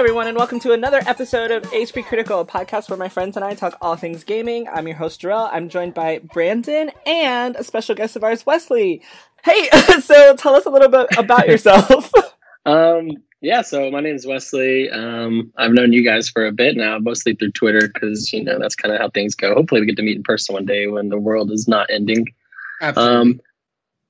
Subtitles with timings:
[0.00, 3.36] Hello, everyone, and welcome to another episode of HP Critical, a podcast where my friends
[3.36, 4.66] and I talk all things gaming.
[4.66, 5.50] I'm your host, Jarrell.
[5.52, 9.02] I'm joined by Brandon and a special guest of ours, Wesley.
[9.44, 9.68] Hey,
[10.00, 12.10] so tell us a little bit about yourself.
[12.64, 13.10] um,
[13.42, 14.88] yeah, so my name is Wesley.
[14.88, 18.58] Um, I've known you guys for a bit now, mostly through Twitter, because you know
[18.58, 19.52] that's kind of how things go.
[19.52, 22.26] Hopefully, we get to meet in person one day when the world is not ending.
[22.80, 23.16] Absolutely.
[23.16, 23.40] Um,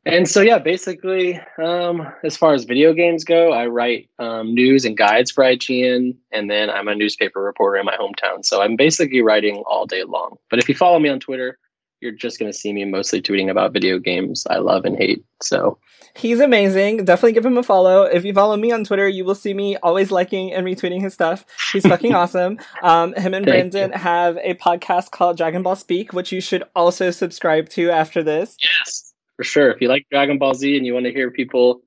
[0.04, 4.84] and so, yeah, basically, um, as far as video games go, I write um, news
[4.84, 8.44] and guides for IGN, and then I'm a newspaper reporter in my hometown.
[8.44, 10.36] So I'm basically writing all day long.
[10.48, 11.58] But if you follow me on Twitter,
[12.00, 15.22] you're just going to see me mostly tweeting about video games I love and hate.
[15.42, 15.78] So
[16.16, 17.04] He's amazing.
[17.04, 18.02] Definitely give him a follow.
[18.02, 21.14] If you follow me on Twitter, you will see me always liking and retweeting his
[21.14, 21.44] stuff.
[21.72, 22.58] He's fucking awesome.
[22.82, 26.64] Um, him and Thank Brandon have a podcast called Dragon Ball Speak, which you should
[26.74, 28.56] also subscribe to after this.
[28.60, 29.09] Yes,
[29.40, 29.70] for sure.
[29.70, 31.80] If you like Dragon Ball Z and you want to hear people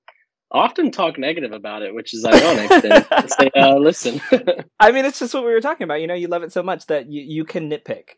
[0.50, 4.20] often talk negative about it, which is ironic, then say, uh, listen.
[4.80, 6.02] I mean, it's just what we were talking about.
[6.02, 8.18] You know, you love it so much that you, you can nitpick.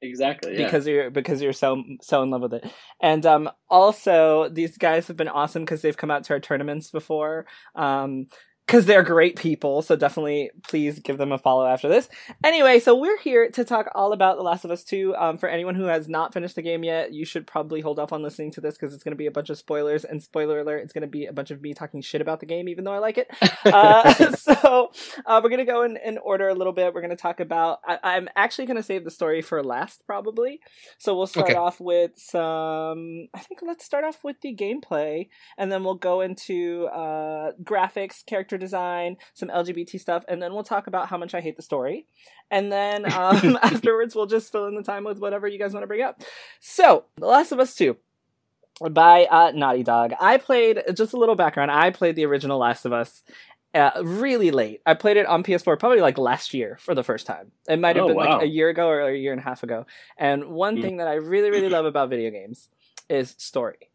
[0.00, 0.58] exactly.
[0.58, 0.64] Yeah.
[0.64, 2.64] because you're because you're so so in love with it.
[3.02, 6.90] And um, also, these guys have been awesome because they've come out to our tournaments
[6.90, 7.44] before.
[7.74, 8.28] Um,
[8.66, 12.08] because they're great people, so definitely please give them a follow after this.
[12.42, 15.14] Anyway, so we're here to talk all about The Last of Us 2.
[15.16, 18.12] Um, for anyone who has not finished the game yet, you should probably hold off
[18.12, 20.04] on listening to this because it's going to be a bunch of spoilers.
[20.04, 22.46] And spoiler alert, it's going to be a bunch of me talking shit about the
[22.46, 23.30] game, even though I like it.
[23.66, 24.90] Uh, so
[25.26, 26.94] uh, we're going to go in, in order a little bit.
[26.94, 27.80] We're going to talk about.
[27.86, 30.60] I, I'm actually going to save the story for last, probably.
[30.98, 31.54] So we'll start Okay.
[31.56, 33.28] off with some.
[33.34, 35.28] I think let's start off with the gameplay,
[35.58, 40.64] and then we'll go into uh, graphics, character design, some LGBT stuff, and then we'll
[40.64, 42.06] talk about how much I hate the story.
[42.50, 45.82] And then um, afterwards, we'll just fill in the time with whatever you guys want
[45.82, 46.22] to bring up.
[46.60, 47.96] So, The Last of Us 2
[48.90, 50.12] by uh, Naughty Dog.
[50.20, 53.22] I played, just a little background, I played the original Last of Us.
[53.72, 54.80] Uh, really late.
[54.86, 57.50] I played it on PS4 probably like last year for the first time.
[57.68, 58.34] It might have Oh, been wow.
[58.34, 59.84] like a year ago or a year and a half ago.
[60.16, 60.82] And one Mm.
[60.82, 62.68] thing that I really, really love about video games
[63.08, 63.90] is story.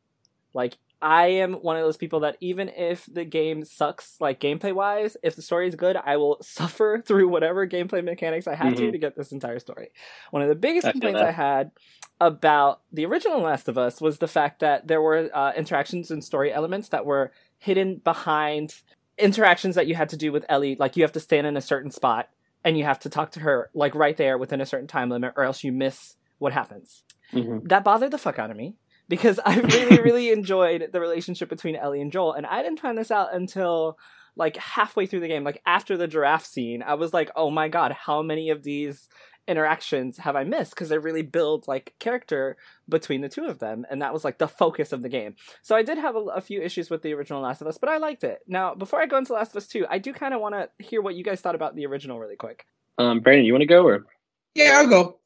[0.54, 4.74] Like, I am one of those people that even if the game sucks, like gameplay
[4.74, 8.76] wise, if the story is good, I will suffer through whatever gameplay mechanics I have
[8.76, 8.92] to Mhm.
[8.92, 9.92] to get this entire story.
[10.32, 11.22] One of the biggest I complaints.
[11.22, 11.72] I had
[12.20, 16.24] about the original Last of Us was the fact that there were uh, interactions and
[16.24, 18.76] story elements that were hidden behind
[19.18, 20.76] interactions that you had to do with Ellie.
[20.76, 22.30] Like you have to stand in a certain spot
[22.64, 25.34] and you have to talk to her like right there within a certain time limit,
[25.38, 27.68] or else you miss what happens Mhm.
[27.70, 28.76] that bothered the fuck out of me
[29.10, 32.98] because I really, really enjoyed the relationship between Ellie and Joel, and I didn't find
[32.98, 33.98] this out until
[34.36, 36.82] like halfway through the game, like after the giraffe scene.
[36.82, 39.10] I was like, oh my god, how many of these
[39.48, 40.72] interactions have I missed?
[40.72, 42.56] Because they really build like character
[42.88, 45.36] between the two of them, and that was like the focus of the game.
[45.62, 47.90] So I did have a, a few issues with the original Last of Us, but
[47.90, 48.40] I liked it.
[48.48, 50.70] Now, before I go into Last of Us 2, I do kind of want to
[50.84, 52.66] hear what you guys thought about the original really quick.
[52.98, 54.06] Um, Brandon, you want to go or?
[54.56, 55.19] Yeah, I'll go.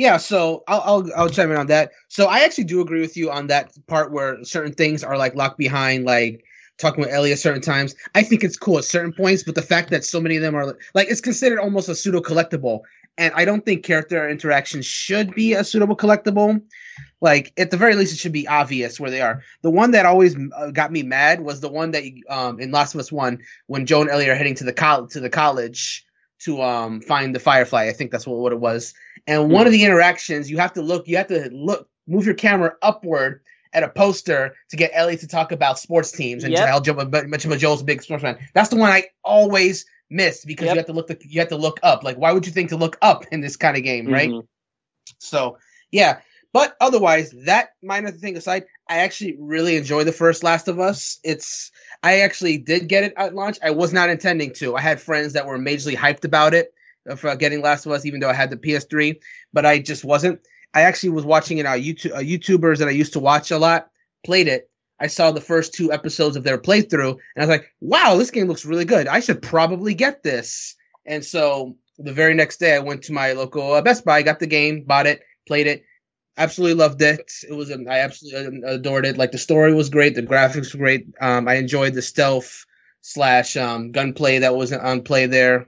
[0.00, 1.92] Yeah, so I'll, I'll I'll chime in on that.
[2.08, 5.34] So I actually do agree with you on that part where certain things are like
[5.34, 6.42] locked behind, like
[6.78, 7.94] talking with Ellie at certain times.
[8.14, 10.54] I think it's cool at certain points, but the fact that so many of them
[10.54, 12.80] are like it's considered almost a pseudo collectible,
[13.18, 16.62] and I don't think character interaction should be a suitable collectible.
[17.20, 19.42] Like at the very least, it should be obvious where they are.
[19.60, 22.94] The one that always uh, got me mad was the one that um in Last
[22.94, 26.06] of Us One when Joe and Ellie are heading to the col- to the college
[26.40, 27.86] to um find the Firefly.
[27.86, 28.94] I think that's what, what it was.
[29.26, 32.34] And one of the interactions, you have to look, you have to look, move your
[32.34, 33.42] camera upward
[33.72, 36.66] at a poster to get Ellie to talk about sports teams and Yep.
[36.66, 38.38] tell Joe, but much of Joel's a big sports fan.
[38.54, 40.74] That's the one I always miss because Yep.
[40.74, 42.02] you have to look, the, you have to look up.
[42.02, 44.30] Like, why would you think to look up in this kind of game, right?
[44.30, 44.46] Mhm.
[45.18, 45.58] So
[45.92, 46.20] yeah,
[46.52, 51.20] but otherwise, that minor thing aside, I actually really enjoy the first Last of Us.
[51.22, 51.70] It's
[52.02, 53.58] I actually did get it at launch.
[53.62, 54.74] I was not intending to.
[54.74, 56.72] I had friends that were majorly hyped about it
[57.08, 59.20] uh, for getting Last of Us, even though I had the PS3,
[59.52, 60.40] but I just wasn't.
[60.74, 62.12] I actually was watching it on YouTube.
[62.12, 63.90] Uh, YouTubers that I used to watch a lot
[64.24, 64.68] played it.
[64.98, 68.30] I saw the first two episodes of their playthrough, and I was like, "Wow, this
[68.32, 69.06] game looks really good.
[69.06, 70.74] I should probably get this."
[71.06, 74.40] And so the very next day, I went to my local uh, Best Buy, got
[74.40, 75.84] the game, bought it, played it,
[76.36, 77.30] absolutely loved it.
[77.48, 79.18] It was um, I absolutely adored it.
[79.18, 81.06] Like the story was great, the graphics were great.
[81.20, 82.64] Um, I enjoyed the stealth
[83.02, 85.66] slash um, gunplay that was on play there,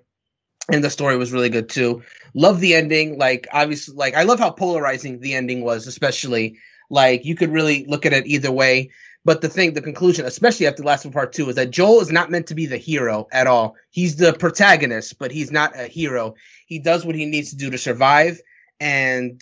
[0.70, 2.02] and the story was really good too.
[2.34, 3.18] Love the ending.
[3.18, 6.58] Like obviously, like I love how polarizing the ending was, especially
[6.90, 8.90] like you could really look at it either way.
[9.24, 12.00] But the thing, the conclusion, especially after the last one, part two, is that Joel
[12.00, 13.76] is not meant to be the hero at all.
[13.90, 16.34] He's the protagonist, but he's not a hero.
[16.66, 18.40] He does what he needs to do to survive.
[18.80, 19.40] And,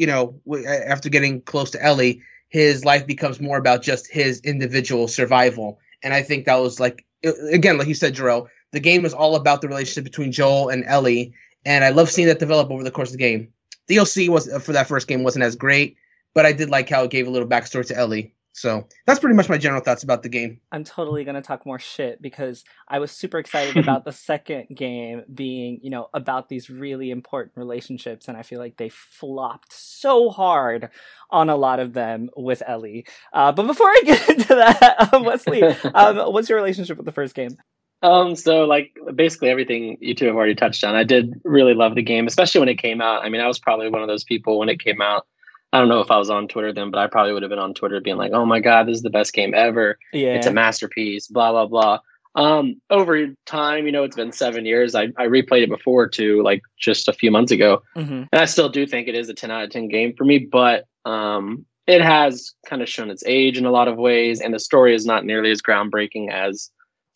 [0.00, 0.40] you know,
[0.86, 5.78] after getting close to Ellie, his life becomes more about just his individual survival.
[6.02, 7.04] And I think that was like,
[7.52, 10.86] again, like you said, Jarrell, the game is all about the relationship between Joel and
[10.86, 11.34] Ellie,
[11.66, 13.52] and I love seeing that develop over the course of the game.
[13.88, 15.96] The DLC was uh, for that first game wasn't as great,
[16.32, 18.32] but I did like how it gave a little backstory to Ellie.
[18.60, 20.60] So that's pretty much my general thoughts about the game.
[20.70, 25.22] I'm totally gonna talk more shit because I was super excited about the second game
[25.32, 30.28] being, you know, about these really important relationships, and I feel like they flopped so
[30.28, 30.90] hard
[31.30, 33.06] on a lot of them with Ellie.
[33.32, 37.12] Uh, but before I get into that, um, Wesley, um, what's your relationship with the
[37.12, 37.56] first game?
[38.02, 40.94] Um, so like basically everything you two have already touched on.
[40.94, 43.24] I did really love the game, especially when it came out.
[43.24, 45.26] I mean, I was probably one of those people when it came out
[45.72, 47.58] I don't know if I was on Twitter then, but I probably would have been
[47.58, 49.98] on Twitter being like, "Oh my god, this is the best game ever!
[50.12, 51.98] Yeah, it's a masterpiece." Blah blah blah.
[52.36, 54.94] Um, over time, you know, it's been seven years.
[54.94, 58.24] I, I replayed it before too, like just a few months ago, mm-hmm.
[58.30, 60.38] and I still do think it is a ten out of ten game for me.
[60.38, 64.54] But um, it has kind of shown its age in a lot of ways, and
[64.54, 66.70] the story is not nearly as groundbreaking as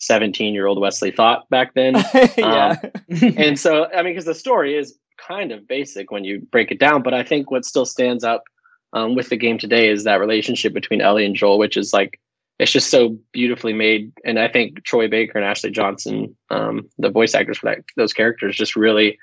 [0.06, 1.94] 17 year old Wesley thought back then.
[2.36, 2.76] yeah.
[2.82, 2.90] Um,
[3.36, 6.78] and so, I mean, because the story is kind of basic when you break it
[6.78, 7.02] down.
[7.02, 8.44] But I think what still stands up
[8.92, 12.20] um, with the game today is that relationship between Ellie and Joel, which is like
[12.58, 14.12] it's just so beautifully made.
[14.24, 18.12] And I think Troy Baker and Ashley Johnson, um, the voice actors for that those
[18.12, 19.18] characters, just really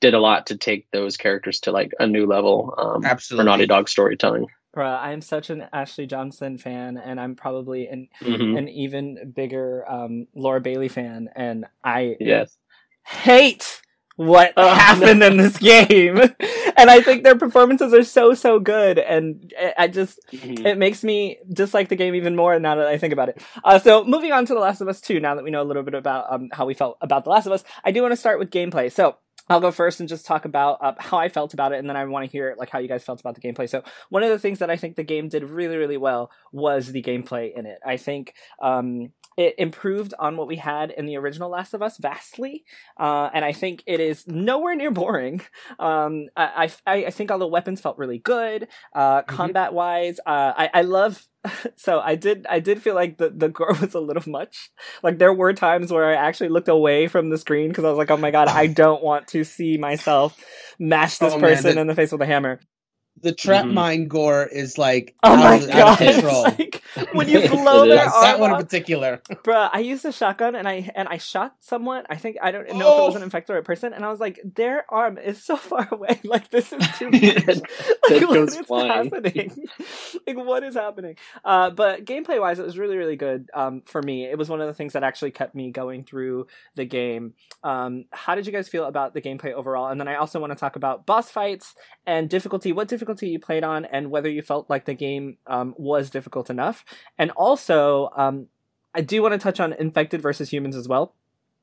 [0.00, 3.42] did a lot to take those characters to like a new level um, Absolutely.
[3.42, 4.46] for Naughty Dog storytelling.
[4.76, 8.58] Bruh, I'm such an Ashley Johnson fan, and I'm probably an Mhm.
[8.58, 12.58] an even bigger um, Laura Bailey fan, and I Yes.
[13.04, 13.80] hate
[14.16, 16.18] what Oh, happened in this game.
[16.76, 20.66] and I think their performances are so so good, and I- just Mhm.
[20.66, 23.42] it makes me dislike the game even more now that I think about it.
[23.64, 25.64] Uh, so moving on to The Last of Us 2, now that we know a
[25.70, 28.12] little bit about um, how we felt about The Last of Us, I do want
[28.12, 28.92] to start with gameplay.
[28.92, 29.16] So
[29.48, 31.96] I'll go first and just talk about uh, how I felt about it, and then
[31.96, 33.68] I want to hear like how you guys felt about the gameplay.
[33.68, 36.92] So one of the things that I think the game did really really well was
[36.92, 37.78] the gameplay in it.
[37.84, 41.98] I think um, it improved on what we had in the original Last of Us
[41.98, 42.64] vastly,
[42.98, 45.42] uh, and I think it is nowhere near boring.
[45.78, 48.68] Um, I, I I think all the weapons felt really good.
[48.94, 49.26] Uh, Mhm.
[49.26, 51.24] Combat wise, uh, I I love.
[51.76, 54.70] So I did I did feel like the the gore was a little much.
[55.02, 57.98] Like there were times where I actually looked away from the screen because I was
[57.98, 60.36] like, oh my god, I don't want to see myself
[60.78, 62.58] mash this Oh, man, person in the face with a hammer.
[63.22, 63.72] The trap Mhm.
[63.72, 65.98] mine gore is like Oh out, my of, out of god!
[66.12, 66.42] control.
[66.42, 66.82] Like,
[67.12, 69.22] when you blow their arm that one in particular.
[69.42, 72.04] Bruh, I used a shotgun and I and I shot someone.
[72.10, 73.24] I think I don't know if it was an Oh.
[73.24, 76.20] infected or a person, and I was like, their arm is so far away.
[76.24, 77.22] Like this is too much.
[77.46, 79.10] Like what goes is flying.
[79.10, 79.66] happening?
[80.26, 81.16] like what is happening?
[81.44, 83.48] Uh, but gameplay wise, it was really really good.
[83.54, 86.48] Um, for me, it was one of the things that actually kept me going through
[86.74, 87.32] the game.
[87.64, 89.88] Um, how did you guys feel about the gameplay overall?
[89.88, 91.74] And then I also want to talk about boss fights
[92.06, 92.72] and difficulty.
[92.72, 96.50] What difficulty you played on, and whether you felt like the game um, was difficult
[96.50, 96.84] enough.
[97.18, 98.46] And also, um,
[98.94, 101.14] I do want to touch on infected versus humans as well.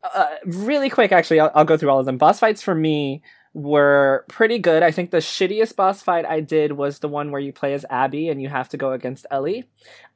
[0.04, 2.18] Uh, really quick, actually, I'll, I'll go through all of them.
[2.18, 3.22] Boss fights for me
[3.54, 4.82] were pretty good.
[4.82, 7.86] I think the shittiest boss fight I did was the one where you play as
[7.90, 9.66] Abby and you have to go against Ellie.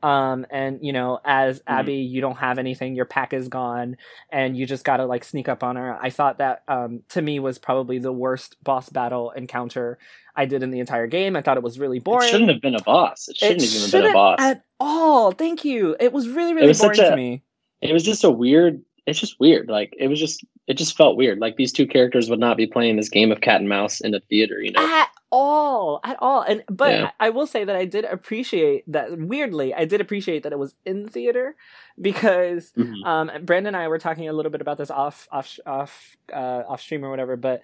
[0.01, 2.95] Um, and you know, as Abby, you don't have anything.
[2.95, 3.97] Your pack is gone,
[4.31, 5.97] and you just gotta like sneak up on her.
[6.01, 9.97] I thought that um, to me was probably the worst boss battle encounter
[10.35, 11.35] I did in the entire game.
[11.35, 12.27] I thought it was really boring.
[12.27, 13.27] It shouldn't have been a boss.
[13.27, 14.37] It shouldn't It have even been a boss.
[14.39, 15.31] at all.
[15.31, 15.95] Thank you.
[15.99, 17.41] It was really, really was boring such to me.
[17.81, 21.17] it was just a weird it's just weird like it was just it just felt
[21.17, 24.01] weird like these two characters would not be playing this game of cat and mouse
[24.01, 26.41] in a theater you know At all, at all.
[26.41, 27.11] And but Yeah.
[27.19, 29.17] I, will say that I did appreciate that.
[29.17, 31.55] Weirdly, I did appreciate that it was in theater
[31.99, 33.05] because Mhm.
[33.05, 36.63] um, Brandon and I were talking a little bit about this off off off uh,
[36.67, 37.61] off stream or whatever, but.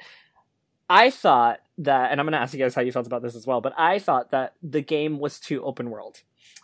[0.89, 3.35] I thought that, and I'm going to ask you guys how you felt about this
[3.35, 6.21] as well, but I thought that the game was too open world.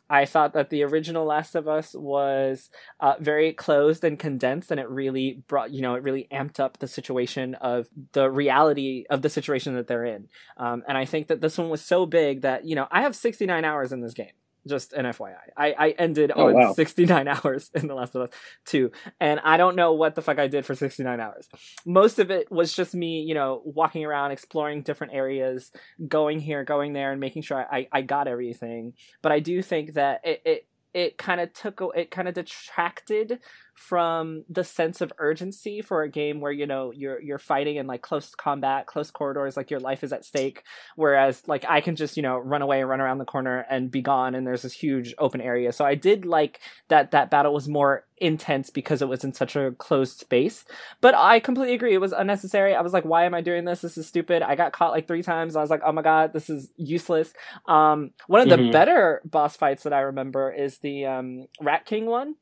[0.09, 4.79] I thought that the original Last of Us was uh, very closed and condensed, and
[4.79, 9.21] it really brought, you know, it really amped up the situation of the reality of
[9.21, 10.27] the situation that they're in.
[10.57, 13.15] Um, and I think that this one was so big that, you know, I have
[13.15, 14.31] 69 hours in this game.
[14.69, 15.33] Just an FYI.
[15.57, 16.73] I, I ended Oh, on wow.
[16.73, 18.29] 69 hours in The Last of Us
[18.67, 21.49] 2, and I don't know what the fuck I did for 69 hours.
[21.85, 25.71] Most of it was just me, you know, walking around, exploring different areas,
[26.07, 29.93] going here, going there, and making sure I, I got everything but I do think
[29.93, 33.39] that it it, it kind of took it kind of detracted
[33.79, 37.87] from the sense of urgency for a game where you know you're you're fighting in
[37.87, 40.63] like close combat, close corridors, like your life is at stake.
[40.97, 43.89] Whereas like I can just you know run away and run around the corner and
[43.89, 45.71] be gone, and there's this huge open area.
[45.71, 46.59] So I did like
[46.89, 50.65] that that battle was more intense because it was in such a closed space.
[50.99, 51.93] But I completely agree.
[51.93, 52.75] It was unnecessary.
[52.75, 53.79] I was like, why am I doing this?
[53.79, 54.41] This is stupid.
[54.41, 55.55] I got caught like three times.
[55.55, 57.31] I was like, oh my god, this is useless.
[57.65, 58.71] Um, one of the Mhm.
[58.73, 62.35] better boss fights that I remember is the um, Rat King one.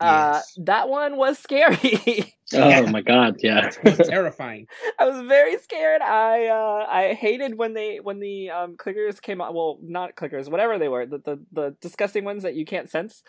[0.00, 2.34] Uh, that one was scary.
[2.54, 2.86] Oh Yeah.
[2.86, 3.68] my god, yeah.
[3.82, 4.68] It was terrifying.
[4.98, 6.02] I was very scared.
[6.02, 9.54] I uh, I hated when they when the um, clickers came out.
[9.54, 13.22] Well, not clickers, whatever they were, the, the the disgusting ones that you can't sense.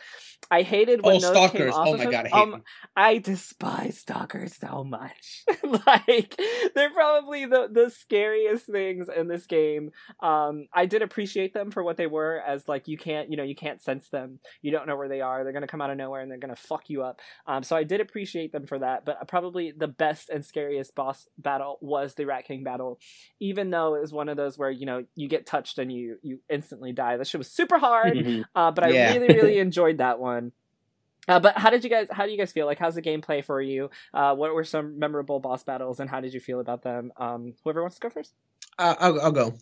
[0.51, 1.45] I hated when Oh, those stalkers.
[1.45, 2.12] came off Oh of my him.
[2.12, 2.63] god, I hate um.
[2.95, 5.43] I despise stalkers so much.
[5.88, 6.39] like
[6.75, 9.91] they're probably the the scariest things in this game.
[10.21, 13.43] Um, I did appreciate them for what they were, as like you can't you know
[13.43, 14.39] you can't sense them.
[14.62, 15.43] You don't know where they are.
[15.43, 17.19] They're gonna come out of nowhere and they're gonna fuck you up.
[17.45, 19.05] Um, so I did appreciate them for that.
[19.07, 22.99] But probably the best and scariest boss battle was the Rat King battle,
[23.39, 26.17] even though it was one of those where you know you get touched and you
[26.21, 27.15] you instantly die.
[27.15, 28.17] That shit was super hard.
[28.53, 29.13] Uh, but I Yeah.
[29.13, 30.51] really, really enjoyed that one.
[31.27, 32.07] Uh, but how did you guys?
[32.11, 32.65] How do you guys feel?
[32.65, 33.89] Like, how's the gameplay for you?
[34.13, 37.11] Uh, what were some memorable boss battles, and how did you feel about them?
[37.17, 38.33] Um, whoever wants to go first.
[38.77, 39.53] Uh, I'll, I'll go.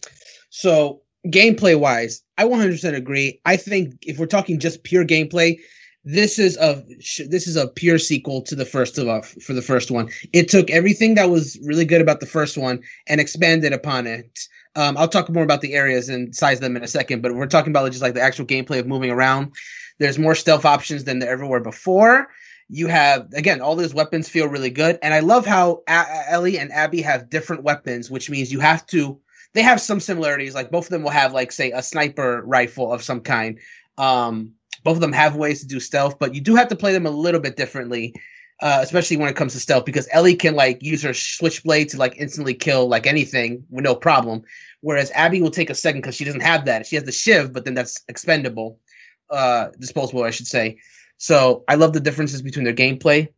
[0.49, 3.41] So gameplay wise, I 100% agree.
[3.45, 5.57] I think if we're talking just pure gameplay,
[6.05, 6.83] this is a
[7.27, 10.09] this is a pure sequel to the first of uh, for the first one.
[10.33, 14.47] It took everything that was really good about the first one and expanded upon it.
[14.75, 17.47] Um, I'll talk more about the areas and size them in a second, but we're
[17.47, 19.53] talking about just like the actual gameplay of moving around.
[19.97, 22.27] There's more stealth options than there ever were before.
[22.69, 26.59] You have again, all those weapons feel really good, and I love how A- Ellie
[26.59, 29.19] and Abby have different weapons, which means you have to.
[29.53, 32.93] They have some similarities, like both of them will have like say a sniper rifle
[32.93, 33.57] of some kind.
[33.97, 34.51] Um,
[34.85, 37.07] both of them have ways to do stealth, but you do have to play them
[37.07, 38.13] a little bit differently,
[38.61, 41.97] uh, especially when it comes to stealth, because Ellie can like use her switchblade to
[41.97, 44.43] like instantly kill like anything with no problem,
[44.81, 46.85] whereas Abby will take a second because she doesn't have that.
[46.85, 48.79] She has the shiv, but then that's expendable,
[49.31, 50.77] uh, disposable, I should say.
[51.17, 53.29] So I love the differences between their gameplay.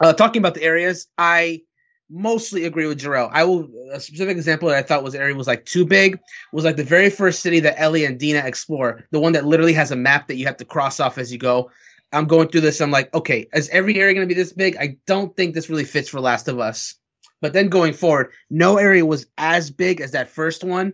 [0.00, 1.62] Uh, talking about the areas, I
[2.10, 3.30] mostly agree with Jarrell.
[3.32, 6.18] I will a specific example that I thought was area was like too big
[6.52, 9.72] was like the very first city that Ellie and Dina explore, the one that literally
[9.74, 11.70] has a map that you have to cross off as you go.
[12.12, 12.80] I'm going through this.
[12.80, 14.76] I'm like, okay, is every area going to be this big?
[14.76, 16.96] I don't think this really fits for Last of Us.
[17.40, 20.92] But then going forward, no area was as big as that first one,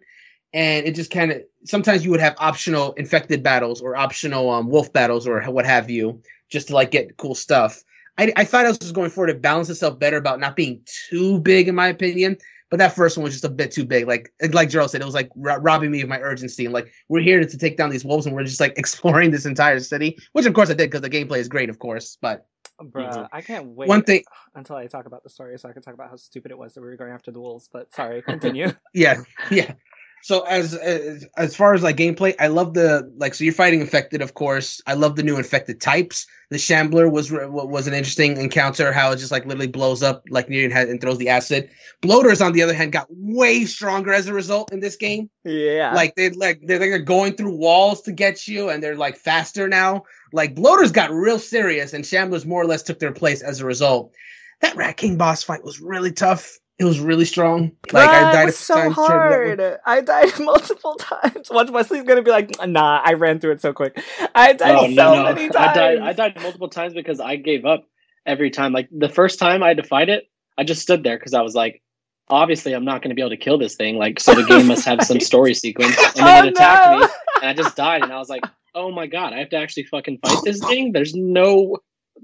[0.52, 4.68] and it just kind of sometimes you would have optional infected battles or optional um,
[4.68, 7.82] wolf battles or what have you, just to like get cool stuff.
[8.18, 10.80] I, I thought else was going forward to balance itself better about not being
[11.10, 12.36] too big, in my opinion.
[12.68, 14.08] But that first one was just a bit too big.
[14.08, 16.64] Like like Jarrell said, it was like ro- robbing me of my urgency.
[16.64, 19.30] And like we're here to, to take down these wolves, and we're just like exploring
[19.30, 22.18] this entire city, which of course I did because the gameplay is great, of course.
[22.20, 22.46] But
[22.82, 23.28] Bruh, Mhm.
[23.32, 24.22] I can't wait one thing,
[24.54, 26.74] until I talk about the story, so I can talk about how stupid it was
[26.74, 27.68] that we were going after the wolves.
[27.72, 28.72] But sorry, continue.
[28.94, 29.74] yeah, yeah.
[30.22, 33.34] So as, as as far as like gameplay, I love the like.
[33.34, 34.80] So you're fighting infected, of course.
[34.86, 36.26] I love the new infected types.
[36.50, 38.92] The Shambler was was an interesting encounter.
[38.92, 41.70] How it just like literally blows up like near and throws the acid.
[42.00, 45.30] Bloaters, on the other hand, got way stronger as a result in this game.
[45.44, 49.16] yeah, Like they like they're, they're going through walls to get you, and they're like
[49.16, 50.04] faster now.
[50.32, 53.66] Like bloaters got real serious, and Shamblers more or less took their place as a
[53.66, 54.12] result.
[54.60, 56.58] That Rat King boss fight was really tough.
[56.78, 57.72] It was really strong.
[57.90, 59.80] Like Bruh, I it died a was few so times trying to get- hard.
[59.86, 61.48] I died multiple times.
[61.50, 63.98] Once Wesley's gonna be like, "Nah, I ran through it so quick."
[64.34, 65.22] I died Oh so no, no!
[65.34, 65.56] many times.
[65.56, 65.98] I died.
[66.00, 67.84] I died multiple times because I gave up
[68.26, 68.72] every time.
[68.72, 70.24] Like the first time I had to fight it,
[70.58, 71.82] I just stood there because I was like,
[72.28, 73.96] obviously I'm not going to be able to kill this thing.
[73.96, 75.96] Like so, the game must have some story sequence.
[76.18, 76.98] And then Oh, it attacked no!
[77.06, 78.02] me, and I just died.
[78.02, 78.42] And I was like,
[78.74, 80.92] oh my god, I have to actually fucking fight this thing.
[80.92, 81.78] There's no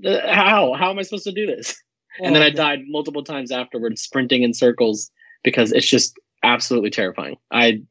[0.04, 0.74] uh, how.
[0.74, 1.82] How am I supposed to do this?
[2.20, 5.10] And then I died multiple times afterwards, sprinting in circles
[5.42, 7.36] because it's just absolutely terrifying.
[7.50, 7.82] I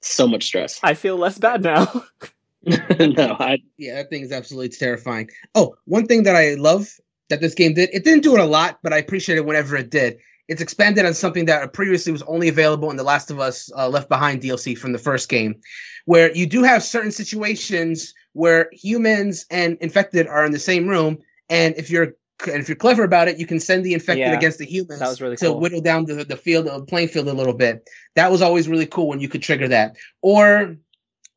[0.00, 0.80] so much stress.
[0.82, 2.04] I feel less bad now.
[2.64, 5.30] no, I Yeah, that thing is absolutely terrifying.
[5.54, 6.88] Oh, one thing that I love
[7.30, 9.76] that this game did, it didn't do it a lot, but I appreciate it whenever
[9.76, 10.18] it did.
[10.48, 13.88] It's expanded on something that previously was only available in The Last of Us uh,
[13.88, 15.56] Left Behind DLC from the first game,
[16.06, 21.18] where you do have certain situations where humans and infected are in the same room,
[21.50, 22.14] and if you're
[22.46, 25.00] and if you're clever about it, you can send the infected Yeah, against the humans
[25.00, 25.60] that was really to cool.
[25.60, 27.88] whittle down the, the field, the playing field a little bit.
[28.14, 29.96] That was always really cool when you could trigger that.
[30.22, 30.76] Or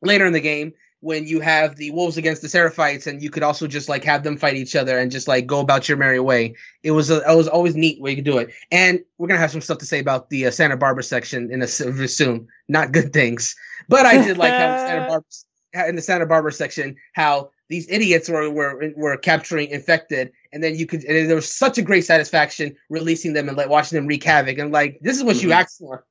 [0.00, 3.42] later in the game, when you have the wolves against the seraphites, and you could
[3.42, 6.20] also just like have them fight each other and just like go about your merry
[6.20, 6.54] way.
[6.84, 8.50] It was a, it was always neat way you could do it.
[8.70, 11.60] And we're gonna have some stuff to say about the uh, Santa Barbara section in
[11.60, 12.46] a soon.
[12.68, 13.56] Not good things,
[13.88, 18.28] but I did like how Santa Barbara in the Santa Barbara section how these idiots
[18.28, 22.04] were were were capturing infected, and then you could and there was such a great
[22.04, 25.48] satisfaction releasing them and like watching them wreak havoc and like this is what you
[25.50, 25.54] Mhm.
[25.60, 26.04] asked for.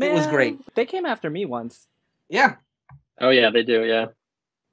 [0.00, 0.56] It was great.
[0.76, 1.86] They came after me once.
[2.28, 2.56] Yeah,
[3.20, 3.84] Oh yeah, they do.
[3.84, 4.06] Yeah.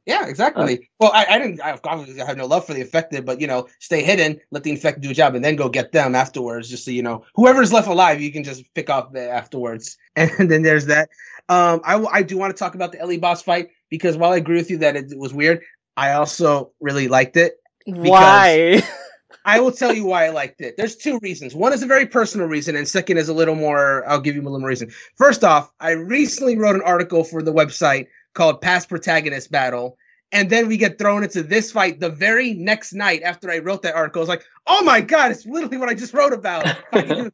[0.06, 0.88] yeah, exactly.
[1.00, 1.60] well, I, I didn't.
[1.62, 4.70] I obviously have no love for the infected, but you know, stay hidden, let the
[4.70, 6.70] infected do a job, and then go get them afterwards.
[6.70, 9.98] Just so you know, whoever's left alive, you can just pick off the afterwards.
[10.16, 11.10] And then there's that.
[11.50, 14.32] Um, I w- I do want to talk about the Ellie boss fight because while
[14.34, 15.62] I agree with you that it was weird,
[15.98, 17.54] I also really liked it.
[17.88, 18.84] Why?
[19.46, 20.76] I will tell you why I liked it.
[20.76, 21.54] There's two reasons.
[21.54, 24.08] One is a very personal reason, and second is a little more.
[24.10, 24.90] I'll give you a little more reason.
[25.16, 29.98] First off, I recently wrote an article for the website called "Past Protagonist Battle,"
[30.32, 33.84] and then we get thrown into this fight the very next night after I wrote
[33.84, 34.20] that article.
[34.20, 36.66] I was like, "Oh my god, it's literally what I just wrote about."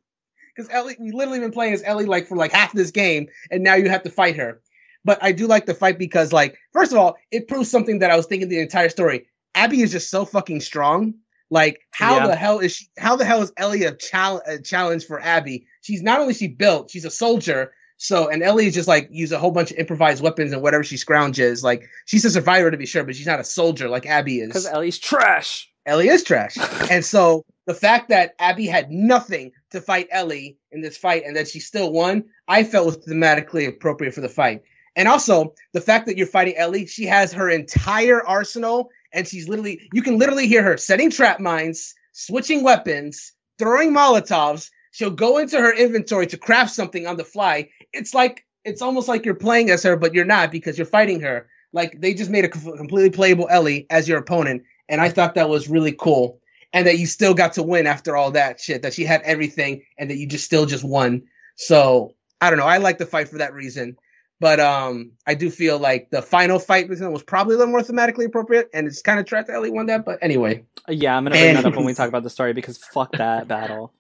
[0.54, 3.64] Because Ellie, we literally been playing as Ellie like for like half this game, and
[3.64, 4.62] now you have to fight her.
[5.06, 8.12] But I do like the fight because, like, first of all, it proves something that
[8.12, 9.28] I was thinking the entire story.
[9.56, 11.14] Abby is just so fucking strong
[11.52, 12.28] like, how yeah.
[12.28, 12.88] the hell is she?
[12.98, 15.68] How the hell is Ellie a, chal- a challenge for Abby?
[15.82, 17.74] She's not only she built, she's a soldier.
[17.98, 20.84] So, and Ellie is just like use a whole bunch of improvised weapons and whatever
[20.84, 21.62] she scrounges.
[21.62, 24.48] Like, she's a survivor to be sure, but she's not a soldier like Abby is.
[24.48, 25.70] Because Ellie's trash.
[25.86, 26.58] Ellie is trash.
[26.90, 31.36] and so the fact that Abby had nothing to fight Ellie in this fight and
[31.36, 34.64] that she still won, I felt was thematically appropriate for the fight.
[34.96, 39.48] And also the fact that you're fighting Ellie, she has her entire arsenal and she's
[39.48, 44.70] literally you can literally hear her setting trap mines, switching weapons, throwing molotovs.
[44.92, 47.70] She'll go into her inventory to craft something on the fly.
[47.94, 51.22] It's like it's almost like you're playing as her, but you're not because you're fighting
[51.22, 51.48] her.
[51.74, 55.50] Like they just made a completely playable Ellie as your opponent, and I thought that
[55.50, 56.40] was really cool.
[56.74, 58.82] And that you still got to win after all that shit.
[58.82, 61.24] That she had everything, and that you just still just won.
[61.56, 62.66] So I don't know.
[62.66, 63.98] I like the fight for that reason.
[64.42, 68.26] But um, I do feel like the final fight was probably a little more thematically
[68.26, 70.04] appropriate, and it's kind of trash that Ellie won that.
[70.04, 72.54] But anyway, yeah, I'm gonna bring and, that up when we talk about the story
[72.54, 73.94] because fuck that battle.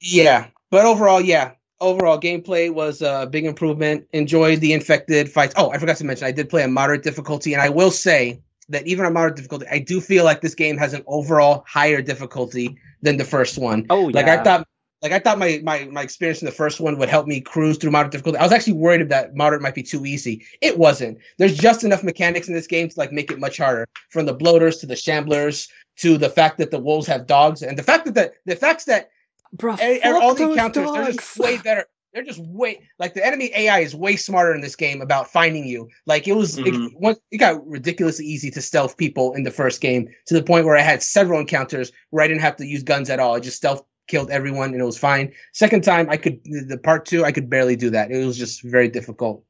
[0.00, 4.06] Yeah, but overall, yeah, overall gameplay was a big improvement.
[4.14, 5.52] Enjoyed the infected fights.
[5.58, 8.40] Oh, I forgot to mention I did play a moderate difficulty, and I will say
[8.70, 12.00] that even on moderate difficulty, I do feel like this game has an overall higher
[12.00, 13.84] difficulty than the first one.
[13.90, 14.14] Oh, yeah.
[14.14, 14.66] Like I thought
[15.02, 17.76] like I thought my my my experience in the first one would help me cruise
[17.76, 18.38] through moderate difficulty.
[18.38, 20.44] I was actually worried that moderate might be too easy.
[20.60, 21.18] It wasn't.
[21.38, 23.86] There's just enough mechanics in this game to like make it much harder.
[24.10, 27.76] From the bloaters to the shamblers to the fact that the wolves have dogs and
[27.76, 29.10] the fact that the, the facts that
[29.52, 29.76] Bro,
[30.20, 30.98] all the encounters dogs.
[30.98, 31.86] they're just way better.
[32.14, 35.66] They're just way like the enemy AI is way smarter in this game about finding
[35.66, 35.88] you.
[36.06, 37.04] Like it was, mm-hmm.
[37.06, 40.66] it, it got ridiculously easy to stealth people in the first game to the point
[40.66, 43.34] where I had several encounters where I didn't have to use guns at all.
[43.34, 45.32] I just stealth killed everyone and it was fine.
[45.52, 48.10] Second time, I could the part two, I could barely do that.
[48.10, 49.44] It was just very difficult.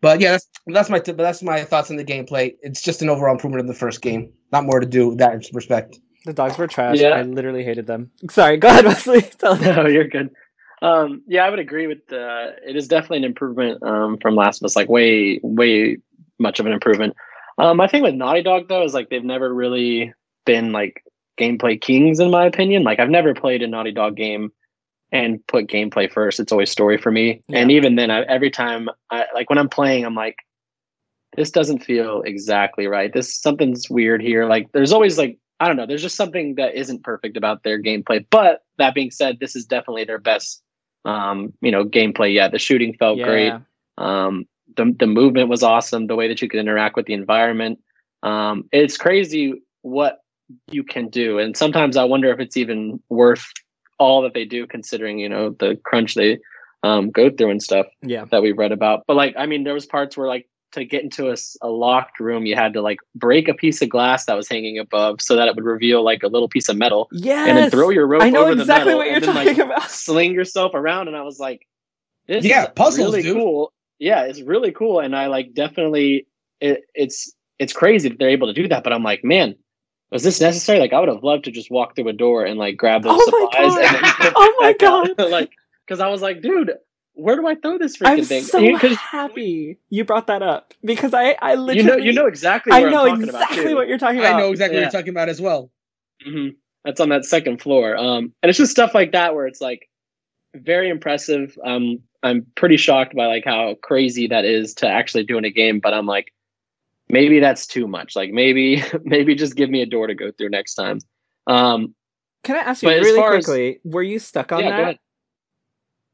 [0.00, 2.56] But yeah, that's that's my t- that's my thoughts on the gameplay.
[2.62, 4.32] It's just an overall improvement of the first game.
[4.52, 5.98] Not more to do that respect.
[6.24, 6.98] The dogs were trash.
[6.98, 7.10] Yeah.
[7.10, 8.10] I literally hated them.
[8.30, 9.24] Sorry, go ahead, Wesley.
[9.42, 10.30] no, you're good.
[10.82, 12.54] Um, yeah, I would agree with the.
[12.66, 14.76] It is definitely an improvement um, from Last of Us.
[14.76, 15.98] Like way, way
[16.38, 17.14] much of an improvement.
[17.56, 20.12] Um, my thing with Naughty Dog though is like they've never really
[20.44, 21.02] been like
[21.38, 22.82] gameplay kings in my opinion.
[22.82, 24.52] Like I've never played a Naughty Dog game
[25.12, 26.40] and put gameplay first.
[26.40, 27.42] It's always story for me.
[27.48, 27.60] Yeah.
[27.60, 30.36] And even then, I, every time, I, like when I'm playing, I'm like,
[31.36, 33.12] this doesn't feel exactly right.
[33.12, 34.46] This something's weird here.
[34.46, 35.86] Like there's always like I don't know.
[35.86, 38.26] There's just something that isn't perfect about their gameplay.
[38.28, 40.62] But that being said, this is definitely their best,
[41.04, 43.26] um, you know, gameplay Yeah, The shooting felt yeah.
[43.26, 43.52] great.
[43.98, 46.06] Um, the the movement was awesome.
[46.06, 47.78] The way that you could interact with the environment.
[48.22, 50.18] Um, it's crazy what
[50.70, 51.38] you can do.
[51.38, 53.46] And sometimes I wonder if it's even worth
[53.98, 56.38] all that they do, considering you know the crunch they
[56.82, 57.86] um, go through and stuff.
[58.02, 59.04] Yeah, that we've read about.
[59.06, 62.20] But like, I mean, there was parts where like to get into a, a, locked
[62.20, 65.36] room, you had to like break a piece of glass that was hanging above so
[65.36, 67.08] that it would reveal like a little piece of metal.
[67.12, 69.24] Yeah, and then throw your rope I know over exactly the metal what you're and
[69.24, 69.90] then, talking like, about.
[69.90, 71.66] Sling yourself around, and I was like,
[72.26, 73.36] "This yeah, puzzles, really dude.
[73.36, 76.26] cool." Yeah, it's really cool, and I like definitely
[76.60, 78.84] it, it's it's crazy that they're able to do that.
[78.84, 79.54] But I'm like, man,
[80.14, 80.78] was this necessary?
[80.78, 83.18] Like, I would have loved to just walk through a door and like grab those
[83.20, 83.74] oh supplies.
[83.74, 85.10] And then oh my god!
[85.30, 85.50] like,
[85.84, 86.72] because I was like, dude,
[87.14, 88.44] where do I throw this freaking I'm thing?
[88.44, 88.60] so
[88.94, 92.72] happy you brought that up because I, I literally, you know, you know exactly.
[92.72, 94.36] I know exactly about, what you're talking about.
[94.36, 94.84] I know exactly yeah.
[94.84, 95.72] what you're talking about as well.
[96.24, 96.54] Mm-hmm.
[96.84, 99.90] That's on that second floor, um, and it's just stuff like that where it's like
[100.54, 101.58] very impressive.
[101.64, 105.50] Um, I'm pretty shocked by like how crazy that is to actually do in a
[105.50, 106.32] game, but I'm like,
[107.08, 108.16] maybe that's too much.
[108.16, 111.00] Like maybe maybe just give me a door to go through next time.
[111.46, 111.94] Um,
[112.42, 113.80] Can I ask you really quickly?
[113.84, 114.98] As, were you stuck on yeah, that?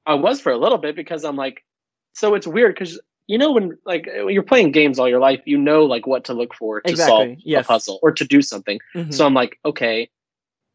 [0.06, 1.64] I was for a little bit because I'm like,
[2.14, 5.40] so it's weird because you know when like when you're playing games all your life,
[5.44, 7.26] you know like what to look for to exactly.
[7.26, 7.64] solve yes.
[7.64, 8.80] a puzzle or to do something.
[8.94, 9.12] Mm-hmm.
[9.12, 10.10] So I'm like, okay,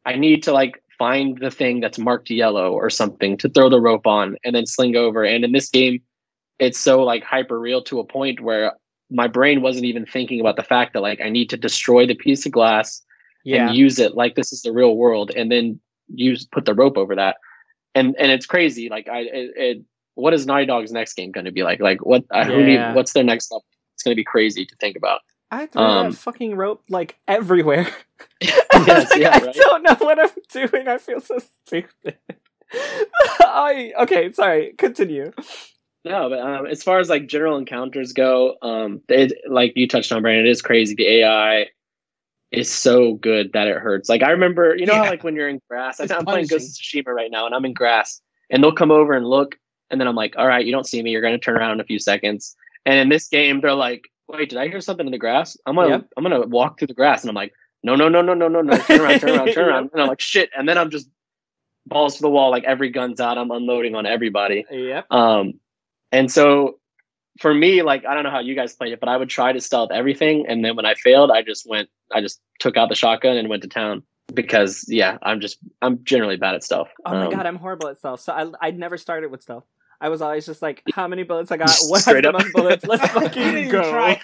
[0.06, 3.82] I need to like find the thing that's marked yellow or something to throw the
[3.82, 5.24] rope on and then sling over.
[5.24, 6.02] And in this game,
[6.60, 8.74] it's so like hyper real to a point where
[9.10, 12.16] my brain wasn't even thinking about the fact that like I need to destroy the
[12.16, 13.02] piece of glass
[13.44, 13.68] yeah.
[13.68, 16.98] and use it like this is the real world, and then use put the rope
[16.98, 17.38] over that.
[17.94, 18.90] And and it's crazy.
[18.90, 19.82] Like I, it, it
[20.16, 21.80] what is Naughty Dog's next game going to be like?
[21.80, 22.24] Like what?
[22.32, 22.46] Yeah.
[22.46, 22.96] Who need?
[22.96, 23.66] What's their next level?
[23.94, 25.22] It's going to be crazy to think about.
[25.52, 27.88] I threw Um, that fucking rope like everywhere.
[28.42, 30.88] Yes, Like, yeah, I don't know what I'm doing.
[30.88, 32.18] I feel so stupid.
[33.42, 34.74] I okay, sorry.
[34.78, 35.32] Continue.
[36.06, 40.12] No, but um, as far as like general encounters go, um, it, like you touched
[40.12, 40.94] on, Brandon, it is crazy.
[40.94, 41.66] The AI
[42.52, 44.08] is so good that it hurts.
[44.08, 46.00] Like I remember, you know, how, like when you're in grass.
[46.00, 46.58] It's I'm playing punishing.
[46.60, 49.56] Ghost of Tsushima right now, and I'm in grass, and they'll come over and look,
[49.90, 51.10] and then I'm like, "All right, you don't see me.
[51.10, 54.04] You're going to turn around in a few seconds." And in this game, they're like,
[54.28, 55.58] "Wait, did I hear something in the grass?
[55.66, 56.06] I'm gonna.
[56.16, 58.62] I'm gonna walk through the grass," and I'm like, "No, no, no, no, no, no,
[58.62, 58.78] no!
[58.78, 61.10] Turn around, turn around, turn around!" And I'm like, "Shit!" And then I'm just
[61.88, 63.40] balls to the wall, like every gun's out.
[63.40, 64.66] I'm unloading on everybody.
[64.70, 65.12] Yep.
[65.12, 65.54] Um,
[66.16, 66.80] and so
[67.40, 69.52] for me, like I don't know how you guys played it, but I would try
[69.54, 72.90] to stealth everything, and then when I failed, I just went, I just took out
[72.90, 76.90] the shotgun and went to town because yeah, I'm just I'm generally bad at stealth.
[77.06, 78.22] Oh my Um, god, I'm horrible at stealth.
[78.22, 79.66] So I I never started with stealth.
[80.02, 81.70] I was always just like, how many bullets I got?
[81.88, 82.34] What has Straight the up.
[82.42, 82.86] most bullets?
[82.86, 84.16] Let's You didn't fucking go.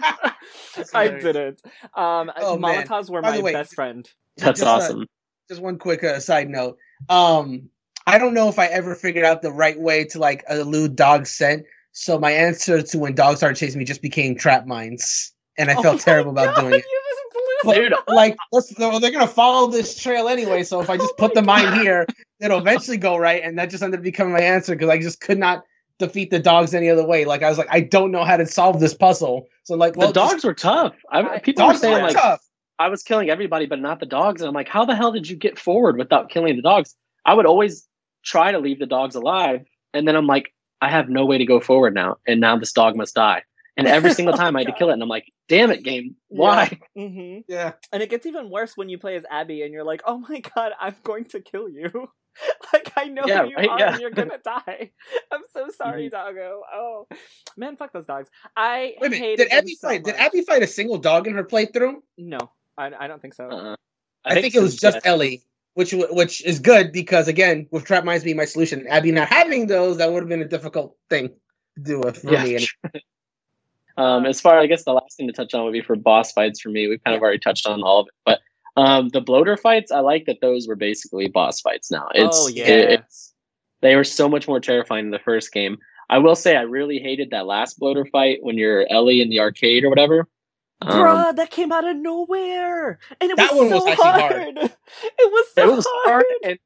[0.93, 1.61] I didn't.
[1.95, 2.85] Um, Oh, man.
[2.85, 4.07] Molotovs were By my way, best friend.
[4.37, 5.05] That's Just, uh, awesome.
[5.49, 6.77] just one quick uh, side note.
[7.07, 7.69] Um,
[8.05, 11.25] I don't know if I ever figured out the right way to like elude dog
[11.25, 11.65] scent.
[11.93, 15.75] So my answer to when dogs started chasing me just became trap mines, and I
[15.75, 16.85] Oh felt my terrible about God, doing it.
[17.11, 17.93] Just blew But, Dude.
[18.15, 20.63] like, let's, they're, they're gonna follow this trail anyway.
[20.63, 22.05] So if I just Oh put the mine here,
[22.39, 25.19] it'll eventually go right, and that just ended up becoming my answer because I just
[25.21, 25.63] could not
[25.99, 27.25] defeat the dogs any other way.
[27.25, 29.47] Like I was like, I don't know how to solve this puzzle.
[29.63, 30.95] So like, well, the dogs were tough.
[31.11, 32.41] I, I- people were saying are like tough.
[32.79, 34.41] I was killing everybody, but not the dogs.
[34.41, 36.95] And I'm like, how the hell did you get forward without killing the dogs?
[37.25, 37.87] I would always
[38.23, 41.45] try to leave the dogs alive, and then I'm like, I have no way to
[41.45, 43.43] go forward now, and now this dog must die.
[43.77, 45.83] And every single Oh, time I had to kill it, and I'm like, damn it,
[45.83, 46.79] game, why?
[46.97, 47.73] mm-hmm Yeah.
[47.91, 50.39] And it gets even worse when you play as Abby and you're like, oh my
[50.55, 51.89] god, I'm going to kill you.
[52.73, 53.91] like, I know Yeah, who you right, are yeah.
[53.93, 54.91] and you're gonna die.
[55.31, 56.61] I'm so sorry, doggo.
[56.73, 57.07] Oh,
[57.57, 58.29] man, fuck those dogs.
[58.55, 59.37] I Wait a minute.
[59.37, 60.03] Did Abby so fight?
[60.03, 60.15] Did.
[60.15, 61.95] Abby fight a single dog in her playthrough?
[62.17, 62.39] No,
[62.77, 63.45] I, I don't think so.
[63.49, 63.75] Uh-uh.
[64.23, 65.11] I, think, it was just yeah.
[65.11, 65.41] Ellie,
[65.73, 69.67] which which is good because again, with trap mines being my solution, Abby not having
[69.67, 71.29] those, that would have been a difficult thing
[71.75, 72.43] to do with for Yeah.
[72.43, 72.67] me.
[73.97, 76.31] Um, as far, I guess the last thing to touch on would be for boss
[76.31, 76.87] fights for me.
[76.87, 78.39] We've kind of already touched on all of it, but
[78.81, 82.07] um, the bloater fights, I like that those were basically boss fights now.
[82.15, 82.67] It's, Oh, yeah.
[82.69, 83.33] it- it's
[83.81, 85.77] they were so much more terrifying in the first game.
[86.09, 89.41] I will say I really hated that last bloater fight when you're Ellie in the
[89.41, 90.27] arcade or whatever.
[90.81, 94.05] Um, Bruh, that came out of nowhere, and it That was one was so actually
[94.05, 94.31] hard.
[94.31, 94.57] hard.
[95.19, 96.59] It was so it was hard, and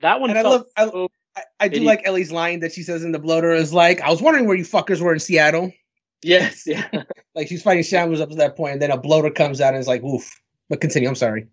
[0.00, 2.82] that one And I love, I, so- I, I do like Ellie's line that she
[2.82, 5.72] says in the bloater is like, "I was wondering where you fuckers were in Seattle."
[6.22, 6.88] yes, yeah.
[7.34, 9.80] Like she's fighting shamblers up to that point, and then a bloater comes out and
[9.80, 11.08] is like, "Oof." But continue.
[11.08, 11.46] I'm sorry.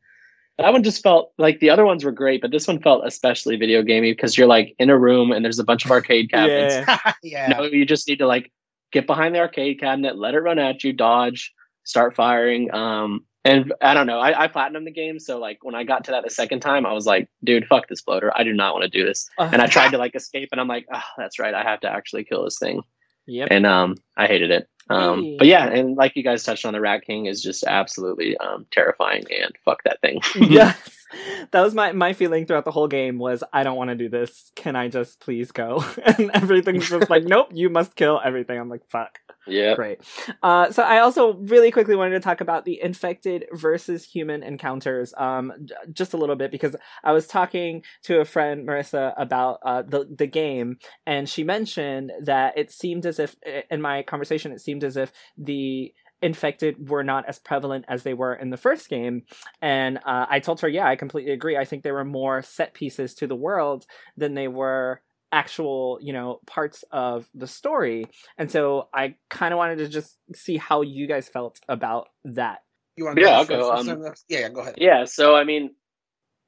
[0.60, 3.56] That one just felt like the other ones were great, but this one felt especially
[3.58, 6.86] video gamey because you're like in a room and there's a bunch of arcade cabinets.
[6.88, 7.14] Yeah.
[7.24, 7.48] yeah.
[7.48, 8.52] No, you just need to like
[8.92, 11.52] get behind the arcade cabinet, let it run at you, dodge,
[11.84, 12.74] start firing.
[12.74, 16.06] Um, and I don't know, I, I platinumed the game, so like when I got
[16.06, 18.32] to that the second time, I was like, dude, fuck this bloater.
[18.36, 19.30] I do not want to do this.
[19.38, 21.90] And I tried to like escape, and I'm like, oh, that's right, I have to
[21.90, 22.82] actually kill this thing.
[23.26, 23.50] yep.
[23.52, 24.70] And um, I hated it.
[24.90, 25.36] Um, Hey.
[25.40, 28.66] but yeah, and like you guys touched on, the Rat King is just absolutely um
[28.72, 30.22] terrifying, and fuck that thing.
[30.36, 30.78] yes
[31.52, 34.10] that was my my feeling throughout the whole game was i don't want to do
[34.10, 34.52] this.
[34.56, 35.84] Can i just please go?
[36.06, 38.60] And everything's just like nope you must kill everything.
[38.60, 39.20] I'm like fuck.
[39.48, 39.76] Yeah.
[39.76, 40.00] great.
[40.42, 45.14] Uh so i also really quickly wanted to talk about the infected versus human encounters
[45.18, 45.52] um
[45.92, 50.08] just a little bit because i was talking to a friend marissa about uh the
[50.18, 53.36] the game and she mentioned that it seemed as if
[53.70, 55.94] in my conversation it seemed as if the
[56.24, 59.24] infected were not as prevalent as they were in the first game
[59.62, 61.58] and uh, I told her, yeah, I completely agree.
[61.58, 63.86] I think there were more set pieces to the world
[64.18, 68.06] than they were actual, you know, parts of the story.
[68.38, 72.60] And so I kind of wanted to just see how you guys felt about that.
[72.96, 73.88] You want to Yeah, I'll go, um,
[74.30, 74.76] yeah, yeah, go ahead.
[74.78, 75.72] Yeah, so I mean,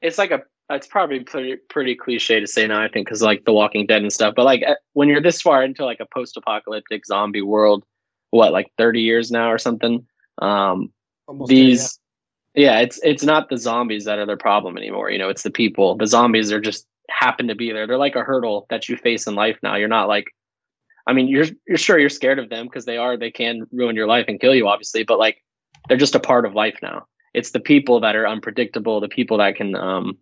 [0.01, 2.81] it's like a it's probably pretty pretty cliche to say now.
[2.81, 5.41] I think because like The Walking Dead and stuff, but like eh, when you're this
[5.41, 7.83] far into like a post-apocalyptic zombie world,
[8.35, 10.05] what like 30 years now or something,
[10.41, 10.91] um,
[11.27, 11.99] Almost there, these
[12.53, 12.79] yeah.
[12.79, 15.09] it's it's not the zombies that are their problem anymore.
[15.09, 15.95] You know, it's the people.
[15.95, 17.87] The zombies are just happen to be there.
[17.87, 19.75] They're like a hurdle that you face in life now.
[19.75, 20.25] You're not like
[21.07, 23.95] I mean, you're you're sure you're scared of them because they are they can ruin
[23.95, 25.03] your life and kill you, obviously.
[25.03, 25.37] But like,
[25.87, 27.05] they're just a part of life now.
[27.33, 30.17] It's the people that are unpredictable, the people that can um,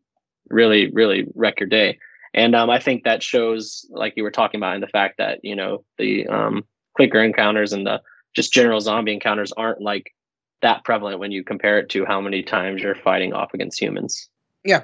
[0.49, 1.99] really really wreck your day.
[2.33, 5.39] And um, I think that shows, like you were talking about, in the fact that
[5.43, 8.01] you know the um, clicker encounters and the
[8.35, 10.13] just general zombie encounters aren't like
[10.61, 14.29] that prevalent when you compare it to how many times you're fighting off against humans.
[14.63, 14.83] Yeah,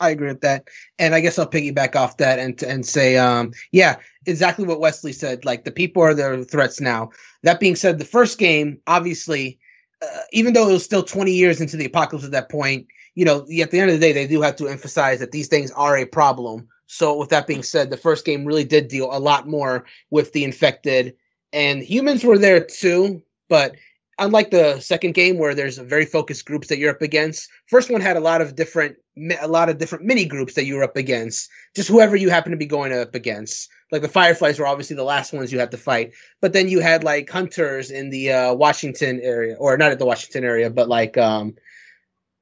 [0.00, 0.68] I agree with that.
[0.98, 5.12] And I guess I'll piggyback off that and and say, um, yeah, exactly what Wesley
[5.12, 5.44] said.
[5.44, 7.10] Like the people are the threats now.
[7.42, 9.58] That being said, the first game, obviously,
[10.02, 13.24] uh, even though it was still 20 years into the apocalypse at that point, you
[13.24, 15.70] know, at the end of the day, they do have to emphasize that these things
[15.72, 16.68] are a problem.
[16.86, 20.32] So, with that being said, the first game really did deal a lot more with
[20.32, 21.16] the infected,
[21.52, 23.22] and humans were there too.
[23.48, 23.76] But
[24.18, 28.00] unlike the second game, where there's very focused groups that you're up against, first one
[28.00, 28.96] had a lot of different,
[29.40, 31.50] a lot of different mini groups that you were up against.
[31.74, 33.70] Just whoever you happen to be going up against.
[33.90, 36.80] Like the Fireflies were obviously the last ones you had to fight, but then you
[36.80, 40.88] had like hunters in the uh, Washington area, or not at the Washington area, but
[40.88, 41.54] like um,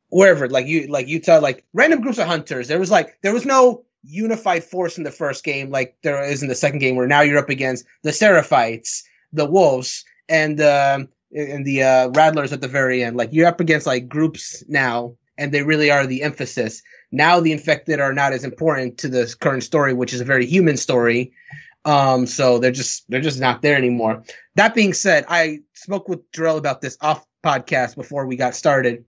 [0.08, 2.66] wherever, like you, like Utah, like random groups of hunters.
[2.66, 6.42] There was like there was no unified force in the first game like there is
[6.42, 11.08] in the second game, where now you're up against the Seraphites, the Wolves, and um,
[11.34, 13.16] and the uh, Rattlers at the very end.
[13.16, 16.82] Like you're up against like groups now, and they really are the emphasis.
[17.12, 20.46] Now the infected are not as important to the current story, which is a very
[20.46, 21.32] human story.
[21.84, 24.24] Um, so they're just they're just not there anymore.
[24.56, 29.04] That being said, I spoke with Jarrell about this off podcast before we got started.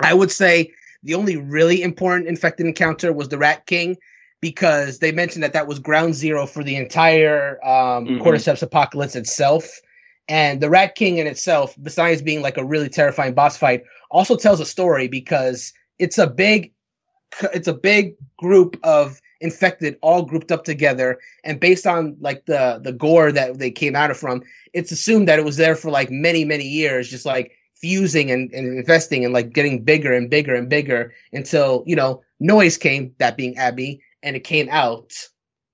[0.00, 3.96] I would say the only really important infected encounter was the Rat King
[4.44, 8.22] because they mentioned that that was ground zero for the entire um, mm-hmm.
[8.22, 9.80] Cordyceps apocalypse itself.
[10.28, 14.36] And the Rat King in itself, besides being like a really terrifying boss fight, also
[14.36, 16.72] tells a story because it's a big
[17.54, 22.78] it's a big group of infected all grouped up together and based on like the
[22.84, 24.42] the gore that they came out of from
[24.74, 28.52] it's assumed that it was there for like many many years just like fusing and,
[28.52, 33.12] and investing and like getting bigger and bigger and bigger until you know noise came
[33.18, 35.12] that being abby and it came out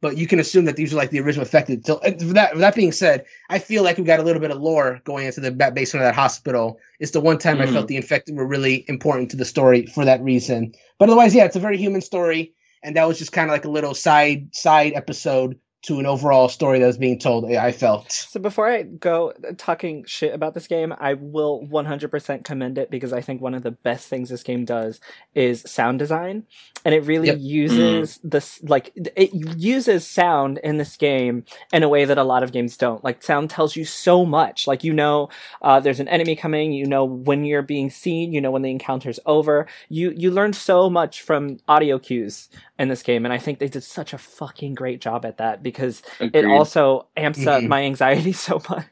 [0.00, 1.84] but you can assume that these are like the original affected.
[1.84, 5.00] So that that being said, I feel like we got a little bit of lore
[5.04, 6.78] going into the basement of that hospital.
[6.98, 7.62] It's the one time mm.
[7.62, 7.88] I felt mm.
[7.88, 10.72] the infected were really important to the story for that reason.
[10.98, 13.64] But otherwise, yeah, it's a very human story, and that was just kind of like
[13.64, 18.10] a little side side episode to an overall story that was being told i felt.
[18.12, 23.12] So before i go talking shit about this game i will 100% commend it because
[23.12, 25.00] i think one of the best things this game does
[25.34, 26.44] is sound design.
[26.84, 27.38] And it really yep.
[27.40, 28.30] uses mm.
[28.30, 32.52] this like it uses sound in this game in a way that a lot of
[32.52, 33.04] games don't.
[33.04, 34.66] Like sound tells you so much.
[34.66, 35.28] Like you know
[35.60, 36.72] uh, there's an enemy coming.
[36.72, 38.32] You know when you're being seen.
[38.32, 39.66] You know when the encounter's over.
[39.90, 42.48] You you learn so much from audio cues
[42.80, 45.62] in this game and i think they did such a fucking great job at that
[45.62, 46.44] because Agreed.
[46.44, 47.48] it also amps mm-hmm.
[47.48, 48.86] up my anxiety so much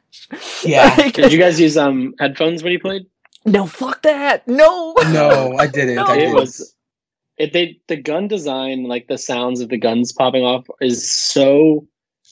[0.63, 3.07] yeah like, did you guys use um headphones when you played
[3.45, 6.05] no fuck that no no i didn't no.
[6.05, 6.31] I didn't.
[6.31, 6.75] it was
[7.37, 11.87] it they the gun design like the sounds of the guns popping off is so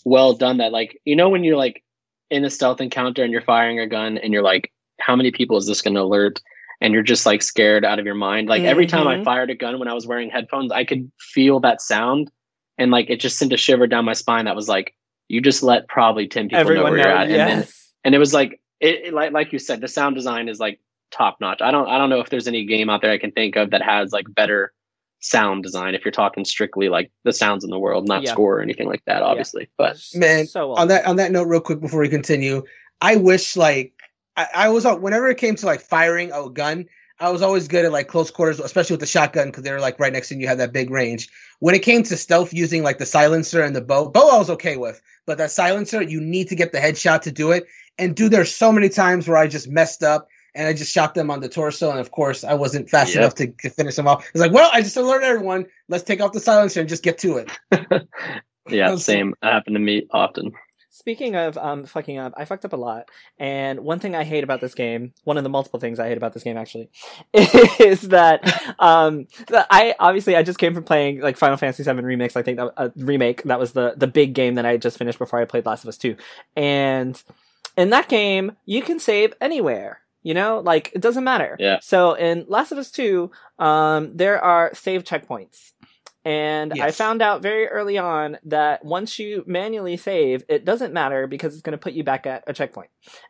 [0.06, 1.84] well done that like you know when you're like
[2.30, 5.58] in a stealth encounter and you're firing a gun and you're like how many people
[5.58, 6.40] is this going to alert
[6.82, 8.48] and you're just like scared out of your mind.
[8.48, 8.70] Like mm-hmm.
[8.70, 9.24] every time I mm-hmm.
[9.24, 12.32] fired a gun when I was wearing headphones, I could feel that sound
[12.78, 14.94] and like it just sent a shiver down my spine that was like,
[15.28, 17.30] you just let probably 10 people Everyone know where know, you're at.
[17.30, 17.40] Yes.
[17.40, 17.68] And then,
[18.06, 20.80] and it was like, it, it, like, like you said, the sound design is like
[21.12, 21.62] top notch.
[21.62, 23.72] I don't, I don't know if there's any game out there I can think of
[23.72, 24.72] that has like better
[25.20, 28.32] sound design if you're talking strictly like the sounds in the world, not yeah.
[28.32, 29.64] score or anything like that, obviously.
[29.64, 29.68] Yeah.
[29.78, 32.64] But man, so on that, on that note, real quick before we continue,
[33.02, 33.94] I wish like,
[34.38, 36.86] I, I was whenever it came to like firing a gun,
[37.20, 40.00] I was always good at like close quarters, especially with the shotgun because they're like
[40.00, 40.42] right next to you.
[40.42, 41.30] You have that big range.
[41.60, 44.52] When it came to stealth using like the silencer and the bow, bow I was
[44.52, 47.66] okay with, but that silencer, you need to get the headshot to do it.
[47.98, 51.16] And dude, there's so many times where I just messed up and I just shot
[51.16, 51.90] them on the torso.
[51.90, 53.22] And of course, I wasn't fast yep.
[53.22, 54.28] enough to, to, finish them off.
[54.30, 55.66] It's like, well, I just alerted everyone.
[55.90, 57.52] Let's take off the silencer and just get to it.
[58.70, 59.34] yeah, same.
[59.42, 60.52] Happened to me often.
[60.98, 63.12] Speaking of um, fucking up, I fucked up a lot.
[63.38, 66.18] And one thing I hate about this game, one of the multiple things I hate
[66.18, 66.90] about this game actually,
[67.34, 68.42] is that
[68.80, 72.36] um, I obviously I just came from playing like Final Fantasy VII Remix.
[72.36, 74.98] I think that a uh, remake that was the the big game that I just
[74.98, 76.16] finished before I played Last of Us Two.
[76.56, 77.22] And
[77.78, 80.02] in that game, you can save anywhere.
[80.24, 81.58] You know, like it doesn't matter.
[81.60, 81.78] Yeah.
[81.80, 83.30] So in Last of Us Two,
[83.60, 85.74] um, there are save checkpoints
[86.26, 86.86] and yes.
[86.86, 91.54] I found out very early on that once you manually save, it doesn't matter because
[91.54, 92.90] it's going to put you back at a checkpoint.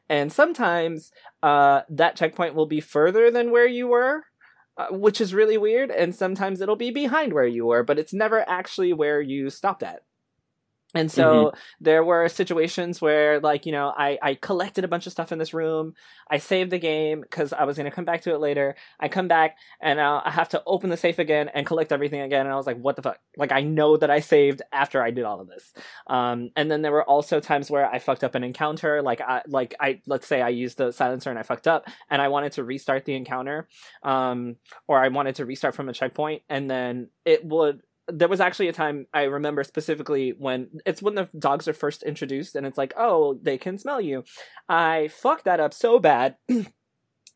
[0.09, 1.11] And sometimes
[1.43, 4.23] uh, that checkpoint will be further than where you were,
[4.77, 5.91] uh, which is really weird.
[5.91, 9.83] And sometimes it'll be behind where you were, but it's never actually where you stopped
[9.83, 10.01] at.
[10.95, 11.57] And so mm-hmm.
[11.81, 15.37] there were situations where, like, you know, I, I collected a bunch of stuff in
[15.37, 15.93] this room.
[16.29, 18.75] I saved the game because I was going to come back to it later.
[18.97, 22.21] I come back and uh, I have to open the safe again and collect everything
[22.21, 22.45] again.
[22.45, 23.19] And I was like, what the fuck?
[23.35, 25.73] Like, I know that I saved after I did all of this.
[26.07, 29.01] Um, and then there were also times where I fucked up an encounter.
[29.01, 32.21] Like, I, like I, let's say I used the silencer and I fucked up and
[32.21, 33.67] I wanted to restart the encounter.
[34.03, 34.55] Um,
[34.87, 38.67] or I wanted to restart from a checkpoint and then it would there was actually
[38.67, 42.77] a time I remember specifically when it's when the dogs are first introduced and it's
[42.77, 44.23] like, oh, they can smell you.
[44.69, 46.37] I fucked that up so bad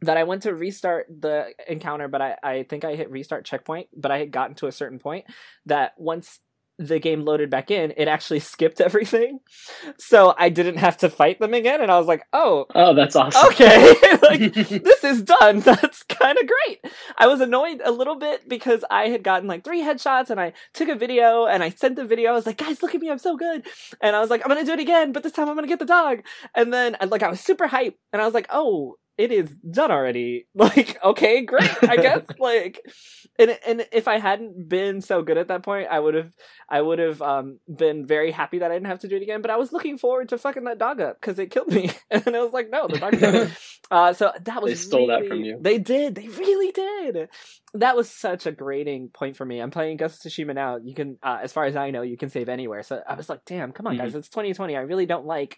[0.01, 3.89] that I went to restart the encounter, but I, I think I hit restart checkpoint,
[3.95, 5.25] but I had gotten to a certain point
[5.65, 6.39] that once
[6.87, 9.39] the game loaded back in, it actually skipped everything.
[9.97, 11.81] So I didn't have to fight them again.
[11.81, 13.47] And I was like, oh, Oh, that's awesome.
[13.49, 13.93] okay.
[14.21, 15.59] like, this is done.
[15.61, 16.79] That's kind of great.
[17.17, 20.53] I was annoyed a little bit because I had gotten like three headshots and I
[20.73, 22.31] took a video and I sent the video.
[22.31, 23.09] I was like, guys, look at me.
[23.09, 23.65] I'm so good.
[24.01, 25.65] And I was like, I'm going to do it again, but this time I'm going
[25.65, 26.19] to get the dog.
[26.55, 29.91] And then like I was super hyped and I was like, oh, it is done
[29.91, 30.47] already.
[30.55, 31.69] Like, okay, great.
[31.87, 32.79] I guess like
[33.39, 36.31] and and if I hadn't been so good at that point, I would have
[36.69, 39.41] I would have um been very happy that I didn't have to do it again.
[39.41, 42.35] But I was looking forward to fucking that dog up because it killed me, and
[42.35, 43.51] I was like, no, the dog did it.
[43.89, 45.57] Uh, so that was They stole that from you.
[45.59, 46.15] They did.
[46.15, 47.29] They really did.
[47.73, 49.59] That was such a grading point for me.
[49.59, 50.77] I'm playing Ghost of Tsushima now.
[50.77, 52.83] You can, uh, as far as I know, you can save anywhere.
[52.83, 54.03] So I was like, damn, come on, Mm-hmm.
[54.03, 54.75] guys, it's 2020.
[54.75, 55.57] I really don't like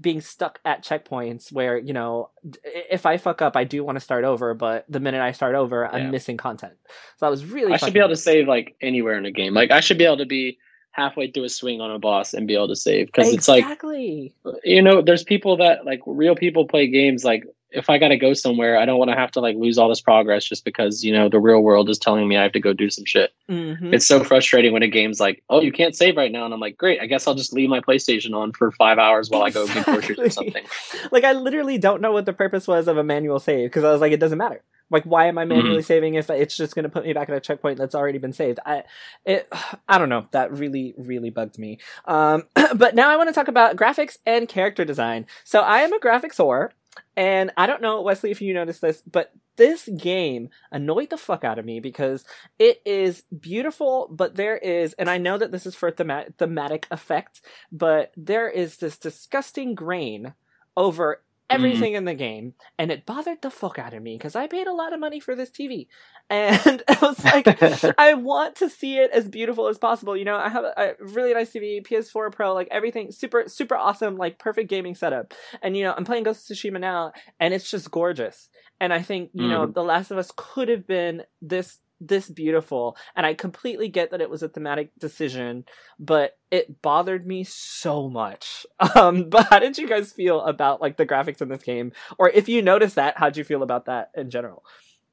[0.00, 2.30] being stuck at checkpoints where you know
[2.64, 5.54] if I fuck up, I do want to start over, but the minute I start
[5.54, 6.74] over, I'm missing content.
[7.18, 7.72] So I was really.
[7.72, 9.54] I should be able to save like anywhere in a game.
[9.54, 10.58] Like I should be able to be
[10.92, 13.64] halfway through a swing on a boss and be able to save because it's like
[13.64, 14.34] exactly.
[14.62, 18.34] you know there's people that like real people play games like if i gotta go
[18.34, 21.12] somewhere i don't want to have to like lose all this progress just because you
[21.12, 23.92] know the real world is telling me i have to go do some shit Mhm.
[23.92, 26.60] it's so frustrating when a game's like oh you can't save right now and i'm
[26.60, 29.50] like great i guess i'll just leave my playstation on for five hours while i
[29.50, 30.64] go get groceries or something
[31.12, 33.90] like I literally don't know what the purpose was of a manual save because I
[33.92, 34.62] was like, it doesn't matter.
[34.90, 35.86] Like, why am I manually Mm-hmm.
[35.86, 38.32] saving if it's just going to put me back at a checkpoint that's already been
[38.32, 38.58] saved?
[38.66, 38.84] I,
[39.24, 39.48] it,
[39.88, 40.26] I don't know.
[40.32, 41.78] That really, really bugged me.
[42.04, 45.26] Um, but now I want to talk about graphics and character design.
[45.44, 46.70] So I am a graphics whore,
[47.16, 51.44] and I don't know Wesley if you noticed this, but this game annoyed the fuck
[51.44, 52.24] out of me because
[52.58, 56.86] it is beautiful, but there is, and I know that this is for thema- thematic
[56.90, 60.34] effect, but there is this disgusting grain
[60.76, 61.64] over Mm-hmm.
[61.64, 64.66] everything in the game, and it bothered the fuck out of me because I paid
[64.66, 65.86] a lot of money for this TV,
[66.30, 70.16] and I was like, I want to see it as beautiful as possible.
[70.16, 73.76] You know, I have a, a really nice TV, PS4 Pro, like everything super, super
[73.76, 75.34] awesome, like perfect gaming setup.
[75.62, 78.48] And you know, I'm playing Ghost of Tsushima now, and it's just gorgeous.
[78.80, 79.72] And I think you know, mm-hmm.
[79.72, 84.20] The Last of Us could have been this this beautiful and i completely get that
[84.20, 85.64] it was a thematic decision
[85.98, 90.96] but it bothered me so much um but how did you guys feel about like
[90.96, 94.10] the graphics in this game or if you noticed that how'd you feel about that
[94.16, 94.64] in general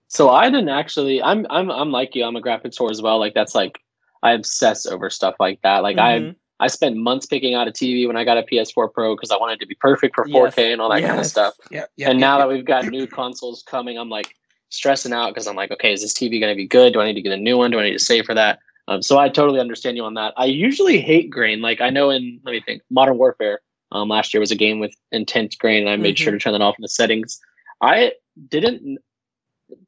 [0.08, 3.20] so i didn't actually i'm i'm i'm like you i'm a graphics whore as well
[3.20, 3.80] like that's like
[4.24, 6.36] i obsess over stuff like that like i Mhm.
[6.62, 9.38] I spent months picking out a TV when I got a PS4 Pro because I
[9.38, 10.58] wanted it to be perfect for 4K Yes.
[10.74, 11.54] and all that kind of stuff.
[11.72, 12.10] Yeah, yeah.
[12.10, 12.44] and yeah, now yeah.
[12.46, 14.36] that we've got new consoles coming, I'm like
[14.70, 16.94] stressing out because I'm like, okay, is this TV going to be good?
[16.94, 17.72] Do I need to get a new one?
[17.72, 18.60] Do I need to save for that?
[18.88, 20.34] Um, so I totally understand you on that.
[20.36, 21.62] I usually hate grain.
[21.62, 23.60] Like I know in let me think, Modern Warfare
[23.92, 26.54] um, last year was a game with intense grain, and I made sure to turn
[26.54, 27.40] that off in the settings.
[27.82, 28.14] I
[28.48, 29.00] didn't,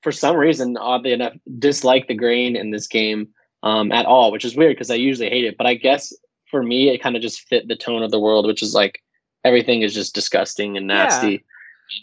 [0.01, 3.29] for some reason, oddly enough, dislike the grain in this game
[3.63, 5.57] um, at all, which is weird because I usually hate it.
[5.57, 6.13] But I guess
[6.49, 9.01] for me, it kind of just fit the tone of the world, which is like
[9.43, 11.43] everything is just disgusting and nasty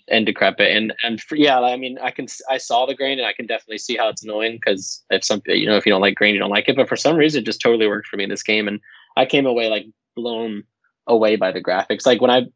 [0.08, 0.74] and decrepit.
[0.76, 3.46] And and for, yeah, I mean, I can i saw the grain and I can
[3.46, 6.34] definitely see how it's annoying because if something you know if you don't like grain,
[6.34, 6.76] you don't like it.
[6.76, 8.80] But for some reason, it just totally worked for me in this game, and
[9.16, 10.64] I came away like blown
[11.06, 12.06] away by the graphics.
[12.06, 12.46] Like when I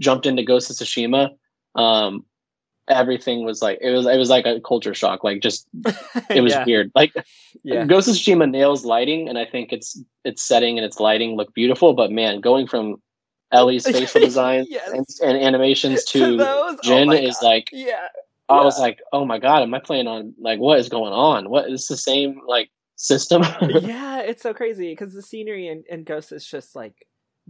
[0.00, 1.30] jumped into Ghost of Tsushima,
[1.74, 2.24] um,
[2.88, 5.24] everything was like it was it was like a culture shock.
[5.24, 5.66] Like just
[6.30, 6.90] it was yeah, weird.
[6.94, 7.14] Like
[7.62, 7.84] yeah.
[7.84, 11.54] Ghost of Tsushima nails lighting, and I think its its setting and its lighting look
[11.54, 11.94] beautiful.
[11.94, 13.00] But man, going from
[13.52, 14.90] Ellie's facial design Yes.
[14.92, 16.78] and, and animations To to those?
[16.86, 18.08] Oh is like yeah
[18.50, 21.48] I was like, oh my god, am I playing on like what is going on?
[21.48, 23.42] What is the same like system?
[23.62, 26.94] yeah, it's so crazy because the scenery in, in Ghost is just like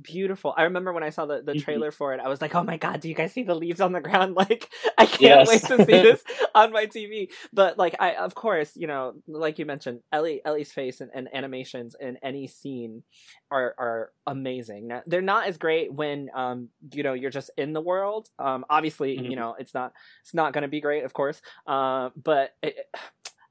[0.03, 0.55] beautiful.
[0.57, 1.57] I remember when I saw the, the Mhm.
[1.57, 3.80] trailer for it, I was like, oh my god, do you guys see the leaves
[3.80, 4.36] on the ground?
[4.40, 5.46] Like, I can't Yes.
[5.46, 6.22] wait to see this
[6.55, 7.30] on my TV.
[7.53, 11.28] But like, I of course, you know, like you mentioned, Ellie Ellie's face and, and
[11.34, 13.03] animations in any scene
[13.51, 14.88] are are amazing.
[14.88, 18.28] Now, they're not as great when um you know you're just in the world.
[18.38, 19.36] Um, obviously, you Mhm.
[19.36, 19.92] know, it's not
[20.22, 21.40] it's not going to be great, of course.
[21.66, 22.76] Uh, but it,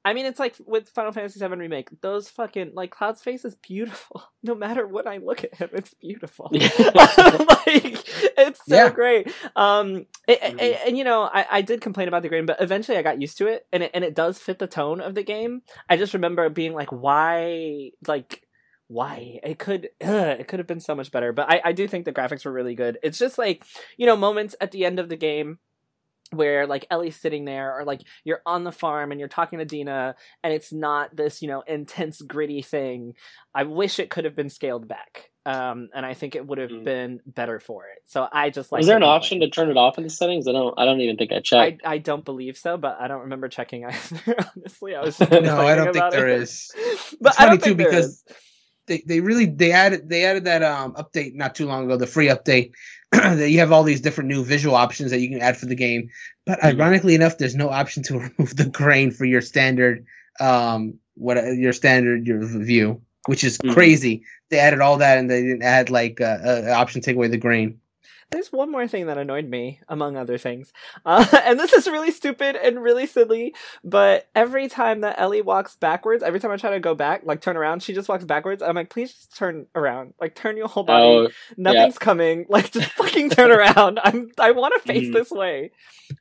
[0.04, 1.88] I mean, it's like with Final Fantasy VII remake.
[2.00, 4.22] Those fucking like Cloud's face is beautiful.
[4.42, 6.48] No matter what I look at him, it's beautiful.
[6.54, 8.02] like
[8.38, 8.90] it's so Yeah.
[8.90, 9.30] great.
[9.54, 10.78] Um, it- it- Mhm.
[10.88, 13.36] and you know, I, I did complain about the grain, but eventually I got used
[13.38, 15.60] to it, and it and it does fit the tone of the game.
[15.90, 18.42] I just remember being like, why, like.
[18.92, 21.86] Why it could ugh, it could have been so much better, but I, I do
[21.86, 22.98] think the graphics were really good.
[23.04, 23.64] It's just like
[23.96, 25.60] you know moments at the end of the game
[26.32, 29.64] where like Ellie's sitting there or like you're on the farm and you're talking to
[29.64, 30.14] Dina
[30.44, 33.14] and it's not this, you know, intense gritty thing.
[33.54, 35.30] I wish it could have been scaled back.
[35.46, 36.84] Um, and I think it would have Mm.
[36.84, 38.02] been better for it.
[38.06, 39.16] So I just like Is there an the gameplay.
[39.16, 40.46] option to turn it off in the settings?
[40.46, 40.78] I don't.
[40.78, 41.80] I don't even think I I, checked.
[41.84, 44.36] I don't believe so, but I don't remember checking either.
[44.56, 46.42] Honestly, I was just No, I No, I complaining don't think about there it.
[46.42, 46.70] is.
[47.22, 48.24] but It's I funny, don't too, think because- is.
[48.86, 52.08] They, they really they added they added that um update not too long ago the
[52.08, 52.72] free update
[53.12, 55.74] that you have all these different new visual options that you can add for the
[55.74, 56.08] game
[56.46, 56.74] but Mhm.
[56.74, 60.04] ironically enough there's no option to remove the grain for your standard
[60.40, 63.72] um what your standard your view which is Mhm.
[63.72, 67.04] crazy they added all that and they didn't add like uh, uh, an option to
[67.04, 67.79] take away the grain
[68.30, 70.72] There's one more thing that annoyed me, among other things.
[71.04, 75.74] Uh, and this is really stupid and really silly, but every time that Ellie walks
[75.76, 78.62] backwards, every time I try to go back, like turn around, she just walks backwards.
[78.62, 80.14] I'm like, please just turn around.
[80.20, 81.04] Like, turn your whole body.
[81.06, 82.46] Oh, Nothing's coming.
[82.48, 83.98] Like, just fucking turn around.
[84.02, 85.12] I'm, I want to face Mhm.
[85.12, 85.70] this way.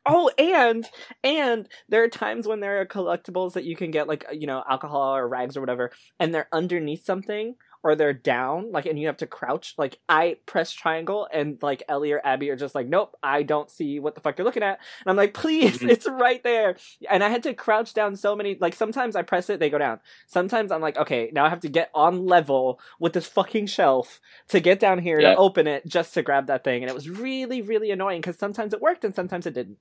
[0.05, 0.87] Oh, and,
[1.23, 4.63] and there are times when there are collectibles that you can get, like, you know,
[4.69, 9.07] alcohol or rags or whatever, and they're underneath something or they're down, like, and you
[9.07, 9.73] have to crouch.
[9.77, 13.71] Like, I press triangle, and like Ellie or Abby are just like, nope, I don't
[13.71, 14.79] see what the fuck you're looking at.
[15.05, 15.89] And I'm like, please, Mhm.
[15.89, 16.75] it's right there.
[17.09, 18.57] And I had to crouch down so many.
[18.59, 19.99] Like, sometimes I press it, they go down.
[20.27, 24.19] Sometimes I'm like, okay, now I have to get on level with this fucking shelf
[24.49, 25.31] to get down here Yeah.
[25.31, 26.83] to open it just to grab that thing.
[26.83, 29.77] And it was really, really annoying because sometimes it worked and sometimes it didn't.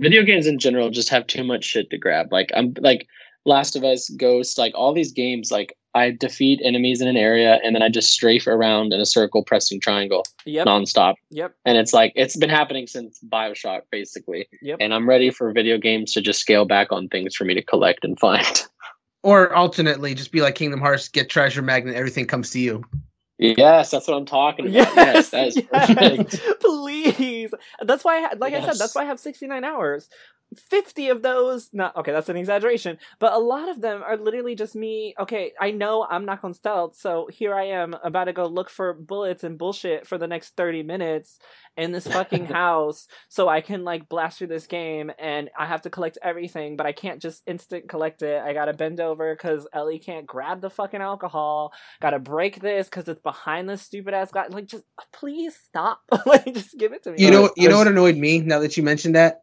[0.00, 2.32] video games in general just have too much shit to grab.
[2.32, 3.06] Like I'm like
[3.44, 7.60] Last of Us, Ghost, like all these games, like I defeat enemies in an area
[7.62, 10.66] and then I just strafe around in a circle pressing triangle Yep.
[10.66, 11.14] nonstop.
[11.30, 11.54] Yep.
[11.64, 14.48] And it's like it's been happening since Bioshock basically.
[14.62, 14.78] Yep.
[14.80, 17.62] And I'm ready for video games to just scale back on things for me to
[17.62, 18.62] collect and find.
[19.22, 22.82] or alternately just be like kingdom hearts get treasure magnet everything comes to you
[23.42, 24.94] yes, that's what I'm talking about.
[24.96, 25.60] Yes, Yes, that is
[26.28, 26.42] perfect.
[26.60, 27.54] please.
[27.82, 30.08] That's why, I, ha- like I said, that's why I have 69 hours.
[30.56, 34.54] 50 of those, not okay, that's an exaggeration, but a lot of them are literally
[34.54, 35.14] just me.
[35.18, 38.70] Okay, I know I'm not on stealth, so here I am about to go look
[38.70, 41.38] for bullets and bullshit for the next 30 minutes
[41.76, 45.82] in this fucking house so I can like blast through this game and I have
[45.82, 48.42] to collect everything, but I can't just instant collect it.
[48.42, 53.08] I gotta bend over because Ellie can't grab the fucking alcohol gotta break this because
[53.08, 54.46] it's behind this stupid ass guy.
[54.48, 56.00] Like, just please stop.
[56.26, 57.16] like, just give it to me.
[57.18, 59.41] You know, you know what annoyed me now that you mentioned that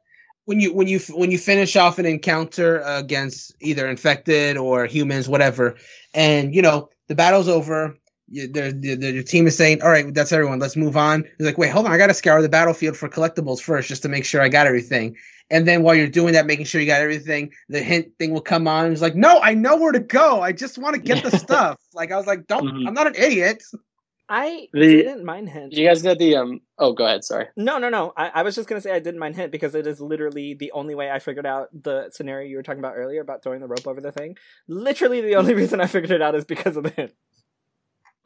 [0.50, 5.30] when you when you when you finish off an encounter against either infected or humans,
[5.30, 5.76] whatever,
[6.16, 7.96] and you know the battle's over.
[8.32, 10.58] You, the, the, team is saying, "All right, that's everyone.
[10.58, 13.08] Let's move on." It's like, wait, hold on, I got to scour the battlefield for
[13.08, 15.16] collectibles first, just to make sure I got everything.
[15.52, 18.42] And then while you're doing that, making sure you got everything, the hint thing will
[18.42, 18.92] come on.
[18.92, 20.42] It's like, no, I know where to go.
[20.42, 21.80] I just want to get the stuff.
[21.94, 22.66] Like I was like, don't.
[22.66, 22.88] Mhm.
[22.88, 23.64] I'm not an idiot.
[24.30, 25.74] I The- didn't mind hint.
[25.74, 27.48] You guys got the um oh go ahead, sorry.
[27.58, 28.14] No, no, no.
[28.16, 30.72] I, I was just gonna say I didn't mind hint because it is literally the
[30.74, 33.68] only way I figured out the scenario you were talking about earlier about throwing the
[33.68, 34.38] rope over the thing.
[34.68, 37.14] Literally, the only reason I figured it out is because of the hint.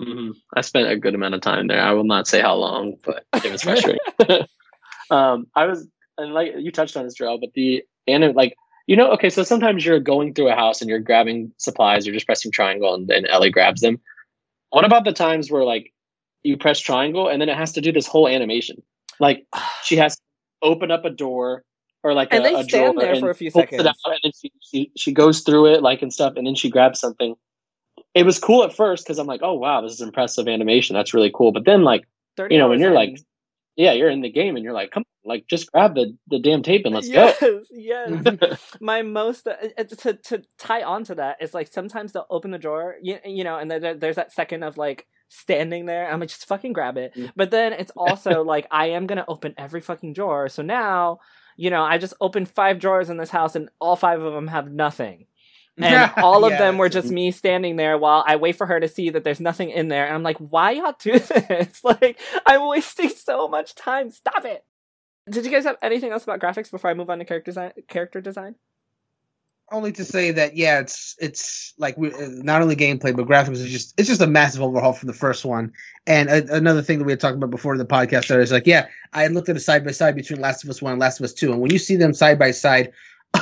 [0.01, 1.82] hmm I spent a good amount of time there.
[1.82, 4.01] I will not say how long, but it was frustrating.
[5.10, 5.88] um, I was,
[6.18, 8.56] and like you touched on this, Joel, but the and like
[8.88, 12.14] you know, okay, so sometimes you're going through a house and you're grabbing supplies, you're
[12.14, 13.99] just pressing triangle, and then Ellie grabs them.
[14.74, 15.93] What about the times where like
[16.41, 18.82] you press triangle and then it has to do this whole animation?
[19.19, 19.45] Like
[19.84, 20.21] she has to
[20.63, 21.63] open up a door
[22.01, 23.69] or like And a, they a stand drawer there and for a few pulls it
[23.69, 23.88] seconds.
[23.88, 26.71] out, and then she, she she goes through it like and stuff, and then she
[26.71, 27.36] grabs something.
[28.15, 30.95] It was cool at first because I'm like, oh wow, this is impressive animation.
[30.95, 31.51] That's really cool.
[31.51, 32.07] But then like,
[32.49, 32.95] you know, when hours you're in.
[32.95, 33.19] like,
[33.76, 36.39] yeah, you're in the game and you're like, come on, like just grab the the
[36.39, 37.61] damn tape and let's yes, go.
[37.71, 38.59] yes.
[38.82, 42.51] my most uh, uh, to to tie on to that is like sometimes they'll open
[42.51, 46.11] the drawer, you, you know, and there, there's that second of like standing there.
[46.11, 47.15] I'm like, just fucking grab it.
[47.15, 47.32] Mm.
[47.36, 50.49] But then it's also like I am gonna open every fucking drawer.
[50.49, 51.19] So now,
[51.57, 54.47] you know, I just opened five drawers in this house, and all five of them
[54.47, 55.26] have nothing.
[55.82, 58.80] And all of Yeah, them were just me standing there while I wait for her
[58.80, 60.05] to see that there's nothing in there.
[60.05, 61.82] And I'm like, why y'all do this?
[61.84, 64.11] Like, I'm wasting so much time.
[64.11, 64.63] Stop it.
[65.30, 67.71] Did you guys have anything else about graphics before I move on to character design?
[67.88, 68.55] Character design?
[69.71, 73.71] only to say that yeah, it's it's like we, not only gameplay but graphics is
[73.71, 75.71] just it's just a massive overhaul from the first one.
[76.05, 78.67] And a, another thing that we had talked about before the podcast started is like
[78.67, 81.19] yeah, I looked at a side by side between Last of Us One and Last
[81.19, 82.91] of Us Two, and when you see them side by side,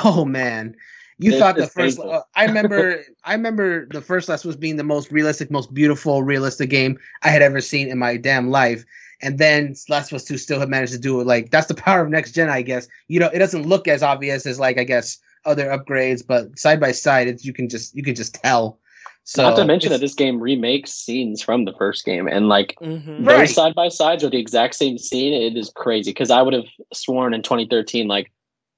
[0.04, 0.74] oh man.
[1.22, 1.98] You It's- thought the first.
[2.00, 3.02] Uh, I remember.
[3.24, 7.28] I remember the first Last was being the most realistic, most beautiful, realistic game I
[7.28, 8.84] had ever seen in my damn life.
[9.20, 11.26] And then Last of Us Two still had managed to do it.
[11.26, 12.88] Like that's the power of next gen, I guess.
[13.08, 16.80] You know, it doesn't look as obvious as like I guess other upgrades, but side
[16.80, 18.78] by side, it's you can just you can just tell.
[19.24, 22.74] So Not to mention that this game remakes scenes from the first game, and like
[22.82, 23.24] Mhm.
[23.24, 23.38] Right.
[23.38, 25.32] those side by sides are the exact same scene.
[25.32, 28.32] It is crazy because I would have sworn in 2013, like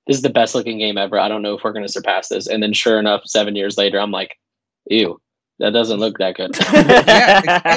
[0.06, 1.18] this is the best looking game ever.
[1.18, 2.46] I don't know if we're going to surpass this.
[2.46, 4.38] And then sure enough, seven years later, I'm like,
[4.86, 5.20] ew,
[5.60, 6.56] that doesn't look that good.
[6.72, 7.76] yeah, ex-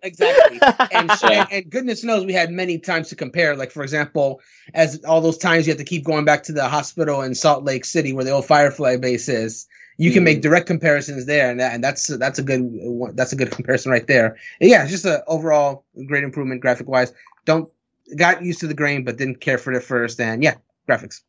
[0.02, 0.60] exactly.
[0.92, 1.40] And, Yeah.
[1.40, 3.56] and and goodness knows we had many times to compare.
[3.56, 4.40] Like for example,
[4.72, 7.64] as all those times you have to keep going back to the hospital in Salt
[7.64, 9.66] Lake City where the old Firefly base is.
[10.00, 10.42] You can make mm.
[10.42, 12.70] direct comparisons there, and, that, and that's that's a good
[13.14, 14.36] that's a good comparison right there.
[14.60, 17.12] And yeah, it's just a overall great improvement graphic wise.
[17.46, 17.68] Don't
[18.16, 20.20] got used to the grain, but didn't care for it at first.
[20.20, 20.54] And yeah,
[20.88, 21.22] graphics.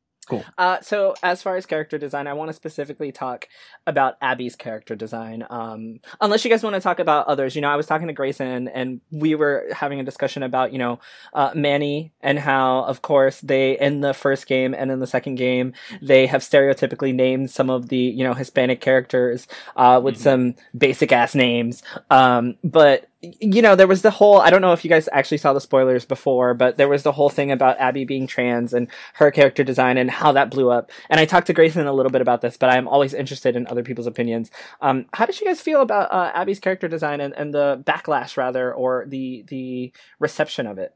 [0.58, 3.48] Uh, so as far as character design, I want to specifically talk
[3.88, 5.46] about Abby's character design.
[5.50, 8.14] Um, unless you guys want to talk about others, you know, I was talking to
[8.14, 11.00] Grayson and we were having a discussion about, you know,
[11.34, 15.36] uh, Manny and how, of course, they, in the first game and in the second
[15.36, 20.20] game, they have stereotypically named some of the, you know, Hispanic characters, uh, with Mhm.
[20.20, 21.84] some basic ass names.
[22.10, 25.40] Um, but, you know, there was the whole, I don't know if you guys actually
[25.40, 28.88] saw the spoilers before, but there was the whole thing about Abby being trans and
[29.16, 30.90] her character design and how that blew up.
[31.10, 33.68] And I talked to Grayson a little bit about this, but I'm always interested in
[33.68, 34.52] other people's opinions.
[34.80, 38.38] Um, how did you guys feel about uh, Abby's character design and, and the backlash,
[38.38, 40.96] rather, or the the reception of it?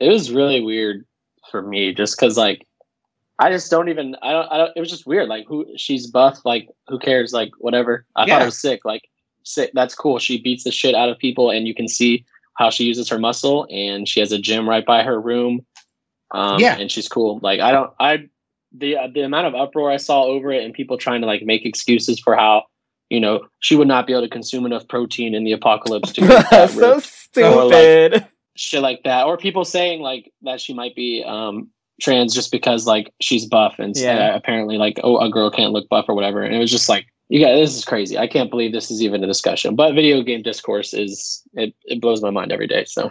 [0.00, 1.04] it was really weird
[1.50, 2.66] for me just because like
[3.38, 6.06] I just don't even I don't I don't it was just weird like who she's
[6.06, 8.42] buff like who cares like whatever I thought Yeah.
[8.42, 9.02] it was sick like
[9.44, 12.24] sick that's cool she beats the shit out of people and you can see
[12.54, 15.64] how she uses her muscle and she has a gym right by her room
[16.32, 16.76] um Yeah.
[16.76, 18.28] and she's cool like I don't I
[18.72, 21.64] the the amount of uproar I saw over it and people trying to like make
[21.66, 22.64] excuses for how
[23.08, 26.20] you know she would not be able to consume enough protein in the apocalypse to
[26.68, 28.26] so stupid.
[28.56, 31.68] shit like that or people saying like that she might be um
[32.00, 34.32] trans just because like she's buff and Yeah.
[34.32, 36.88] uh, apparently like oh a girl can't look buff or whatever and it was just
[36.88, 40.22] like yeah this is crazy i can't believe this is even a discussion but video
[40.22, 43.08] game discourse is it, it blows my mind every day so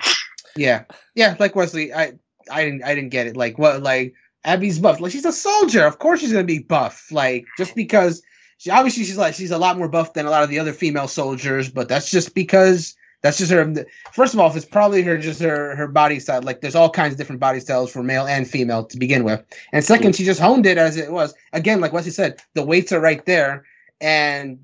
[0.56, 0.84] Yeah,
[1.16, 1.36] yeah.
[1.40, 2.14] Like Wesley, I
[2.52, 3.38] I didn't I didn't get it.
[3.38, 3.82] Like what?
[3.82, 4.14] Like
[4.44, 5.00] Abby's buff.
[5.00, 5.86] Like she's a soldier.
[5.86, 7.12] Of course she's gonna be buff.
[7.12, 8.22] Like just because
[8.58, 10.74] she obviously she's like she's a lot more buff than a lot of the other
[10.74, 13.86] female soldiers, but that's just because that's just her.
[14.14, 16.42] First of all, it's probably her just her her body style.
[16.42, 19.44] Like there's all kinds of different body styles for male and female to begin with.
[19.72, 21.34] And second, she just honed it as it was.
[21.54, 23.66] Again, like Wesley said, the weights are right there,
[24.02, 24.60] and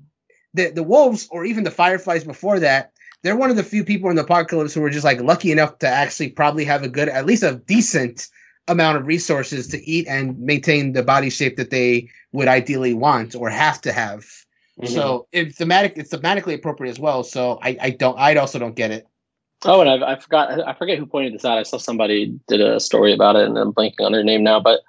[0.54, 2.92] the the wolves or even the fireflies before that
[3.26, 5.80] they're one of the few people in the apocalypse who were just like lucky enough
[5.80, 8.28] to actually probably have a good, at least a decent
[8.68, 13.34] amount of resources to eat and maintain the body shape that they would ideally want
[13.34, 14.20] or have to have.
[14.80, 14.86] Mm-hmm.
[14.94, 17.24] So it's thematic, it's thematically appropriate as well.
[17.24, 19.06] So I, I don't, I also don't get it.
[19.64, 22.60] oh and I, I forgot i forget who pointed this out i saw somebody did
[22.60, 24.80] a story about it and i'm blanking on their name now but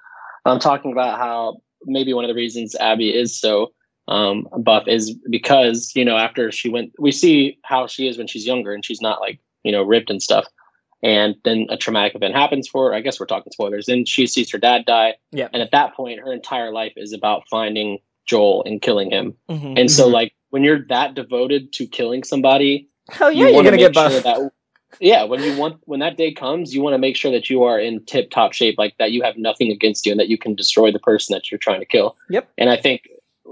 [0.44, 3.72] i'm talking about how maybe one of the reasons abby is so
[4.08, 8.26] um, buff is because you know after she went we see how she is when
[8.26, 10.46] she's younger and she's not like you know ripped and stuff
[11.02, 14.26] and then a traumatic event happens for her i guess we're talking spoilers then she
[14.26, 15.48] sees her dad die Yeah.
[15.52, 19.78] and at that point her entire life is about finding joel and killing him Mhm.
[19.78, 20.12] and so Mhm.
[20.12, 23.94] like when you're that devoted to killing somebody Hell yeah, you are gonna get make
[23.94, 24.12] buff.
[24.12, 24.50] sure that
[25.00, 27.62] yeah when you want when that day comes you want to make sure that you
[27.62, 30.38] are in tip top shape like that you have nothing against you and that you
[30.38, 32.48] can destroy the person that you're trying to kill Yep.
[32.58, 33.02] and i think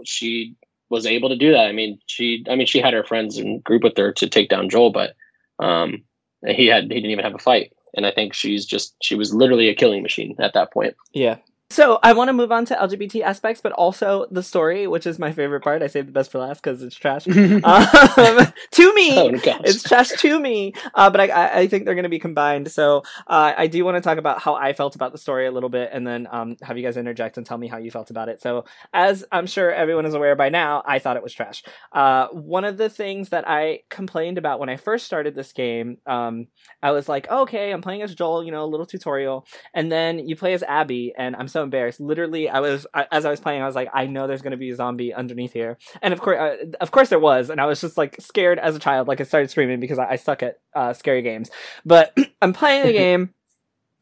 [0.04, 0.54] she
[0.88, 1.66] was able to do that.
[1.66, 4.48] I mean she i mean she had her friends and group with her to take
[4.48, 5.14] down joel but
[5.58, 6.02] um
[6.46, 7.72] he had he didn't even have a fight.
[7.94, 10.94] And i think she's just she was literally a killing machine at that point.
[11.12, 11.36] Yeah.
[11.68, 15.18] So I want to move on to LGBT aspects, but also the story, which is
[15.18, 15.82] my favorite part.
[15.82, 17.26] I saved the best for last because it's trash.
[17.28, 19.30] um, to me, oh
[19.64, 22.70] it's trash to me, uh, but I, I, think they're going to be combined.
[22.70, 25.50] So uh, I do want to talk about how I felt about the story a
[25.50, 28.10] little bit, and then um, have you guys interject and tell me how you felt
[28.10, 28.40] about it.
[28.40, 31.64] So as I'm sure everyone is aware by now, I thought it was trash.
[31.92, 35.98] Uh, one of the things that I complained about when I first started this game,
[36.06, 36.46] um,
[36.80, 40.20] I was like, okay, I'm playing as Joel, you know, a little tutorial, and then
[40.20, 42.00] you play as Abby, and I'm so embarrassed.
[42.00, 44.50] Literally, I was I, as I was playing, I was like, I know there's going
[44.50, 47.60] to be a zombie underneath here, and of course, uh, of course there was, and
[47.60, 50.16] I was just like scared as a child, like I started screaming because I, I
[50.16, 51.50] suck at uh, scary games.
[51.86, 53.32] But I'm playing the game,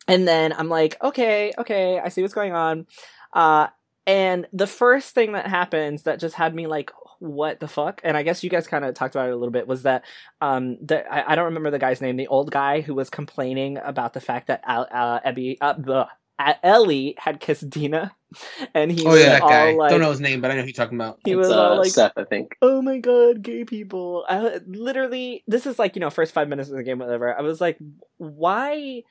[0.08, 2.86] and then I'm like, okay, okay, I see what's going on.
[3.32, 3.68] Uh,
[4.06, 6.90] and the first thing that happens that just had me like,
[7.20, 8.00] what the fuck?
[8.04, 10.04] And I guess you guys kind of talked about it a little bit was that
[10.40, 13.78] um, the, I, I don't remember the guy's name, the old guy who was complaining
[13.78, 16.06] about the fact that Al, uh, Abby, uh, the, uh,
[16.38, 18.14] Ellie had kissed Dina,
[18.74, 19.72] and he oh was yeah, that all guy.
[19.72, 21.20] like, Don't know his name, but I know who you're talking about.
[21.24, 24.24] he It's, was uh, all like, seth i think oh my god, gay people.
[24.28, 27.36] I literally, this is like, you know, first five minutes of the game, whatever.
[27.36, 27.78] I was like,
[28.18, 29.02] why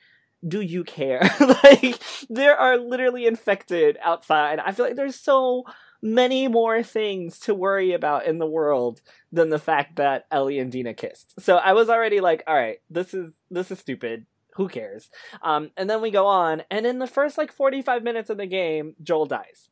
[0.46, 1.22] do you care?
[1.40, 1.98] like,
[2.28, 4.58] there are literally infected outside.
[4.58, 5.64] I feel like there's so
[6.02, 9.00] many more things to worry about in the world
[9.32, 11.32] than the fact that Ellie and Dina kissed.
[11.40, 14.26] So I was already like, all right, this is this is stupid.
[14.54, 15.10] Who cares?
[15.42, 18.46] Um, and then we go on, and in the first like 45 minutes of the
[18.46, 19.68] game, Joel dies.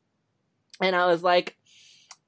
[0.81, 1.57] And I was like,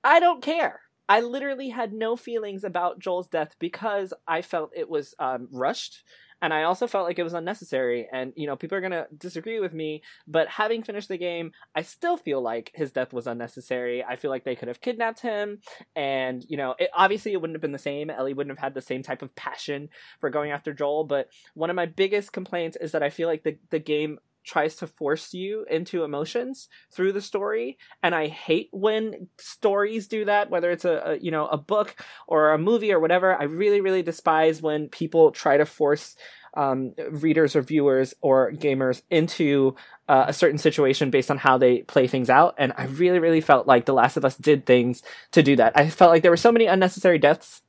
[0.03, 0.81] I don't care.
[1.07, 6.03] I literally had no feelings about Joel's death because I felt it was um, rushed
[6.41, 8.07] and I also felt like it was unnecessary.
[8.11, 11.81] And you know, people are gonna disagree with me, but having finished the game, I
[11.81, 14.03] still feel like his death was unnecessary.
[14.03, 15.59] I feel like they could have kidnapped him,
[15.95, 18.09] and you know, it, obviously it wouldn't have been the same.
[18.09, 21.05] Ellie wouldn't have had the same type of passion for going after Joel.
[21.05, 24.75] But one of my biggest complaints is that I feel like the the game tries
[24.77, 27.77] to force you into emotions through the story.
[28.03, 31.95] And i hate when stories do that whether it's a, a, you know a book
[32.27, 33.35] or a movie or whatever.
[33.35, 36.15] I really really despise when people try to force
[36.55, 39.75] um, readers or viewers or gamers into
[40.07, 42.55] uh, a certain situation based on how they play things out.
[42.57, 45.73] And i really really felt like the last of us did things to do that.
[45.75, 47.61] I felt like there were so many unnecessary deaths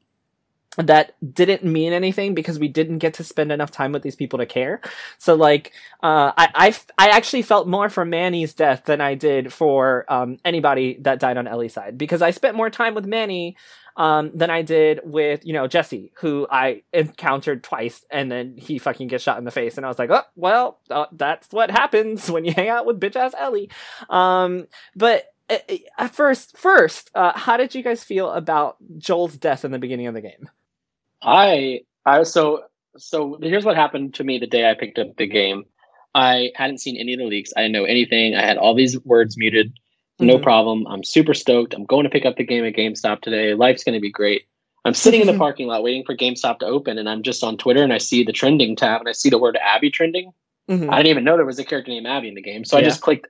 [0.76, 4.38] that didn't mean anything because we didn't get to spend enough time with these people
[4.38, 4.80] to care.
[5.18, 5.72] So like,
[6.02, 10.38] uh, I, I, I actually felt more for Manny's death than I did for, um,
[10.44, 13.56] anybody that died on Ellie's side because I spent more time with Manny,
[13.96, 18.78] um, than I did with, you know, Jesse, who I encountered twice and then he
[18.78, 19.76] fucking gets shot in the face.
[19.76, 23.00] And I was like, oh, well, uh, that's what happens when you hang out with
[23.00, 23.70] bitch ass Ellie.
[24.10, 29.36] Um, but, uh, uh, at first, first, uh, how did you guys feel about Joel's
[29.36, 30.50] death in the beginning of the game?
[31.22, 32.64] I I so
[32.96, 35.64] so here's what happened to me the day I picked up the game.
[36.14, 37.52] I hadn't seen any of the leaks.
[37.56, 38.34] I didn't know anything.
[38.34, 39.72] I had all these words muted.
[40.18, 40.42] No mm-hmm.
[40.42, 40.86] problem.
[40.86, 41.74] I'm super stoked.
[41.74, 43.52] I'm going to pick up the game at GameStop today.
[43.52, 44.46] Life's going to be great.
[44.86, 47.58] I'm sitting in the parking lot waiting for GameStop to open, and I'm just on
[47.58, 50.32] Twitter and I see the trending tab and I see the word Abby trending.
[50.70, 50.90] Mm-hmm.
[50.90, 52.82] I didn't even know there was a character named Abby in the game, so yeah.
[52.82, 53.26] I just clicked.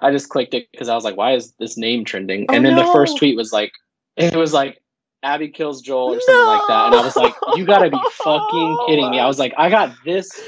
[0.00, 2.64] I just clicked it because I was like, "Why is this name trending?" Oh, and
[2.64, 2.84] then no.
[2.84, 3.72] the first tweet was like,
[4.16, 4.82] "It was like
[5.24, 6.46] Abby kills Joel or something no!
[6.46, 6.86] like that.
[6.86, 9.18] And I was like, you gotta be fucking kidding me.
[9.18, 10.42] I was like, I got this no!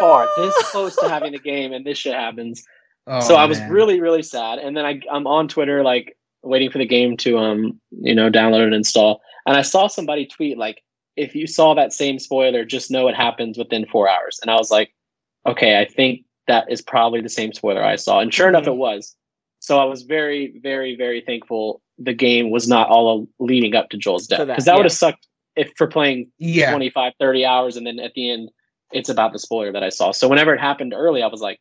[0.00, 2.62] far, this close to having the game, and this shit happens.
[3.06, 3.70] Oh, so I was man.
[3.70, 4.58] really, really sad.
[4.58, 8.30] And then I, I'm on Twitter, like waiting for the game to, um, you know,
[8.30, 9.20] download and install.
[9.46, 10.82] And I saw somebody tweet like,
[11.16, 14.38] if you saw that same spoiler, just know it happens within four hours.
[14.42, 14.94] And I was like,
[15.46, 18.20] okay, I think that is probably the same spoiler I saw.
[18.20, 18.56] And sure mm-hmm.
[18.56, 19.16] enough, it was.
[19.60, 23.98] So I was very, very, very thankful the game was not all leading up to
[23.98, 24.46] Joel's death.
[24.46, 24.76] Because that, that yeah.
[24.76, 26.70] would have sucked if for playing yeah.
[26.70, 28.50] 25, 30 hours and then at the end
[28.92, 30.10] it's about the spoiler that I saw.
[30.10, 31.60] So whenever it happened early, I was like,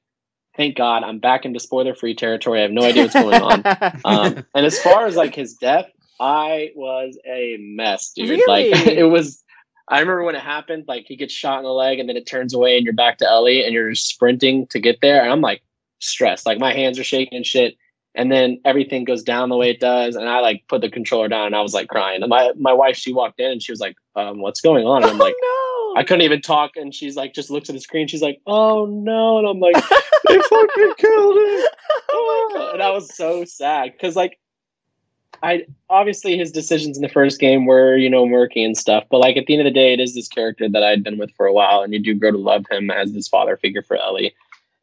[0.58, 2.60] thank God I'm back into spoiler free territory.
[2.60, 3.62] I have no idea what's going on.
[4.06, 5.86] um, and as far as like his death,
[6.20, 8.30] I was a mess, dude.
[8.30, 8.72] Really?
[8.72, 9.44] Like it was
[9.90, 12.28] I remember when it happened, like he gets shot in the leg and then it
[12.28, 15.22] turns away and you're back to Ellie and you're sprinting to get there.
[15.22, 15.62] And I'm like
[16.00, 16.46] stressed.
[16.46, 17.76] Like my hands are shaking and shit
[18.16, 20.16] and then everything goes down the way it does.
[20.16, 22.22] And i like put the controller down and i was like crying.
[22.22, 25.04] And my, my wife she walked in and she was like um, what's going on?
[25.04, 26.00] And i'm like oh, no.
[26.00, 26.72] i couldn't even talk.
[26.76, 28.08] And she's like just looks at the screen.
[28.08, 29.40] She's like oh no.
[29.40, 29.76] And i'm like
[30.28, 31.68] they fucking killed him
[32.12, 34.38] oh and i was so sad because like
[35.42, 39.06] i obviously his decisions in the first game were you know murky and stuff.
[39.10, 41.18] But like at the end of the day it is this character that i'd been
[41.18, 41.82] with for a while.
[41.82, 44.34] And you do grow to love him as this father figure for ellie.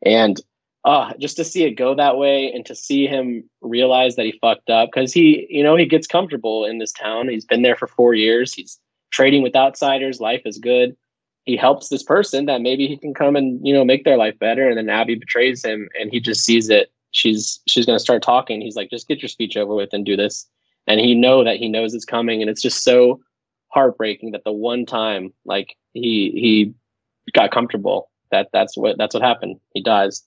[0.05, 0.41] And
[0.87, 4.39] uh, just to see it go that way and to see him realize that he
[4.41, 7.29] fucked up because he, you know, he gets comfortable in this town.
[7.29, 8.55] He's been there for four years.
[8.55, 8.79] He's
[9.11, 10.21] trading with outsiders.
[10.21, 10.97] Life is good.
[11.45, 14.39] He helps this person that maybe he can come and, you know, make their life
[14.39, 14.69] better.
[14.69, 16.93] And then Abby betrays him and he just sees it.
[17.11, 18.61] She's, she's going to start talking.
[18.61, 20.47] He's like, just get your speech over with and do this.
[20.87, 22.43] And he know that he knows it's coming.
[22.43, 23.21] And it's just so
[23.69, 26.75] heartbreaking that the one time like he, he
[27.33, 29.59] got comfortable that that's what, that's what happened.
[29.75, 30.23] He dies.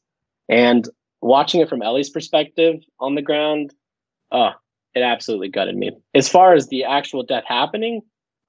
[0.50, 0.88] And
[1.22, 3.74] watching it from Ellie's perspective on the ground,
[4.32, 4.52] oh,
[4.95, 5.91] it absolutely gutted me.
[6.16, 8.02] As far as the actual death happening,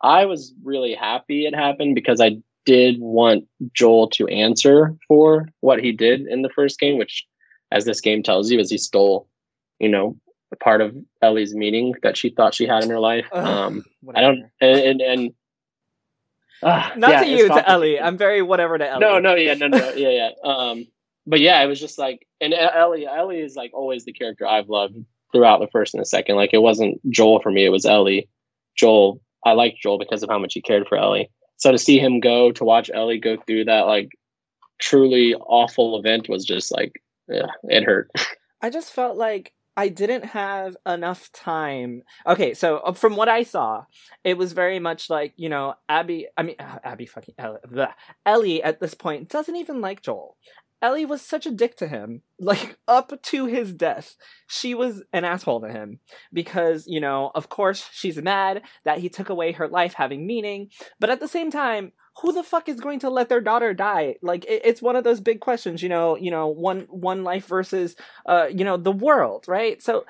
[0.03, 3.45] I was really happy it happened because I did want
[3.75, 7.27] Joel to answer for what he did in the first game, which,
[7.71, 9.29] as this game tells you, is he stole,
[9.79, 10.17] you know,
[10.53, 13.27] a part of Ellie's meaning that she thought she had in her life.
[13.33, 13.85] um,
[14.15, 15.35] I don't, and, and, and
[16.63, 18.01] uh, not yeah, to you, to Ellie.
[18.01, 19.01] I'm very whatever to Ellie.
[19.01, 20.31] No, no, yeah, no, no, yeah, yeah.
[20.45, 20.87] Um,
[21.31, 24.69] but yeah, it was just like, and Ellie, Ellie is like always the character I've
[24.69, 24.97] loved
[25.33, 26.35] throughout the first and the second.
[26.35, 28.29] Like it wasn't Joel for me; it was Ellie.
[28.77, 31.31] Joel, I liked Joel because of how much he cared for Ellie.
[31.57, 34.11] So to see him go, to watch Ellie go through that like
[34.81, 38.11] truly awful event was just like, yeah, it hurt.
[38.63, 42.03] I just felt like I didn't have enough time.
[42.27, 43.85] Okay, so uh, from what I saw,
[44.25, 46.27] it was very much like you know Abby.
[46.37, 47.87] I mean uh, Abby fucking Ellie,
[48.27, 50.37] Ellie at this point doesn't even like Joel
[50.83, 52.23] Ellie was such a dick to him.
[52.39, 54.17] Like, up to his death,
[54.47, 56.01] she was an asshole to him.
[56.33, 60.71] Because, you know, of course, she's mad that he took away her life having meaning.
[60.99, 64.17] But at the same time, who the fuck is going to let their daughter die?
[64.23, 67.47] Like, it, it's one of those big questions, you know, you know, one, one life
[67.47, 67.97] versus,
[68.27, 69.83] uh, you know, the world, right?
[69.83, 70.05] So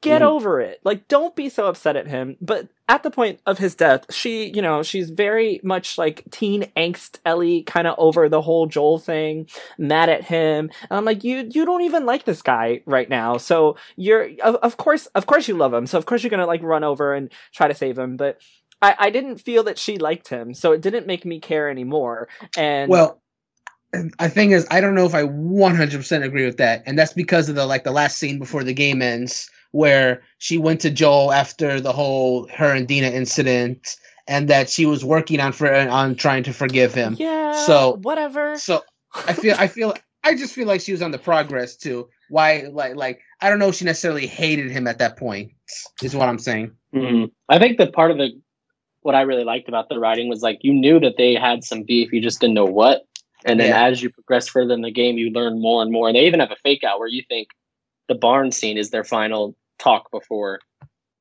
[0.00, 0.26] get Mhm.
[0.26, 0.80] over it.
[0.84, 2.36] Like, don't be so upset at him.
[2.40, 6.70] But at the point of his death, she, you know, she's very much like teen
[6.76, 10.70] angst Ellie, kind of over the whole Joel thing, mad at him.
[10.82, 13.36] And I'm like, you, you don't even like this guy right now.
[13.36, 15.86] So you're, of, of course, of course you love him.
[15.86, 18.16] So of course you're gonna like run over and try to save him.
[18.16, 18.40] But
[18.80, 22.28] I, I didn't feel that she liked him, so it didn't make me care anymore.
[22.56, 23.20] And Well,
[24.18, 27.48] I think is I don't know if I 100% agree with that, and that's because
[27.48, 31.32] of the like the last scene before the game ends, where she went to Joel
[31.32, 33.96] after the whole her and Dina incident,
[34.28, 37.16] and that she was working on for on trying to forgive him.
[37.18, 38.58] yeah, So- whatever.
[38.58, 38.82] So
[39.14, 42.08] I feel I feel I just feel like she was on the progress too.
[42.28, 45.52] Why like like I don't know if she necessarily hated him at that point.
[46.02, 46.72] Is what I'm saying.
[46.94, 47.30] Mhm.
[47.48, 48.38] I think that part of the
[49.08, 51.82] what I really liked about the writing was like you knew that they had some
[51.82, 53.06] beef, you just didn't know what.
[53.46, 53.86] And then Yeah.
[53.86, 56.08] as you progress further in the game, you learn more and more.
[56.08, 57.48] And they even have a fake out where you think
[58.08, 60.60] the barn scene is their final talk before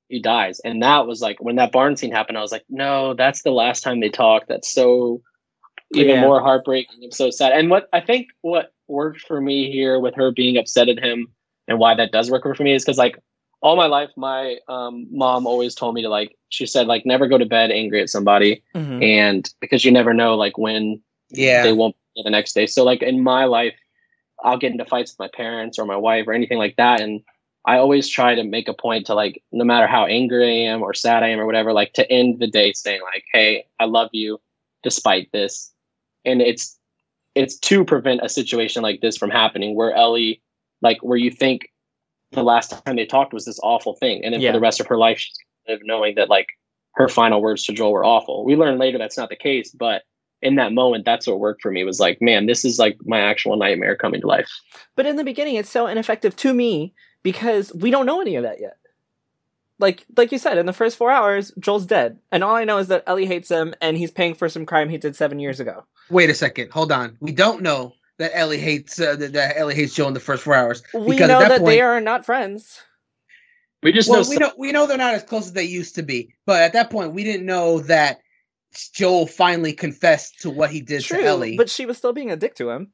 [0.10, 0.60] he dies.
[0.66, 3.52] And that was like when that barn scene happened, I was like, no, that's the
[3.52, 4.48] last time they talk.
[4.50, 5.22] That's so
[5.94, 6.22] even Yeah.
[6.22, 7.54] more heartbreaking and so sad.
[7.54, 11.28] And what I think what worked for me here with her being upset at him
[11.70, 13.18] and why that does work for me is because like
[13.62, 17.28] all my life my um, mom always told me to like she said like never
[17.28, 19.04] go to bed angry at somebody Mhm.
[19.04, 21.64] and because you never know like when Yeah.
[21.64, 23.76] they won't be the next day so like in my life
[24.44, 27.22] i'll get into fights with my parents or my wife or anything like that and
[27.66, 30.82] i always try to make a point to like no matter how angry i am
[30.84, 33.86] or sad i am or whatever like to end the day saying like hey i
[33.86, 34.40] love you
[34.84, 35.72] despite this
[36.26, 36.78] and it's
[37.36, 40.42] it's to prevent a situation like this from happening where ellie
[40.82, 41.72] like where you think
[42.38, 44.52] the last time they talked was this awful thing and then Yeah.
[44.52, 45.34] for the rest of her life she's
[45.68, 46.48] gonna live knowing that like
[46.94, 50.04] her final words to joel were awful we learn later that's not the case but
[50.42, 53.20] in that moment that's what worked for me was like man this is like my
[53.20, 54.50] actual nightmare coming to life
[54.96, 58.44] But in the beginning, it's so ineffective to me because we don't know any of
[58.44, 58.78] that yet.
[59.80, 62.80] Like, like you said, in the first four hours, Joel's dead, and all I know
[62.80, 65.60] is that Ellie hates him, and he's paying for some crime he did seven years
[65.60, 65.86] ago.
[66.10, 66.72] Wait a second.
[66.72, 67.16] Hold on.
[67.20, 70.44] We don't know that Ellie hates uh, that, that Ellie hates Joel in the first
[70.44, 70.82] four hours.
[70.94, 72.82] We Because know that that, point- they are not friends.
[73.84, 75.64] we just Well, know, we some- know we know they're not as close as they
[75.64, 78.20] used to be, but at that point, we didn't know that
[78.94, 81.58] Joel finally confessed to what he did True, to Ellie.
[81.58, 82.92] but she was still being a dick to him.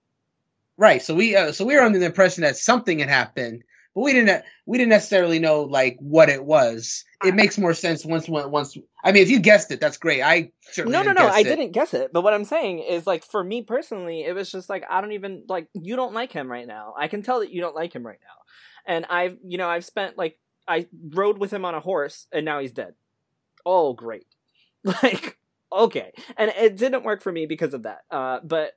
[0.77, 1.01] right.
[1.01, 3.63] So we uh, so we were under the impression that something had happened,
[3.95, 7.03] but we didn't we didn't necessarily know like what it was.
[7.23, 8.77] It makes more sense once once.
[9.03, 10.21] I mean, if you guessed it, that's great.
[10.21, 11.43] I certainly No, no, no, I it.
[11.45, 12.11] didn't guess it.
[12.11, 15.13] But what I'm saying is, like, for me personally, it was just like I don't
[15.13, 16.93] even like you don't like him right now.
[16.97, 19.85] I can tell that you don't like him right now, and I've you know I've
[19.85, 20.37] spent like
[20.67, 22.93] I rode with him on a horse, and now he's dead.
[23.65, 24.25] Oh, great!
[25.01, 25.37] Like,
[25.71, 27.99] okay, and it didn't work for me because of that.
[28.11, 28.73] Uh, but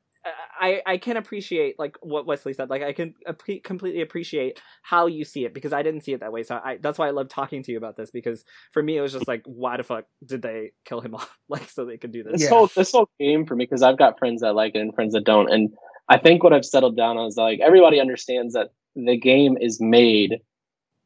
[0.61, 2.71] I I can appreciate like what Wesley said.
[2.71, 6.21] Like, I can appre- completely appreciate how you see it because I didn't see it
[6.21, 6.43] that way.
[6.43, 9.01] So I that's why I love talking to you about this because for me it
[9.01, 11.37] was just like, why the fuck did they kill him off?
[11.49, 12.35] Like, so they could do this.
[12.35, 12.49] this Yeah.
[12.51, 15.13] whole this whole game for me because I've got friends that like it and friends
[15.15, 15.71] that don't, and
[16.09, 19.81] I think what I've settled down on is like everybody understands that the game is
[19.81, 20.41] made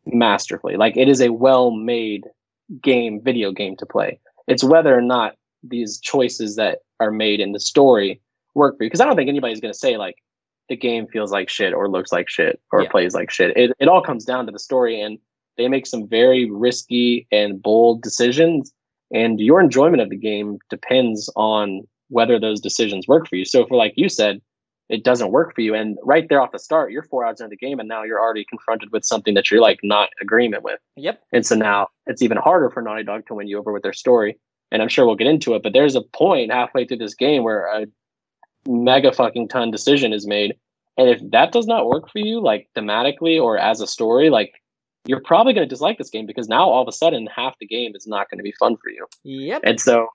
[0.06, 0.76] masterfully.
[0.76, 2.24] Like it is a well made
[2.82, 4.20] game, video game to play.
[4.46, 8.20] It's whether or not these choices that are made in the story
[8.54, 8.90] work for you.
[8.90, 10.16] Because I don't think anybody's going to say like
[10.68, 12.88] the game feels like shit or looks like shit or Yeah.
[12.90, 13.56] plays like shit.
[13.56, 15.18] It it all comes down to the story, and
[15.56, 18.72] they make some very risky and bold decisions
[19.12, 23.44] and your enjoyment of the game depends on whether those decisions work for you.
[23.44, 24.40] So, for like you said,
[24.88, 27.50] it doesn't work for you, and right there off the start, you're four hours into
[27.50, 30.78] the game, and now you're already confronted with something that you're like not agreement with,
[30.96, 31.20] Yep.
[31.32, 33.92] and so now it's even harder for Naughty Dog to win you over with their
[33.92, 34.38] story.
[34.72, 37.42] And I'm sure we'll get into it, but there's a point halfway through this game
[37.42, 37.86] where a
[38.66, 40.54] mega fucking ton decision is made,
[40.96, 44.52] and if that does not work for you, like thematically or as a story, like
[45.06, 47.66] you're probably going to dislike this game because now all of a sudden half the
[47.66, 49.06] game is not going to be fun for you.
[49.24, 49.62] Yep.
[49.64, 50.08] And so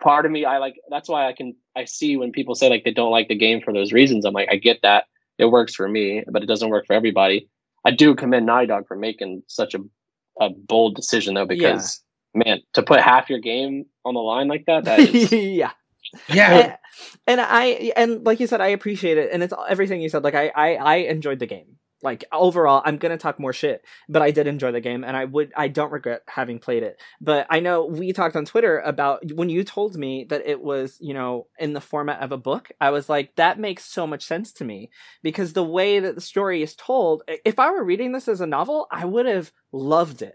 [0.00, 2.84] part of me, I like, that's why I can, I see when people say like
[2.84, 4.24] they don't like the game for those reasons.
[4.24, 5.04] I'm like, I get that.
[5.38, 7.48] It works for me, but it doesn't work for everybody.
[7.84, 9.80] I do commend Naughty Dog for making such a,
[10.40, 12.00] a bold decision though, because
[12.32, 15.72] man, to put half your game on the line like that, that is, yeah.
[16.28, 16.52] Yeah.
[16.52, 16.76] And,
[17.26, 20.24] and I and like you said, I appreciate it, and it's everything you said.
[20.24, 24.22] Like I, I I enjoyed the game, like overall i'm gonna talk more shit but
[24.22, 27.46] i did enjoy the game and i would i don't regret having played it but
[27.48, 31.14] i know we talked on twitter about when you told me that it was you
[31.14, 34.52] know in the format of a book i was like that makes so much sense
[34.52, 34.90] to me
[35.22, 38.46] because the way that the story is told if i were reading this as a
[38.46, 40.34] novel i would have loved it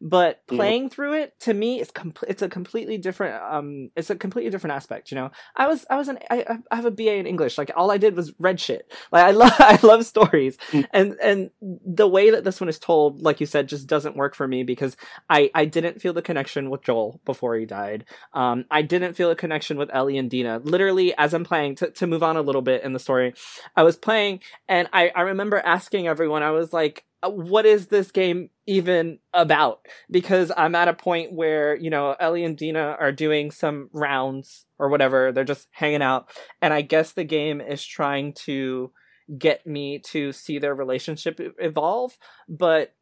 [0.00, 0.92] but playing mm.
[0.92, 4.74] through it to me it's com- it's a completely different um it's a completely different
[4.74, 5.30] aspect you know?
[5.56, 7.58] I was i was an I, I have a ba in english.
[7.58, 8.90] Like all i did was read shit.
[9.12, 10.56] Like i love i love stories.
[10.70, 10.86] Mm.
[10.92, 14.34] and and the way that this one is told like you said just doesn't work
[14.34, 14.96] for me because
[15.28, 18.04] i i didn't feel the connection with joel before he died.
[18.32, 20.60] Um i didn't feel a connection with ellie and dina.
[20.64, 23.34] Literally as i'm playing to, to move on a little bit in the story
[23.76, 27.88] i was playing and i i remember asking everyone i was like Uh, what is
[27.88, 29.80] this game even about?
[30.10, 34.66] Because I'm at a point where, you know, Ellie and Dina are doing some rounds
[34.78, 35.32] or whatever.
[35.32, 36.30] They're just hanging out.
[36.62, 38.92] And I guess the game is trying to
[39.38, 42.16] get me to see their relationship evolve.
[42.48, 42.94] But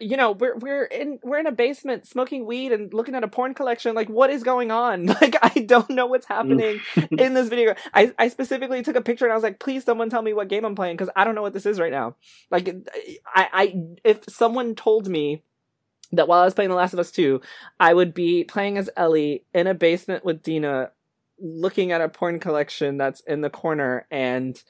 [0.00, 3.28] you know we're we're in we're in a basement smoking weed and looking at a
[3.28, 3.94] porn collection.
[3.94, 5.06] Like what is going on?
[5.20, 7.74] Like i don't know what's happening in this video.
[7.92, 10.48] I i specifically took a picture and i was like please someone tell me what
[10.48, 12.16] game i'm playing because i don't know what this is right now.
[12.50, 12.68] Like
[13.34, 13.74] i i
[14.04, 15.42] if someone told me
[16.12, 17.40] that while i was playing the last of us 2
[17.78, 20.90] i would be playing as ellie in a basement with dina
[21.38, 24.62] looking at a porn collection that's in the corner and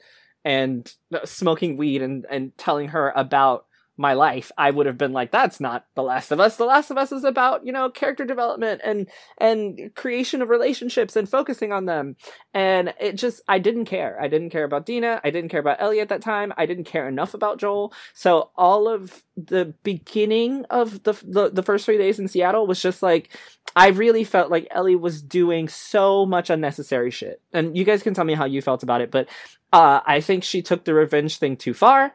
[0.45, 0.93] and
[1.25, 3.65] smoking weed and and telling her about
[3.97, 6.57] my life, I would have been like, that's not The Last of Us.
[6.57, 11.15] The Last of Us is about, you know, character development and, and creation of relationships
[11.15, 12.15] and focusing on them.
[12.53, 14.17] And it just, I didn't care.
[14.19, 15.21] I didn't care about Dina.
[15.23, 16.53] I didn't care about Ellie at that time.
[16.57, 17.93] I didn't care enough about Joel.
[18.13, 22.81] So all of the beginning of the, the, the first three days in Seattle was
[22.81, 23.29] just like,
[23.75, 27.41] I really felt like Ellie was doing so much unnecessary shit.
[27.53, 29.29] And you guys can tell me how you felt about it, but
[29.71, 32.13] uh, I think she took the revenge thing too far.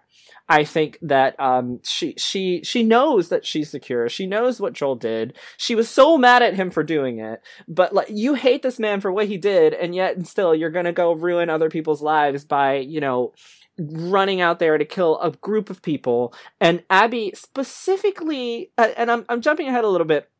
[0.48, 4.08] I think that um, she she she knows that she's secure.
[4.08, 5.36] She knows what Joel did.
[5.56, 9.00] She was so mad at him for doing it, but like you hate this man
[9.00, 12.44] for what he did, and yet and still you're gonna go ruin other people's lives
[12.44, 13.32] by you know
[13.78, 16.32] running out there to kill a group of people.
[16.60, 20.30] And Abby specifically, uh, and I'm I'm jumping ahead a little bit,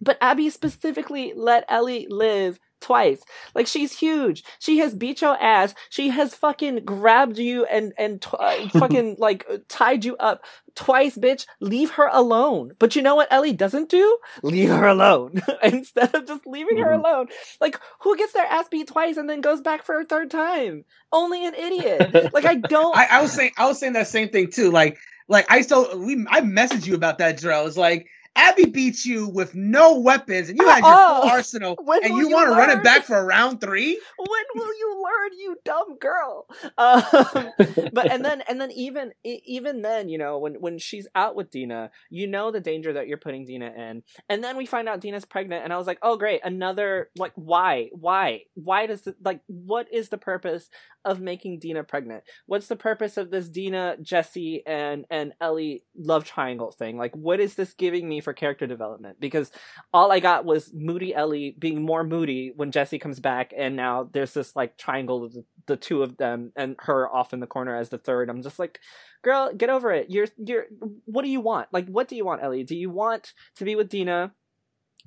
[0.00, 3.22] but Abby specifically let Ellie live twice.
[3.54, 4.42] Like she's huge.
[4.58, 5.74] She has beat your ass.
[5.90, 10.44] She has fucking grabbed you and and uh, fucking like tied you up
[10.74, 11.46] twice, bitch.
[11.60, 12.72] Leave her alone.
[12.78, 14.18] But you know what Ellie doesn't do?
[14.42, 16.84] Leave her alone instead of just leaving mm-hmm.
[16.84, 17.28] her alone.
[17.60, 20.84] Like who gets their ass beat twice and then goes back for a third time?
[21.12, 22.30] Only an idiot.
[22.32, 22.96] like I don't.
[22.96, 24.70] I, I was saying I was saying that same thing too.
[24.70, 24.98] Like
[25.28, 27.66] like I still we I messaged you about that, Jarrell.
[27.66, 28.08] It's like
[28.40, 32.30] Abby beats you with no weapons, and you had your full arsenal, and you, you
[32.30, 34.00] want to run it back for round three.
[34.16, 36.46] When will you learn, you dumb girl?
[36.78, 37.02] Um,
[37.92, 41.50] but and then and then even even then, you know, when when she's out with
[41.50, 45.00] Dina, you know the danger that you're putting Dina in, and then we find out
[45.00, 49.14] Dina's pregnant, and I was like, oh great, another like why why why does the,
[49.22, 50.70] like what is the purpose
[51.04, 52.24] of making Dina pregnant?
[52.46, 56.96] What's the purpose of this Dina, Jesse, and and Ellie love triangle thing?
[56.98, 59.18] Like, what is this giving me for character development?
[59.20, 59.50] Because
[59.92, 64.08] all I got was moody Ellie being more moody when Jesse comes back, and now
[64.12, 67.46] there's this like triangle of the, the two of them and her off in the
[67.46, 68.28] corner as the third.
[68.28, 68.80] I'm just like,
[69.22, 70.10] girl, get over it.
[70.10, 70.66] You're you're.
[71.06, 71.68] What do you want?
[71.72, 72.64] Like, what do you want, Ellie?
[72.64, 74.32] Do you want to be with Dina?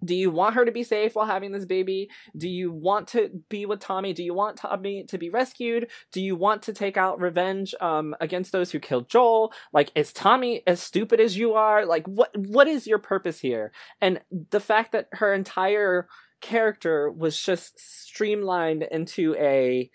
[0.04, 2.10] Do you want her to be safe while having this baby?
[2.36, 4.14] Do you want to be with Tommy?
[4.14, 5.88] Do you want Tommy to be rescued?
[6.12, 9.54] Do you want to take out revenge um, against those who killed Joel?
[9.72, 11.86] Like, is Tommy as stupid as you are?
[11.86, 13.72] Like, what what is your purpose here?
[14.01, 16.08] And the fact that her entire
[16.41, 19.89] character was just streamlined into a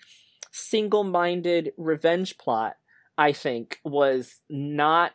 [0.51, 2.77] single-minded revenge plot,
[3.19, 5.13] I think, was not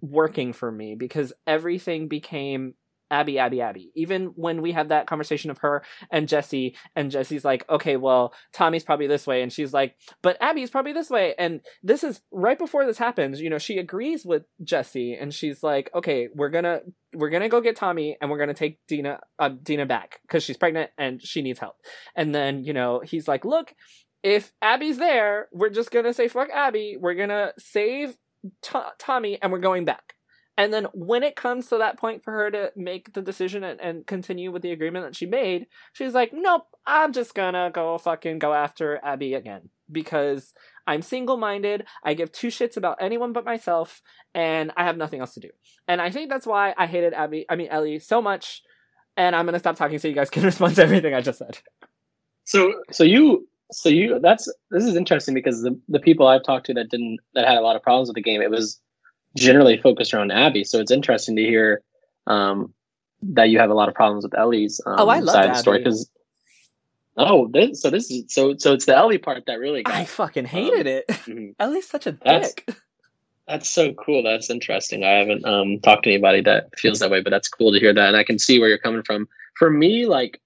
[0.00, 2.74] working for me because everything became
[3.10, 3.90] Abby, Abby, Abby.
[3.94, 8.32] Even when we have that conversation of her and Jesse, and Jesse's like, okay, well,
[8.52, 11.34] Tommy's probably this way, and she's like, but Abby's probably this way.
[11.38, 15.62] And this is right before this happens, you know, she agrees with Jesse, and she's
[15.62, 16.80] like, okay, we're gonna
[17.14, 20.56] we're gonna go get Tommy, and we're gonna take Dina uh, Dina back because she's
[20.56, 21.76] pregnant and she needs help.
[22.14, 23.74] And then you know he's like, look,
[24.22, 26.96] if Abby's there, we're just gonna say fuck Abby.
[27.00, 28.16] We're gonna save
[28.62, 30.14] T- Tommy, and we're going back.
[30.58, 33.80] And then when it comes to that point for her to make the decision and,
[33.80, 37.96] and, continue with the agreement that she made, she's like, nope, I'm just gonna go
[37.96, 39.70] fucking go after Abby again.
[39.90, 40.52] Because
[40.84, 44.02] I'm single minded, I give two shits about anyone but myself,
[44.34, 45.50] and I have nothing else to do.
[45.86, 48.62] And I think that's why I hated Abby, I mean, Ellie, so much.
[49.16, 51.58] And I'm gonna stop talking so you guys can respond to everything I just said.
[52.44, 56.66] So, so you so you that's this is interesting because the the people I've talked
[56.66, 58.80] to that didn't that had a lot of problems with the game, it was
[59.40, 60.64] generally focused around Abby.
[60.64, 61.82] So it's interesting to hear
[62.26, 62.72] um,
[63.22, 65.56] that you have a lot of problems with Ellie's um, Oh, I love side of
[65.56, 66.10] the story because.
[67.20, 70.04] Oh, this, so this is so so it's the Ellie part that really got I
[70.04, 71.06] fucking hated it.
[71.08, 71.54] Mhm.
[71.58, 72.76] Ellie's such a That's- dick.
[73.48, 74.22] That's so cool.
[74.22, 75.04] That's interesting.
[75.04, 77.94] I haven't um, talked to anybody that feels that way, but that's cool to hear
[77.94, 79.26] that, and I can see where you're coming from.
[79.56, 80.38] For me, like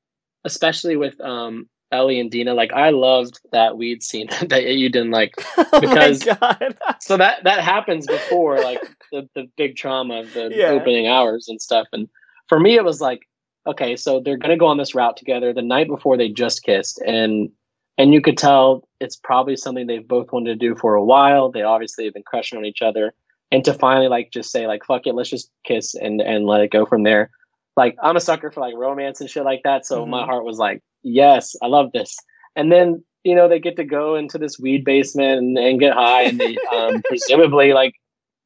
[0.44, 5.10] especially with um, Ellie and Dina, like I loved that weed scene that you didn't
[5.12, 5.34] like.
[5.58, 6.76] oh because- god.
[7.00, 8.80] So that that happens before like
[9.12, 10.68] the the big trauma of the Yeah.
[10.68, 11.86] opening hours and stuff.
[11.92, 12.08] And
[12.48, 13.20] for me, it was like,
[13.66, 15.52] okay, so they're gonna go on this route together.
[15.52, 17.50] The night before they just kissed, and
[17.98, 21.50] and you could tell it's probably something they've both wanted to do for a while.
[21.50, 23.12] They obviously have been crushing on each other,
[23.50, 26.60] and to finally like just say like fuck it, let's just kiss and and let
[26.62, 27.30] it go from there.
[27.76, 30.26] Like I'm a sucker for like romance and shit like that, so my Mhm.
[30.26, 32.14] heart was like, yes, I love this.
[32.56, 35.94] And then you know they get to go into this weed basement and, and get
[35.94, 37.94] high, and they um, presumably like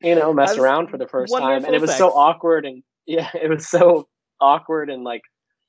[0.01, 3.29] you know mess around for the first time, and it was so awkward and yeah,
[3.43, 4.09] it was so
[4.41, 5.23] awkward and like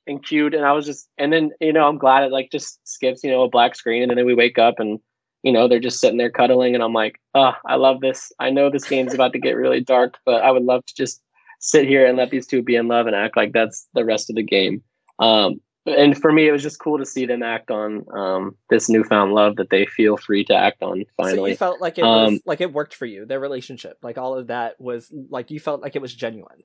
[0.06, 0.54] and cute.
[0.54, 3.30] And I was just and then you know I'm glad it like just skips you
[3.30, 5.00] know a black screen and then we wake up and
[5.42, 8.30] you know they're just sitting there cuddling and I'm like oh I love this.
[8.38, 11.20] I know this game's about to get really dark but I would love to just
[11.58, 14.30] sit here and let these two be in love and act like that's the rest
[14.30, 14.82] of the game
[15.18, 18.88] um and for me it was just cool to see them act on um this
[18.88, 22.04] newfound love that they feel free to act on So finally you felt like it
[22.04, 25.50] was Um, like it worked for you, their relationship, like all of that was like
[25.50, 26.62] you felt like it was genuine.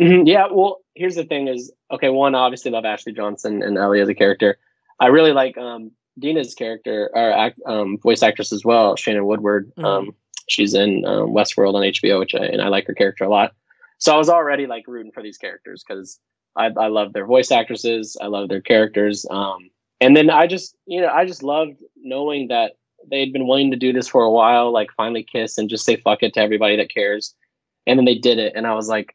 [0.00, 2.08] Mhm, Yeah, well, here's the thing: is okay.
[2.08, 4.58] One, obviously, love Ashley Johnson and Ellie as a character.
[4.98, 9.70] I really like um, Dina's character or act, um, voice actress as well, Shannon Woodward.
[9.76, 9.84] Mhm.
[9.84, 10.14] Um,
[10.48, 13.52] she's in um, Westworld on HBO, which I, and I like her character a lot.
[14.02, 16.18] So I was already like rooting for these characters because
[16.56, 18.16] I, I love their voice actresses.
[18.20, 19.24] I love their characters.
[19.30, 22.72] Um, and then I just, you know, I just loved knowing that
[23.08, 25.94] they'd been wanting to do this for a while, like finally kiss and just say
[25.94, 27.36] fuck it to everybody that cares.
[27.86, 29.14] And then they did it, and I was like,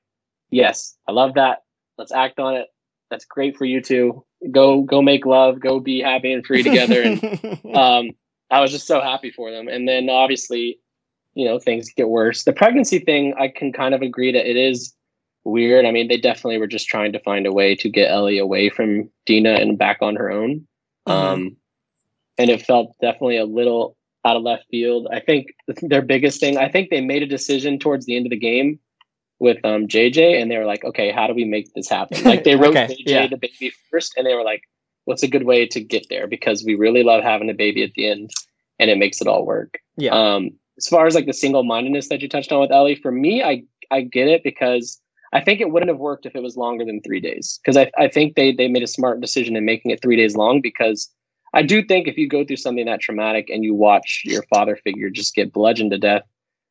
[0.52, 1.64] yes, I love that.
[1.98, 2.68] Let's act on it.
[3.12, 4.24] That's great for you two.
[4.52, 5.60] Go, go make love.
[5.60, 7.02] Go be happy and free together.
[7.02, 7.22] and
[7.76, 8.12] um,
[8.50, 9.68] I was just so happy for them.
[9.68, 10.80] And then obviously,
[11.38, 12.44] you know, things get worse.
[12.46, 14.94] The pregnancy thing, I can kind of agree that it is
[15.44, 15.86] weird.
[15.86, 18.70] I mean, they definitely were just trying to find a way to get Ellie away
[18.70, 20.68] from Dina and back on her own.
[21.08, 21.12] Mhm.
[21.12, 21.58] Um,
[22.40, 25.08] and it felt definitely a little out of left field.
[25.12, 25.48] I think
[25.82, 28.80] their biggest thing, I think they made a decision towards the end of the game
[29.40, 32.24] with um, JJ, and they were like, okay, how do we make this happen?
[32.24, 33.28] Like they wrote Okay, JJ yeah.
[33.28, 34.64] the baby first, and they were like,
[35.06, 36.26] what's a good way to get there?
[36.28, 38.32] Because we really love having a baby at the end,
[38.80, 39.78] and it makes it all work.
[39.98, 40.12] yeah.
[40.14, 43.12] Um, as far as like the single mindedness that you touched on with Ellie, for
[43.12, 45.00] me, I I get it because
[45.34, 47.60] I think it wouldn't have worked if it was longer than three days.
[47.64, 50.36] Because I I think they they made a smart decision in making it three days
[50.36, 51.10] long because
[51.54, 54.76] I do think if you go through something that traumatic and you watch your father
[54.76, 56.24] figure just get bludgeoned to death,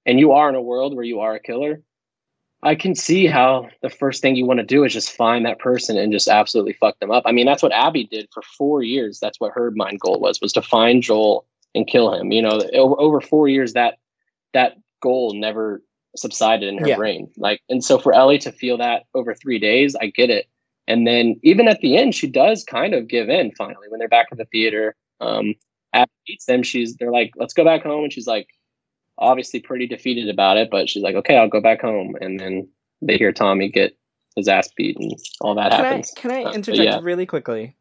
[0.04, 1.82] and you are in a world where you are a killer,
[2.62, 5.58] I can see how the first thing you want to do is just find that
[5.58, 7.22] person and just absolutely fuck them up.
[7.26, 9.18] I mean, that's what Abby did for four years.
[9.20, 11.46] That's what her mind goal was was to find Joel
[11.76, 12.32] and kill him.
[12.32, 13.98] You know, over, over four years, that
[14.52, 15.82] that goal never
[16.16, 16.96] subsided in her Yeah.
[16.96, 17.28] brain.
[17.36, 20.46] Like, and so for Ellie to feel that over three days, I get it.
[20.88, 24.08] And then even at the end, she does kind of give in finally when they're
[24.08, 24.94] back at the theater.
[25.20, 25.54] Um,
[25.92, 26.62] Abby meets them.
[26.62, 28.48] She's they're like, let's go back home, and she's like,
[29.18, 32.16] obviously pretty defeated about it, but she's like, okay, I'll go back home.
[32.20, 32.68] And then
[33.02, 33.96] they hear Tommy get
[34.36, 36.12] his ass beat, and all that can I happens.
[36.16, 36.98] can I Uh, interject yeah.
[37.02, 37.74] really quickly?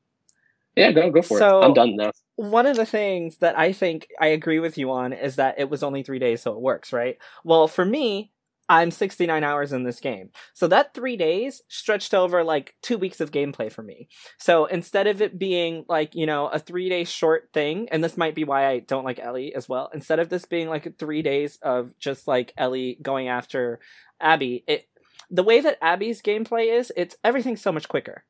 [0.75, 1.65] Yeah, go go for So- it.
[1.65, 2.11] I'm done now.
[2.36, 5.69] One of the things that I think I agree with you on is that it
[5.69, 7.17] was only three days, so it works, right?
[7.43, 8.31] Well, for me,
[8.67, 10.31] I'm 69 hours in this game.
[10.53, 14.09] So that three days stretched over like two weeks of gameplay for me.
[14.39, 18.17] So instead of it being like, you know, a three day short thing, and this
[18.17, 21.21] might be why I don't like Ellie as well, instead of this being like three
[21.21, 23.79] days of just like Ellie going after
[24.19, 24.88] Abby, it
[25.29, 28.23] the way that Abby's gameplay is, it's everything's so much quicker.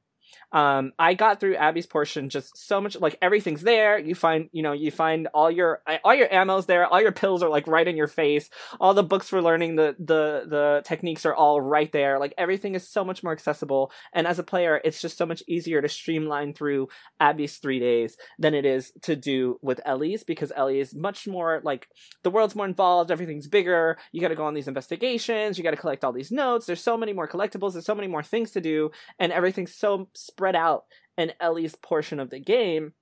[0.56, 4.00] Um, I got through Abby's portion just so much like everything's there.
[4.00, 6.88] You find, you know, you find all your all your ammo's there.
[6.88, 8.50] All your pills are like right in your face.
[8.80, 12.20] All the books for learning the the the techniques are all right there.
[12.20, 13.92] Like everything is so much more accessible.
[14.14, 16.88] And as a player, it's just so much easier to streamline through
[17.20, 21.60] Abby's three days than it is to do with Ellie's because Ellie is much more
[21.66, 21.90] like
[22.24, 23.12] the world's more involved.
[23.12, 23.98] Everything's bigger.
[24.14, 25.58] You got to go on these investigations.
[25.58, 26.66] You got to collect all these notes.
[26.66, 27.74] There's so many more collectibles.
[27.74, 30.84] There's so many more things to do and everything's so spread out
[31.18, 32.94] in Ellie's portion of the game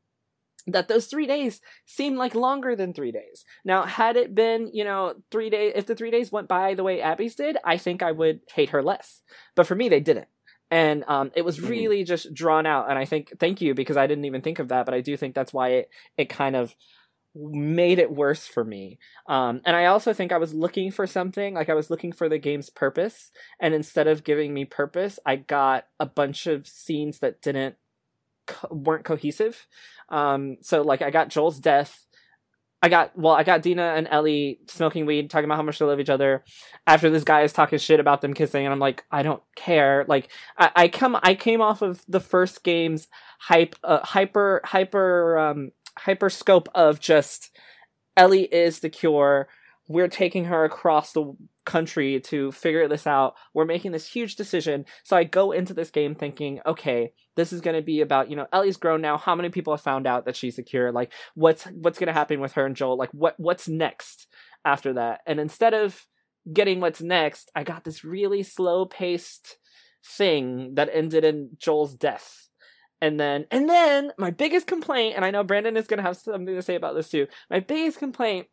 [0.68, 3.44] that those three days seemed like longer than three days.
[3.66, 6.84] Now, had it been, you know, three days, if the three days went by the
[6.84, 9.22] way Abby's did, I think I would hate her less.
[9.56, 10.28] But for me, they didn't.
[10.72, 11.70] and um, it was Mhm.
[11.70, 12.89] really just drawn out.
[12.89, 15.16] And I think thank you because I didn't even think of that, but I do
[15.18, 16.74] think that's why it it kind of
[17.36, 19.00] made it worse for me.
[19.28, 22.30] Um, and I also think I was looking for something, like I was looking for
[22.30, 27.20] the game's purpose, and instead of giving me purpose, I got a bunch of scenes
[27.20, 27.76] that didn't
[28.46, 29.66] co- weren't cohesive.
[30.10, 32.06] Um, so like I got Joel's death.
[32.84, 35.86] I got well, I got Dina and Ellie smoking weed, talking about how much they
[35.86, 36.44] love each other.
[36.86, 40.04] After this guy is talking shit about them kissing, and I'm like, I don't care.
[40.08, 43.08] Like, I, I come, I came off of the first game's
[43.40, 47.56] hype, uh, hyper, hyper, um, hyper scope of just
[48.16, 49.48] Ellie is the cure.
[49.88, 51.36] We're taking her across the
[51.66, 53.36] country to figure this out.
[53.54, 54.86] We're making this huge decision.
[55.04, 58.36] So I go into this game thinking, okay, this is going to be about, you
[58.36, 59.18] know, Ellie's grown now.
[59.18, 60.91] How many people have found out that she's the cure?
[60.91, 62.98] Like what's what's going to happen with her and Joel?
[62.98, 64.28] Like what what's next
[64.64, 65.22] after that?
[65.26, 66.06] And instead of
[66.52, 69.58] getting what's next, I got this really slow-paced
[70.06, 72.43] thing that ended in Joel's death.
[73.04, 76.16] And then and then my biggest complaint, and I know Brandon is going to have
[76.16, 77.28] something to say about this too.
[77.49, 78.47] My biggest complaint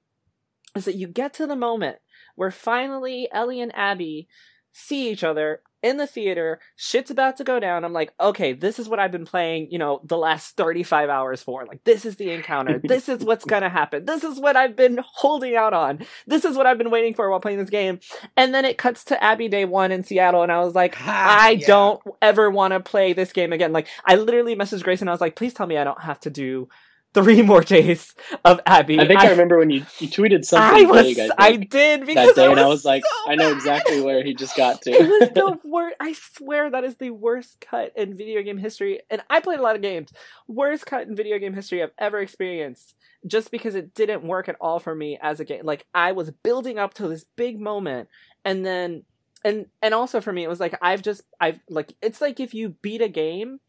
[0.74, 1.98] is that you get to the moment
[2.34, 4.26] where finally Ellie and Abby
[4.72, 6.60] see each other in the theater.
[6.76, 7.84] Shit's about to go down.
[7.84, 11.42] I'm like, okay, this is what I've been playing, you know, the last 35 hours
[11.42, 11.64] for.
[11.66, 12.78] Like, this is the encounter.
[12.84, 14.04] this is what's gonna happen.
[14.04, 16.00] This is what I've been holding out on.
[16.26, 18.00] This is what I've been waiting for while playing this game.
[18.36, 21.50] And then it cuts to Abby day one in Seattle, and I was like, I
[21.60, 21.66] Yeah.
[21.66, 23.72] don't ever want to play this game again.
[23.72, 26.20] Like, I literally messaged Grace and I was like, please tell me I don't have
[26.20, 26.68] to do
[27.12, 29.00] three more days of Abby.
[29.00, 32.06] I think I, remember when you, you tweeted something I was, vague, I, I, did
[32.06, 34.82] because that day, and I was like, so I know exactly where he just got
[34.82, 34.90] to.
[34.90, 35.96] It was the worst.
[36.00, 39.00] I swear that is the worst cut in video game history.
[39.10, 40.12] And I played a lot of games.
[40.46, 42.94] Worst cut in video game history I've ever experienced.
[43.26, 45.64] Just because it didn't work at all for me as a game.
[45.64, 48.08] Like I was building up to this big moment,
[48.46, 49.02] and then,
[49.44, 52.54] and and also for me, it was like I've just I've like it's like if
[52.54, 53.60] you beat a game,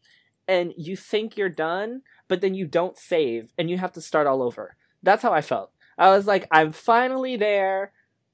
[0.48, 2.02] and you think you're done,
[2.32, 4.74] but then you don't save, and you have to start all over.
[5.02, 5.70] That's how I felt.
[5.98, 7.92] I was like, I'm finally there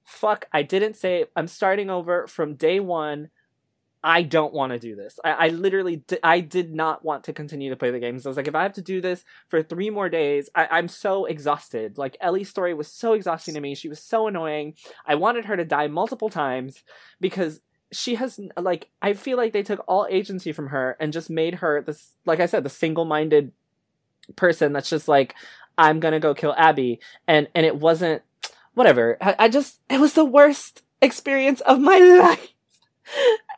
[0.08, 1.26] fuck, I didn't save.
[1.36, 3.28] I'm starting over from day one.
[4.02, 5.20] I don't want to do this.
[5.22, 8.22] I, I literally, di- I did not want to continue to play the games.
[8.22, 10.66] So I was like, if I have to do this for three more days, I,
[10.70, 11.98] I'm so exhausted.
[11.98, 13.74] Like Ellie's story was so exhausting to me.
[13.74, 14.74] She was so annoying.
[15.04, 16.82] I wanted her to die multiple times
[17.20, 17.60] because
[17.92, 21.56] she has like I feel like they took all agency from her and just made
[21.56, 23.52] her this, like I said, the single-minded
[24.36, 25.34] person that's just like,
[25.76, 28.22] I'm gonna go kill Abby, and and it wasn't
[28.74, 29.16] whatever.
[29.20, 32.48] I, I just it was the worst experience of my life.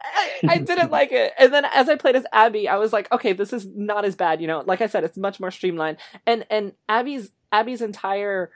[0.02, 1.32] I, I didn't like it.
[1.38, 4.16] And then as I played as Abby, I was like, okay, this is not as
[4.16, 4.62] bad, you know.
[4.66, 5.98] Like I said, it's much more streamlined.
[6.26, 8.50] And and Abby's Abby's entire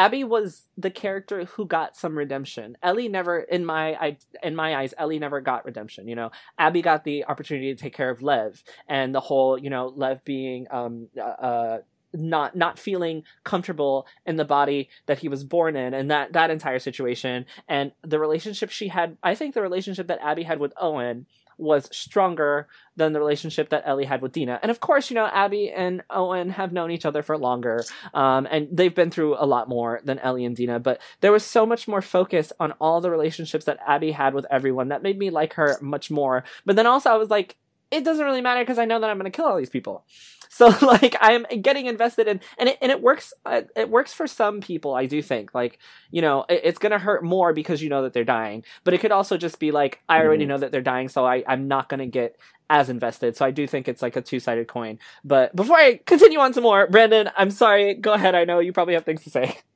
[0.00, 2.74] Abby was the character who got some redemption.
[2.82, 6.08] Ellie never, in my I, in my eyes, Ellie never got redemption.
[6.08, 9.68] You know, Abby got the opportunity to take care of Lev and the whole, you
[9.68, 11.78] know, Lev being um uh, uh
[12.14, 16.50] not not feeling comfortable in the body that he was born in and that that
[16.50, 20.72] entire situation and the relationship she had i think the relationship that abby had with
[20.76, 21.24] owen
[21.60, 24.58] was stronger than the relationship that ellie had with dina.
[24.62, 27.84] And of course you know abby and owen have known each other for longer
[28.14, 31.44] um, and they've been through a lot more than ellie and dina but there was
[31.44, 35.18] so much more focus on all the relationships that abby had with everyone that made
[35.18, 36.44] me like her much more.
[36.64, 37.56] But then also i was like
[37.90, 40.04] it doesn't really matter because I know that I'm going to kill all these people.
[40.52, 43.32] So like I'm getting invested in, and it and it works.
[43.46, 45.54] Uh, it works for some people, I do think.
[45.54, 45.78] Like
[46.10, 48.92] you know, it, it's going to hurt more because you know that they're dying, but
[48.92, 50.48] it could also just be like I already Mhm.
[50.48, 52.36] know that they're dying, so I I'm not going to get
[52.68, 53.36] as invested.
[53.36, 54.98] So I do think it's like a two sided coin.
[55.24, 57.94] But before I continue on some more, Brandon, I'm sorry.
[57.94, 58.34] Go ahead.
[58.34, 59.56] I know you probably have things to say.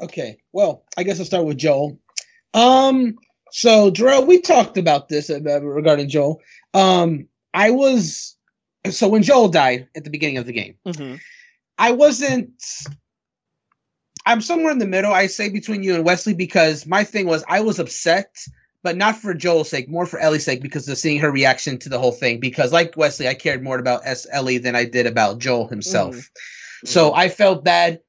[0.00, 0.38] Okay.
[0.52, 1.98] Well, I guess I'll start with Joel.
[2.54, 3.16] Um,
[3.50, 6.40] so Jarrell, we talked about this regarding Joel.
[6.76, 8.36] Um, I was
[8.90, 11.16] so when Joel died at the beginning of the game, Mm-hmm.
[11.78, 12.52] I wasn't.
[14.24, 15.12] I'm somewhere in the middle.
[15.12, 18.36] I say between you and Wesley because my thing was I was upset,
[18.82, 21.88] but not for Joel's sake, more for Ellie's sake because of seeing her reaction to
[21.88, 22.40] the whole thing.
[22.40, 26.30] Because like Wesley, I cared more about S Ellie than I did about Joel himself.
[26.84, 28.00] So I felt bad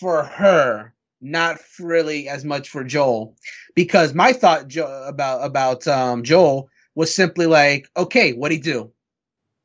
[0.00, 3.34] for her, not really as much for Joel,
[3.74, 8.92] because my thought jo- about about um, Joel was simply like, okay, what'd he do?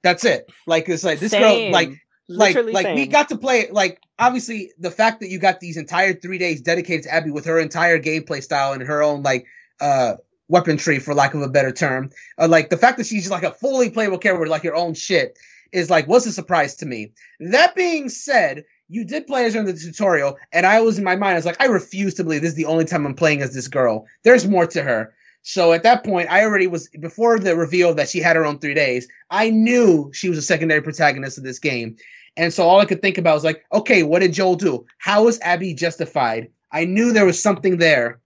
[0.03, 0.51] That's it.
[0.65, 1.41] Like it's like this Same.
[1.41, 1.89] girl, like
[2.29, 3.09] like Literally like we same.
[3.09, 7.03] got to play like obviously the fact that you got these entire three days dedicated
[7.03, 9.45] to Abby with her entire gameplay style and her own like
[9.79, 10.15] uh
[10.49, 12.09] weaponry for lack of a better term
[12.39, 14.93] uh, like the fact that she's like a fully playable character with like your own
[14.93, 15.37] shit
[15.71, 19.59] is like was a surprise to me that being said you did play as her
[19.59, 22.23] in the tutorial and i was in my mind i was like i refuse to
[22.23, 25.13] believe this is the only time i'm playing as this girl there's more to her
[25.43, 28.59] So at that point, I already was before the reveal that she had her own
[28.59, 29.07] three days.
[29.29, 31.95] I knew she was a secondary protagonist of this game,
[32.35, 34.85] and so all I could think about was like, okay, what did Joel do?
[34.99, 36.49] How was Abby justified?
[36.71, 38.19] I knew there was something there.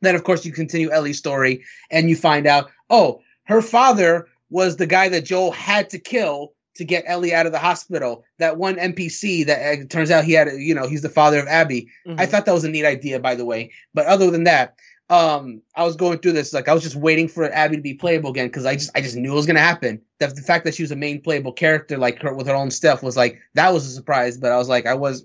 [0.00, 4.76] Then, of course, you continue Ellie's story, and you find out, oh, her father was
[4.76, 8.24] the guy that Joel had to kill to get Ellie out of the hospital.
[8.38, 11.48] That one NPC that uh, turns out he had, you know, he's the father of
[11.48, 11.88] Abby.
[12.06, 12.20] Mm-hmm.
[12.20, 13.72] I thought that was a neat idea, by the way.
[13.94, 14.76] But other than that,
[15.10, 17.94] um, I was going through this like I was just waiting for Abby to be
[17.94, 20.00] playable again because I just I just knew it was gonna happen.
[20.18, 22.70] The, the fact that she was a main playable character like her with her own
[22.70, 24.36] stuff was like that was a surprise.
[24.36, 25.24] But I was like I was,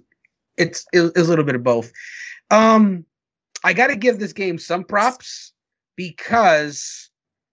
[0.58, 1.92] it's it, it was a little bit of both.
[2.50, 3.06] Um,
[3.64, 5.52] I got to give this game some props
[5.96, 7.10] because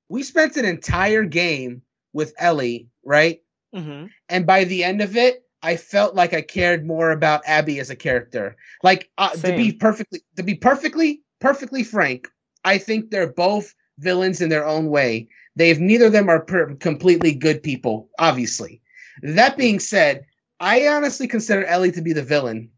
[0.08, 1.82] we spent an entire game
[2.12, 3.40] with Ellie, right?
[3.74, 4.06] Mm-hmm.
[4.28, 7.90] And by the end of it, I felt like I cared more about Abby as
[7.90, 8.56] a character.
[8.82, 12.28] Like uh, to be perfectly to be perfectly perfectly frank,
[12.64, 15.28] I think they're both villains in their own way.
[15.56, 18.80] They've neither of them are per- completely good people, obviously.
[19.22, 20.26] That being said,
[20.60, 22.70] I honestly consider Ellie to be the villain.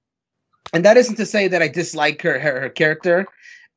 [0.73, 3.27] And that isn't to say that I dislike her, her, her character,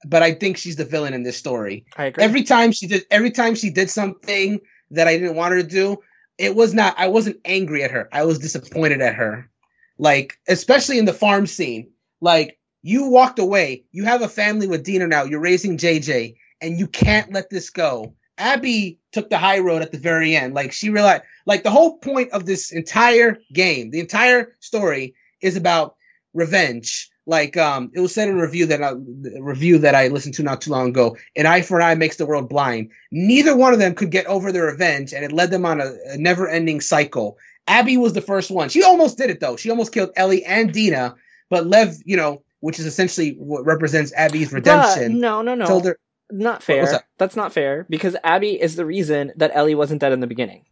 [0.05, 1.85] but I think she's the villain in this story.
[1.97, 2.23] I agree.
[2.23, 4.59] Every time she did every time she did something
[4.91, 5.97] that I didn't want her to do,
[6.37, 8.07] it was not I wasn't angry at her.
[8.11, 9.49] I was disappointed at her.
[9.97, 11.91] Like especially in the farm scene.
[12.21, 13.83] Like you walked away.
[13.93, 15.23] You have a family with Dina now.
[15.23, 18.13] You're raising JJ, and you can't let this go.
[18.37, 20.53] Abby took the high road at the very end.
[20.53, 25.57] Like she realized, like the whole point of this entire game, the entire story is
[25.57, 25.95] about
[26.35, 27.09] revenge.
[27.25, 30.35] Like um, it was said in a review that I, a review that I listened
[30.35, 31.17] to not too long ago.
[31.35, 32.91] An eye for an eye makes the world blind.
[33.11, 35.91] Neither one of them could get over their revenge, and it led them on a,
[36.09, 37.39] a never-ending cycle.
[37.65, 38.69] Abby was the first one.
[38.69, 39.55] She almost did it though.
[39.57, 41.15] She almost killed Ellie and Dina,
[41.49, 45.13] but Lev, you know, which is essentially what represents Abby's redemption.
[45.13, 45.93] But no, no, no.
[46.31, 46.85] Not fair.
[46.85, 47.05] That?
[47.17, 50.65] That's not fair because Abby is the reason that Ellie wasn't dead in the beginning.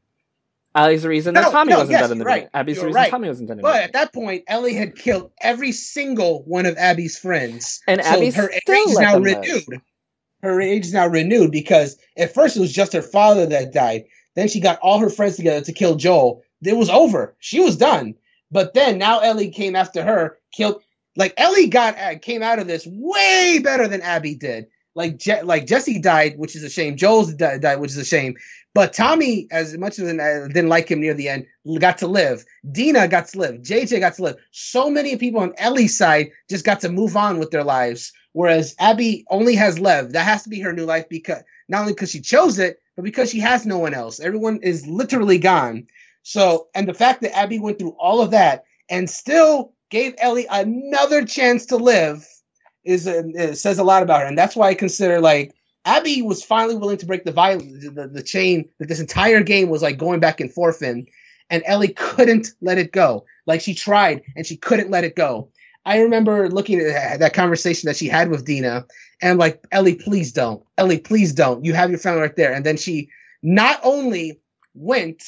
[0.76, 2.34] Ellie's the reason that no, Tommy no, wasn't yes, dead in the right.
[2.36, 2.50] beginning.
[2.56, 3.12] Abby's you're the reason right.
[3.12, 6.66] Tommy wasn't dead in the but at that point, Ellie had killed every single one
[6.66, 7.82] of Abby's friends.
[7.88, 9.64] And so Abby's her age is now renewed.
[9.68, 9.82] Live.
[10.42, 14.06] Her age is now renewed because at first it was just her father that died.
[14.36, 16.42] Then she got all her friends together to kill Joel.
[16.64, 17.36] It was over.
[17.40, 18.16] She was done.
[18.50, 20.82] But then now Ellie came after her, killed
[21.16, 24.68] like Ellie got uh, came out of this way better than Abby did.
[24.96, 26.98] Like Je- like Jesse died, which is a shame.
[26.98, 28.36] Joel's died, died which is a shame.
[28.76, 31.46] But Tommy, as much as I didn't like him near the end,
[31.80, 32.44] got to live.
[32.72, 33.62] Dina got to live.
[33.62, 34.36] JJ got to live.
[34.52, 38.76] So many people on Ellie's side just got to move on with their lives, whereas
[38.80, 40.14] Abby only has Lev.
[40.14, 43.06] That has to be her new life because not only because she chose it, but
[43.06, 44.20] because she has no one else.
[44.20, 45.88] Everyone is literally gone.
[46.24, 50.48] So, and the fact that Abby went through all of that and still gave Ellie
[50.50, 52.28] another chance to live
[52.84, 55.54] is uh, says a lot about her, and that's why I consider like
[55.86, 59.70] Abby was finally willing to break the violence, the, the chain that this entire game
[59.70, 61.06] was like going back and forth in,
[61.52, 63.24] and Ellie couldn't let it go.
[63.46, 65.50] Like she tried and she couldn't let it go.
[65.86, 68.86] I remember looking at that conversation that she had with Dina,
[69.22, 71.64] and like Ellie, please don't, Ellie, please don't.
[71.64, 73.10] You have your family right there, and then she
[73.44, 74.42] not only
[74.74, 75.24] went,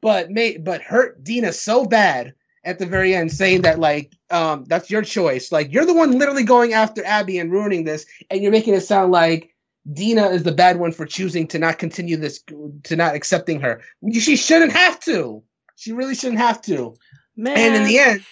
[0.00, 2.32] but made but hurt Dina so bad
[2.64, 5.50] at the very end saying that like um that's your choice.
[5.52, 8.82] Like you're the one literally going after Abby and ruining this, and you're making it
[8.82, 9.54] sound like
[9.90, 12.42] Dina is the bad one for choosing to not continue this,
[12.84, 13.80] to not accepting her.
[14.12, 15.42] She shouldn't have to.
[15.76, 16.96] She really shouldn't have to.
[17.36, 17.56] Man.
[17.56, 18.24] And in the end,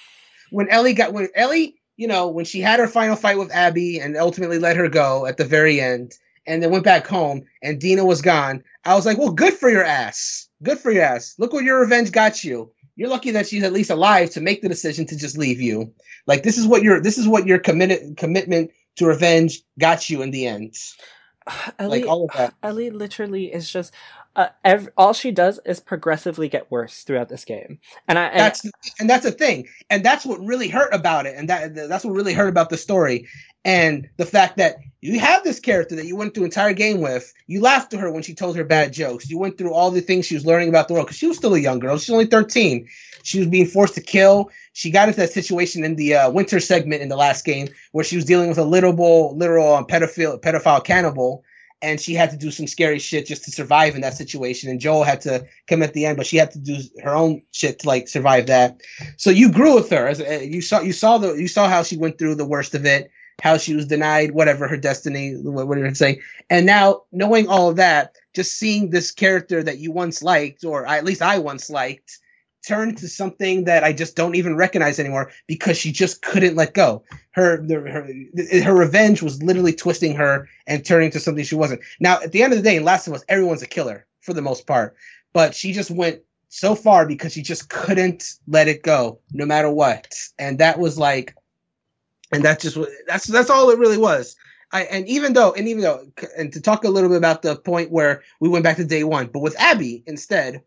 [0.50, 3.98] when Ellie got when Ellie, you know, when she had her final fight with Abby
[3.98, 6.12] and ultimately let her go at the very end,
[6.46, 8.62] and then went back home, and Dina was gone.
[8.84, 10.48] I was like, well, good for your ass.
[10.62, 11.34] Good for your ass.
[11.38, 14.60] Look what your revenge got you you're lucky that she's at least alive to make
[14.60, 15.94] the decision to just leave you.
[16.26, 20.20] Like this is what your this is what your committed commitment to revenge got you
[20.20, 20.74] in the end.
[21.78, 22.54] Ellie, like all of that.
[22.64, 23.94] Ellie literally is just
[24.38, 28.70] uh, all she does is progressively get worse throughout this game, and I and that's
[29.00, 32.14] and that's a thing, and that's what really hurt about it, and that that's what
[32.14, 33.26] really hurt about the story,
[33.64, 37.34] and the fact that you have this character that you went through entire game with.
[37.48, 39.28] You laughed to her when she told her bad jokes.
[39.28, 41.36] You went through all the things she was learning about the world because she was
[41.36, 41.98] still a young girl.
[41.98, 42.88] She's only thirteen.
[43.24, 44.50] She was being forced to kill.
[44.72, 48.04] She got into that situation in the uh, winter segment in the last game where
[48.04, 51.42] she was dealing with a literal, literal um, pedophile, pedophile cannibal
[51.80, 54.70] and she had to do some scary shit just to survive in that situation.
[54.70, 57.42] And Joel had to come at the end, but she had to do her own
[57.52, 58.80] shit to like survive that.
[59.16, 60.08] So you grew with her.
[60.08, 62.84] Uh, you saw, you saw the, you saw how she went through the worst of
[62.84, 63.10] it,
[63.40, 66.20] how she was denied whatever her destiny, whatever you say.
[66.50, 70.86] And now knowing all of that, just seeing this character that you once liked, or
[70.86, 72.18] at least I once liked,
[72.68, 76.74] turned to something that I just don't even recognize anymore because she just couldn't let
[76.74, 77.02] go.
[77.30, 78.06] Her her
[78.62, 81.80] her revenge was literally twisting her and turning to something she wasn't.
[81.98, 84.34] Now, at the end of the day, in Last of Us, everyone's a killer for
[84.34, 84.94] the most part,
[85.32, 86.20] but she just went
[86.50, 90.98] so far because she just couldn't let it go, no matter what, and that was
[90.98, 91.34] like,
[92.32, 94.36] and that's just that's that's all it really was.
[94.72, 96.04] I, and even though, and even though,
[96.36, 99.04] and to talk a little bit about the point where we went back to day
[99.04, 100.62] one, but with Abby instead,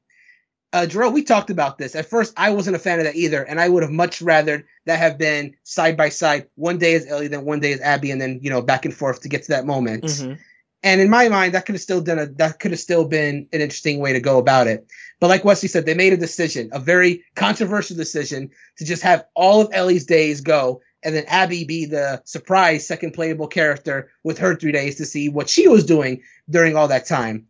[0.73, 1.95] uh, Jerome, we talked about this.
[1.95, 4.65] At first, I wasn't a fan of that either, and I would have much rather
[4.85, 6.48] that have been side by side.
[6.56, 8.93] One day is Ellie, then one day is Abby, and then you know back and
[8.93, 10.03] forth to get to that moment.
[10.03, 10.38] Mhm.
[10.84, 13.48] And in my mind, that could have still done a that could have still been
[13.52, 14.85] an interesting way to go about it.
[15.19, 19.26] But like Wesley said, they made a decision, a very controversial decision, to just have
[19.35, 24.38] all of Ellie's days go, and then Abby be the surprise second playable character with
[24.39, 27.45] her three days to see what she was doing during all that time.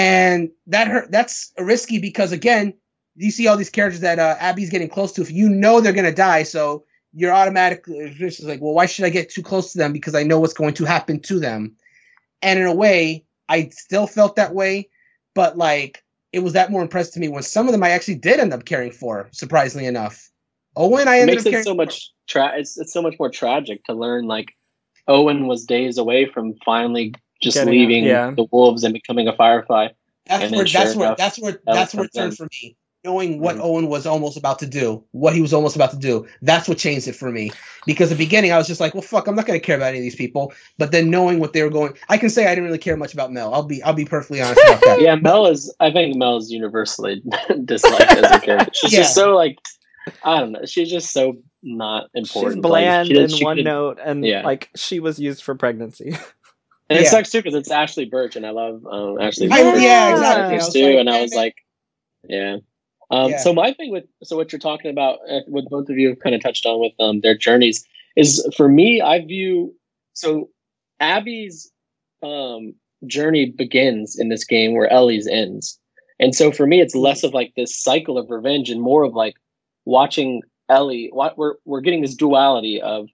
[0.00, 1.10] And that hurt.
[1.10, 2.72] That's risky because again,
[3.16, 5.22] you see all these characters that uh, Abby's getting close to.
[5.22, 9.10] If you know they're gonna die, so you're automatically just like, well, why should I
[9.10, 11.76] get too close to them because I know what's going to happen to them.
[12.40, 14.88] And in a way, I still felt that way,
[15.34, 16.02] but like
[16.32, 18.54] it was that more impressive to me when some of them I actually did end
[18.54, 20.30] up caring for, surprisingly enough.
[20.76, 23.16] Owen, I It ended makes up it caring so much tra- it's it's so much
[23.18, 24.56] more tragic to learn like
[25.08, 28.30] Owen was days away from finally just Getting out, leaving yeah.
[28.36, 29.88] the wolves and becoming a firefly.
[30.26, 32.32] That's And where then that's sure where enough, that's where Ellie that's where it turned
[32.32, 32.36] in.
[32.36, 32.76] for me.
[33.02, 33.60] Knowing what Mhm.
[33.62, 36.76] Owen was almost about to do, what he was almost about to do, that's what
[36.76, 37.50] changed it for me.
[37.86, 39.88] Because at the beginning, I was just like, "Well, fuck, I'm not gonna care about
[39.88, 42.50] any of these people." But then knowing what they were going, I can say I
[42.50, 43.54] didn't really care much about Mel.
[43.54, 45.00] I'll be I'll be perfectly honest about that.
[45.00, 47.22] Yeah, Mel is I think Mel is universally
[47.64, 48.70] disliked as a character.
[48.74, 48.98] She's Yeah.
[49.00, 49.56] just so like
[50.22, 50.66] I don't know.
[50.66, 52.56] She's just so not important.
[52.56, 54.42] She's Like, bland she did- in she one could- note, and yeah.
[54.44, 56.16] like she was used for pregnancy.
[56.90, 59.80] And it sucks too because it's Ashly Burch, and I love um, Ashley I- Burch
[59.80, 60.56] yeah, exactly.
[60.56, 60.86] I too.
[60.86, 61.54] like, and I was like,
[62.28, 62.56] yeah.
[63.12, 63.38] Um, Yeah.
[63.38, 66.18] So my thing with so what you're talking about, uh, what both of you have
[66.18, 67.86] kind of touched on with um, their journeys,
[68.16, 69.74] is for me, I view
[70.14, 70.50] so
[70.98, 71.70] Abby's
[72.24, 72.74] um,
[73.06, 75.78] journey begins in this game where Ellie's ends,
[76.18, 79.14] and so for me, it's less of like this cycle of revenge and more of
[79.14, 79.36] like
[79.84, 81.08] watching Ellie.
[81.12, 83.08] What we're we're getting this duality of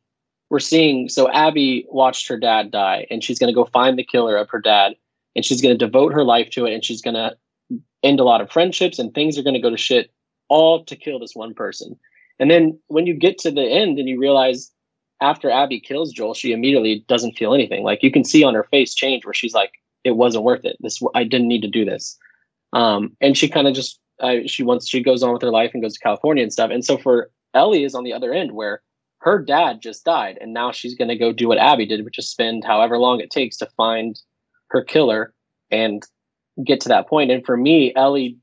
[0.50, 4.04] we're seeing so Abby watched her dad die, and she's going to go find the
[4.04, 4.94] killer of her dad,
[5.34, 7.36] and she's going to devote her life to it, and she's going to
[8.02, 10.10] end a lot of friendships, and things are going to go to shit,
[10.48, 11.98] all to kill this one person.
[12.38, 14.70] And then when you get to the end, and you realize
[15.20, 17.82] after Abby kills Joel, she immediately doesn't feel anything.
[17.82, 19.72] Like you can see on her face change where she's like,
[20.04, 20.76] "It wasn't worth it.
[20.80, 22.16] This I didn't need to do this."
[22.72, 25.72] Um, and she kind of just uh, she wants she goes on with her life
[25.72, 26.70] and goes to California and stuff.
[26.70, 28.82] And so for Ellie is on the other end where
[29.20, 32.18] her dad just died and now she's going to go do what Abby did, which
[32.18, 34.20] is spend however long it takes to find
[34.68, 35.32] her killer
[35.70, 36.04] and
[36.64, 37.30] get to that point.
[37.30, 38.36] And for me, Ellie,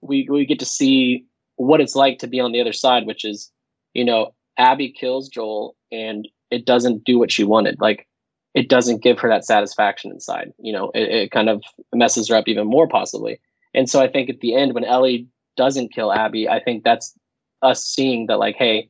[0.00, 1.24] we we get to see
[1.56, 3.50] what it's like to be on the other side, which is,
[3.94, 7.80] you know, Abby kills Joel and it doesn't do what she wanted.
[7.80, 8.06] Like
[8.54, 10.52] it doesn't give her that satisfaction inside.
[10.58, 11.62] You know, it, it kind of
[11.94, 13.40] messes her up even more possibly.
[13.74, 17.14] And so I think at the end when Ellie doesn't kill Abby, I think that's
[17.62, 18.88] us seeing that like, hey,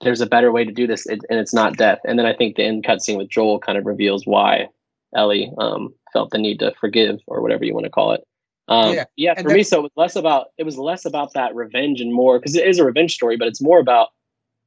[0.00, 1.98] there's a better way to do this, it, and it's not death.
[2.04, 4.68] And then I think the end cutscene with Joel kind of reveals why
[5.14, 8.26] Ellie um, felt the need to forgive or whatever you want to call it.
[8.68, 11.54] Um, Yeah, yeah, for me, so it was less about it was less about that
[11.54, 14.08] revenge and more because it is a revenge story, but it's more about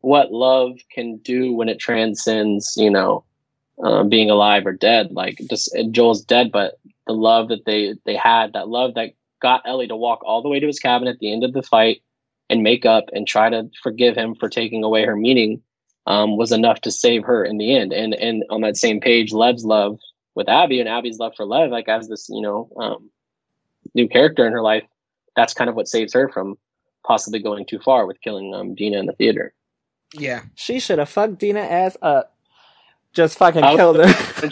[0.01, 3.23] what love can do when it transcends, you know,
[3.83, 5.11] um, being alive or dead.
[5.11, 6.75] Like just Joel's dead, but
[7.07, 10.49] the love that they they had, that love that got Ellie to walk all the
[10.49, 12.01] way to his cabin at the end of the fight
[12.49, 15.61] and make up and try to forgive him for taking away her meaning
[16.05, 17.93] um, was enough to save her in the end.
[17.93, 19.99] And and on that same page, Lev's love
[20.35, 23.09] with Abby and Abby's love for Lev, like as this you know um,
[23.93, 24.83] new character in her life,
[25.35, 26.57] that's kind of what saves her from
[27.05, 29.53] possibly going too far with killing um, Dina in the theater.
[30.13, 30.43] Yeah.
[30.55, 32.35] She should have fucked Dina ass up.
[33.13, 34.13] Just fucking killed her.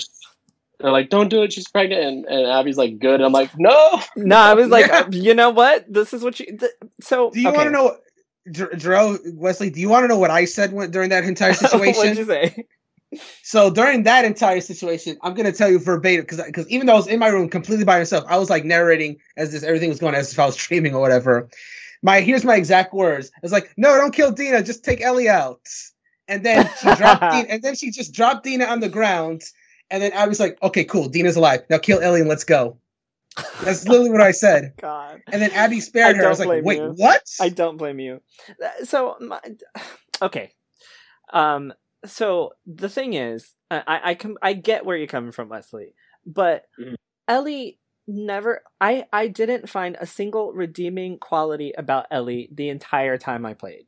[0.85, 1.53] And she- They're like, "Don't do it.
[1.53, 4.87] She's pregnant." And, and Abby's like, "Good." And I'm like, "No." no, I was like,
[4.87, 5.07] Yeah.
[5.11, 5.85] you know what?
[5.91, 6.45] This is what you.
[6.57, 6.71] Th-
[7.01, 7.57] so Do you okay.
[7.57, 7.97] want to know,
[8.51, 9.69] Jer- Jerome Wesley?
[9.69, 12.17] Do you want to know what I said when, during that entire What'd situation?
[12.17, 12.65] you say?
[13.43, 16.97] So during that entire situation, I'm gonna tell you verbatim because because even though I
[16.97, 19.99] was in my room completely by myself, I was like narrating as this everything was
[19.99, 21.47] going as if I was streaming or whatever.
[22.03, 23.31] My here's my exact words.
[23.33, 24.61] I was like, "No, don't kill Dina.
[24.63, 25.61] Just take Ellie out."
[26.27, 29.43] And then she dropped Dina, and then she just dropped Dina on the ground.
[29.91, 31.07] And then I was like, "Okay, cool.
[31.09, 31.63] Dina's alive.
[31.69, 32.77] Now kill Ellie and let's go."
[33.63, 34.73] That's literally what I said.
[34.81, 36.25] God, And then Abby spared I her.
[36.25, 36.93] I was like, "Wait, you.
[36.95, 38.21] what?" I don't blame you.
[38.83, 39.39] So, my,
[40.21, 40.53] okay.
[41.33, 41.73] Um.
[42.05, 45.93] So the thing is, I I I, com- I get where you're coming from, Wesley,
[46.25, 46.95] but Mhm.
[47.27, 53.45] Ellie never I I didn't find a single redeeming quality about Ellie the entire time
[53.45, 53.87] I played.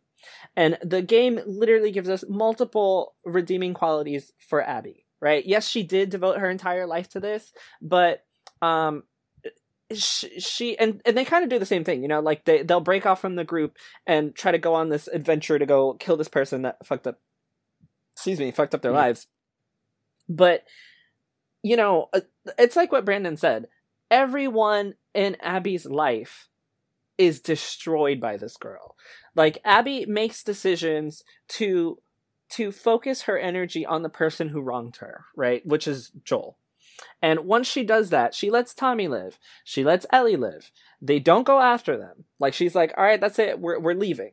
[0.56, 5.45] And the game literally gives us multiple redeeming qualities for Abby, right?
[5.45, 8.23] Yes, she did devote her entire life to this, but
[8.61, 9.03] um
[9.94, 12.64] she, she and and they kind of do the same thing, you know, like they
[12.64, 15.94] they'll break off from the group and try to go on this adventure to go
[15.94, 17.19] kill this person that fucked up
[18.14, 18.99] excuse me, fucked up their mm-hmm.
[18.99, 19.27] lives.
[20.27, 20.64] But
[21.64, 22.22] you know, uh,
[22.57, 23.68] it's like what Brandon said.
[24.10, 26.48] Everyone in Abby's life
[27.18, 28.95] is destroyed by this girl.
[29.35, 31.99] Like Abby makes decisions to
[32.49, 35.65] to focus her energy on the person who wronged her, right?
[35.65, 36.57] Which is Joel.
[37.22, 39.38] And once she does that, she lets Tommy live.
[39.64, 40.72] She lets Ellie live.
[41.02, 42.26] They don't go after them.
[42.40, 43.60] Like she's like, "All right, that's it.
[43.60, 44.32] We're we're leaving."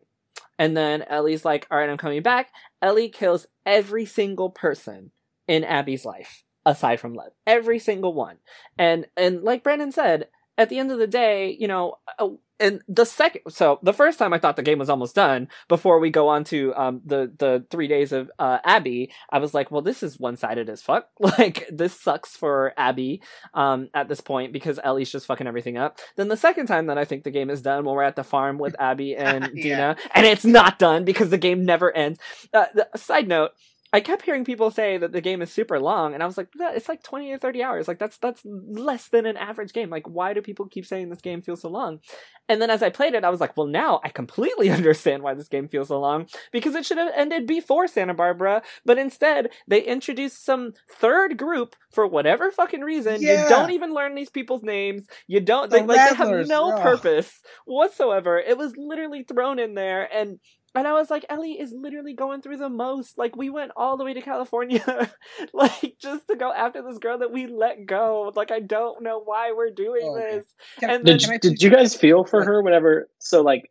[0.59, 2.51] And then Ellie's like, "All right, I'm coming back."
[2.81, 5.11] Ellie kills every single person
[5.47, 7.33] in Abby's life aside from Lev.
[7.47, 8.39] Every single one.
[8.79, 12.29] And and like Brandon said, at the end of the day, you know, uh,
[12.61, 15.99] and the second, so the first time I thought the game was almost done before
[15.99, 19.73] we go on to um, the the three days of uh, Abby, I was like,
[19.73, 21.09] well, this is one sided as fuck.
[21.39, 23.21] Like this sucks for Abby
[23.55, 25.99] um, at this point because Ellie's just fucking everything up.
[26.17, 28.23] Then the second time that I think the game is done, when we're at the
[28.23, 29.63] farm with Abby and yeah.
[29.63, 32.21] Dina, and it's not done because the game never ends.
[32.53, 33.51] Uh, the, side note
[33.95, 36.49] I kept hearing people say that the game is super long, and I was like,
[36.59, 37.87] it's like twenty or thirty hours.
[37.87, 39.89] Like that's that's less than an average game.
[39.89, 42.01] Like why do people keep saying this game feels so long?
[42.49, 45.35] And then as I played it, I was like, well, now I completely understand why
[45.35, 49.51] this game feels so long because it should have ended before Santa Barbara, but instead
[49.69, 53.23] they introduced some third group for whatever fucking reason.
[53.23, 53.45] Yeah.
[53.45, 55.07] You don't even learn these people's names.
[55.29, 55.71] You don't.
[55.71, 58.41] The they, like they have no purpose whatsoever.
[58.41, 60.41] It was literally thrown in there, and
[60.75, 63.17] and I was like, Ellie is literally going through the most.
[63.17, 65.11] Like, we went all the way to California,
[65.53, 68.33] like, just to go after this girl that we let go.
[68.35, 70.45] Like, I don't know why we're doing oh, this.
[70.83, 73.09] And did, then, did you guys feel for her whenever?
[73.21, 73.71] So, like,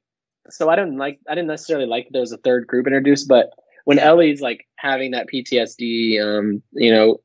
[0.49, 3.51] so I didn't like, I didn't necessarily like there was a third group introduced, but
[3.85, 7.19] when Ellie's like having that PTSD, um, you know,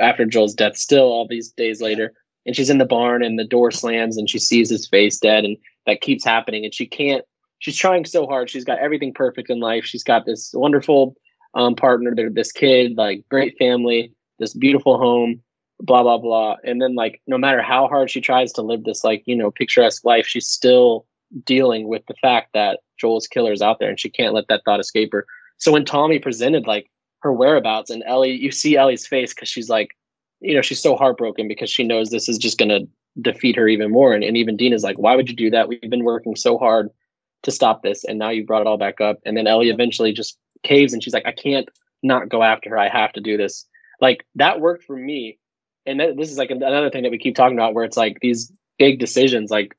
[0.00, 2.12] after Joel's death, still all these days later,
[2.46, 5.44] and she's in the barn and the door slams and she sees his face dead,
[5.44, 5.56] and
[5.86, 7.24] that keeps happening, and she can't
[7.58, 8.50] she's trying so hard.
[8.50, 9.84] She's got everything perfect in life.
[9.84, 11.16] She's got this wonderful
[11.54, 15.42] um, partner, this kid, like great family, this beautiful home,
[15.80, 16.56] blah blah blah.
[16.64, 19.50] And then like no matter how hard she tries to live this like you know
[19.50, 21.06] picturesque life, she's still
[21.44, 24.62] dealing with the fact that Joel's killer is out there, and she can't let that
[24.64, 25.26] thought escape her.
[25.58, 26.90] So when Tommy presented like
[27.22, 29.96] her whereabouts, and Ellie, you see Ellie's face because she's like,
[30.40, 32.80] you know, she's so heartbroken because she knows this is just gonna
[33.20, 34.14] defeat her even more.
[34.14, 35.68] And, and even is like, why would you do that?
[35.68, 36.90] We've been working so hard
[37.42, 39.18] to stop this and now you brought it all back up.
[39.24, 41.68] And then ellie eventually just caves and she's like i can't
[42.02, 42.78] not go after her.
[42.78, 43.66] I have to do this.
[44.00, 45.38] Like that worked for me.
[45.86, 48.18] And th- this is like another thing that we keep talking about where it's like
[48.20, 49.76] these big decisions like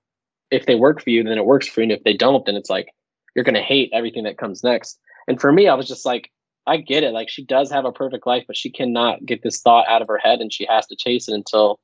[0.51, 2.55] if they work for you then it works for you and if they don't then
[2.55, 2.89] it's like
[3.33, 4.99] you're going to hate everything that comes next.
[5.27, 6.31] And for me i was just like
[6.67, 7.13] i get it.
[7.13, 10.07] Like she does have a perfect life but she cannot get this thought out of
[10.07, 11.79] her head and she has to chase it until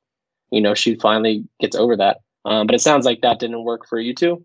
[0.50, 2.18] you know she finally gets over that.
[2.44, 4.44] Um, but it sounds like that didn't work for you too?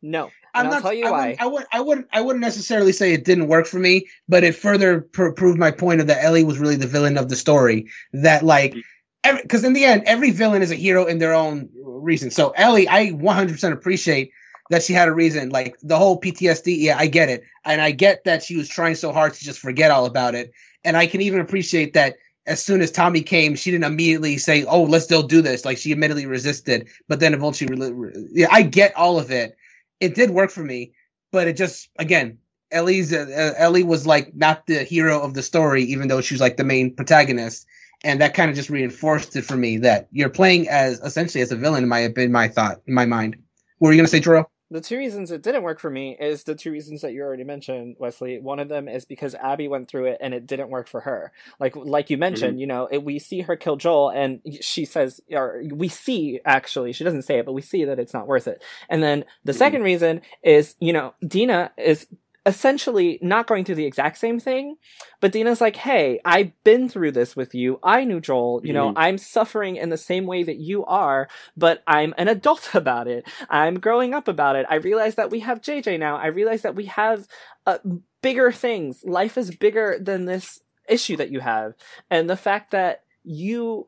[0.00, 0.82] No I'm not.
[0.82, 1.20] Tell you I why.
[1.20, 1.64] Wouldn't, I would.
[1.72, 2.08] I wouldn't.
[2.12, 5.70] I wouldn't necessarily say it didn't work for me, but it further pr- proved my
[5.70, 7.88] point of that Ellie was really the villain of the story.
[8.12, 8.74] That like,
[9.22, 12.30] because in the end, every villain is a hero in their own reason.
[12.30, 14.32] So Ellie, I 100% appreciate
[14.70, 15.48] that she had a reason.
[15.48, 16.76] Like the whole PTSD.
[16.78, 19.58] Yeah, I get it, and I get that she was trying so hard to just
[19.58, 20.52] forget all about it.
[20.84, 22.16] And I can even appreciate that
[22.46, 25.78] as soon as Tommy came, she didn't immediately say, "Oh, let's still do this." Like
[25.78, 27.92] she immediately resisted, but then eventually,
[28.32, 29.56] yeah, I get all of it
[30.02, 30.92] it did work for me,
[31.32, 32.38] but it just again,
[32.72, 33.26] Ellie's uh,
[33.56, 36.58] uh, Ellie was like not the hero of the story, even though she was like
[36.58, 37.66] the main protagonist,
[38.04, 41.52] and that kind of just reinforced it for me that you're playing as essentially as
[41.52, 41.84] a villain.
[41.84, 43.36] In my in my thought, in my mind.
[43.78, 44.46] What were you gonna say, Jerome?
[44.72, 47.44] The two reasons it didn't work for me is the two reasons that you already
[47.44, 48.40] mentioned, Wesley.
[48.40, 51.30] One of them is because Abby went through it and it didn't work for her.
[51.60, 52.60] Like like you mentioned, mm-hmm.
[52.60, 56.92] you know, it, we see her kill Joel and she says, or we see actually,
[56.92, 58.62] she doesn't say it, but we see that it's not worth it.
[58.88, 59.58] And then the mm-hmm.
[59.58, 62.06] second reason is, you know, Dina is
[62.44, 64.76] essentially not going through the exact same thing,
[65.20, 67.78] but Dina's like, hey, I've been through this with you.
[67.82, 68.60] I knew Joel.
[68.64, 68.98] You know, mm-hmm.
[68.98, 73.28] I'm suffering in the same way that you are, but I'm an adult about it.
[73.48, 74.66] I'm growing up about it.
[74.68, 76.16] I realize that we have JJ now.
[76.16, 77.28] I realize that we have
[77.66, 77.78] uh,
[78.22, 79.04] bigger things.
[79.04, 81.74] Life is bigger than this issue that you have.
[82.10, 83.86] And the fact that you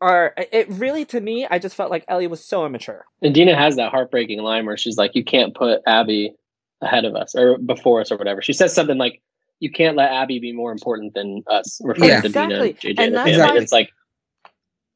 [0.00, 3.56] are it really to me i just felt like ellie was so immature and dina
[3.56, 6.34] has that heartbreaking line where she's like you can't put abby
[6.80, 8.42] ahead of us or before us or whatever.
[8.42, 9.22] She says something like,
[9.60, 12.20] "You can't let Abby be more important than us," referring yeah.
[12.20, 12.72] to exactly.
[12.72, 13.04] Dina and JJ.
[13.04, 13.90] And that's why, it's like,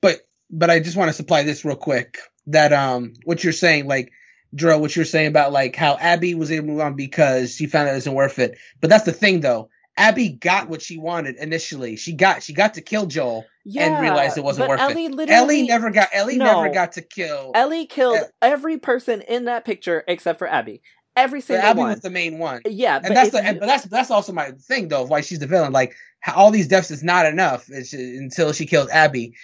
[0.01, 2.19] but but I just want to supply this real quick.
[2.47, 4.11] That um, what you're saying, like
[4.55, 7.67] Dro, what you're saying about like how Abby was able to move on because she
[7.67, 8.59] found out it wasn't worth it.
[8.81, 9.69] But that's the thing, though.
[9.97, 11.97] Abby got what she wanted initially.
[11.97, 13.45] She got she got to kill Joel
[13.77, 15.13] and realized it wasn't but worth Ellie it.
[15.13, 16.63] literally- Ellie never got Ellie No.
[16.63, 17.53] never got to kill.
[17.55, 20.83] Ellie killed Uh, every person in that picture except for Abby.
[21.17, 21.91] Every but single Abby one.
[21.91, 22.63] was the main one.
[22.65, 25.39] yeah, but and that's the, you- but that's that's also my thing though why she's
[25.41, 25.73] the villain.
[25.73, 25.95] Like
[26.35, 29.35] all these deaths is not enough until she kills Abby.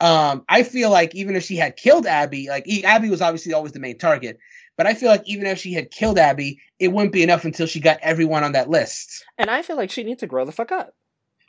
[0.00, 3.72] Um, I feel like even if she had killed Abby, like Abby was obviously always
[3.72, 4.38] the main target,
[4.76, 7.66] but I feel like even if she had killed Abby, it wouldn't be enough until
[7.66, 9.24] she got everyone on that list.
[9.38, 10.94] and I feel like she needs to grow the fuck up,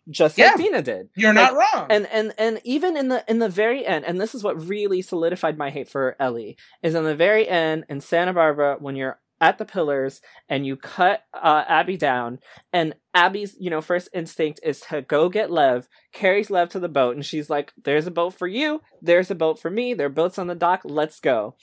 [0.09, 0.47] just Yeah.
[0.47, 1.09] like Dina did.
[1.17, 1.87] You're Like, not wrong.
[1.89, 5.01] and and and even in the in the very end and this is what really
[5.01, 9.19] solidified my hate for ellie is in the very end in santa barbara when you're
[9.39, 12.39] at the pillars and you cut uh, abby down.
[12.73, 16.87] And abby's you know first instinct is to go get lev carries lev to the
[16.89, 18.81] boat and she's like there's a boat for you.
[19.01, 19.93] There's a boat for me.
[19.93, 20.81] There are boats on the dock.
[20.83, 21.55] Let's go.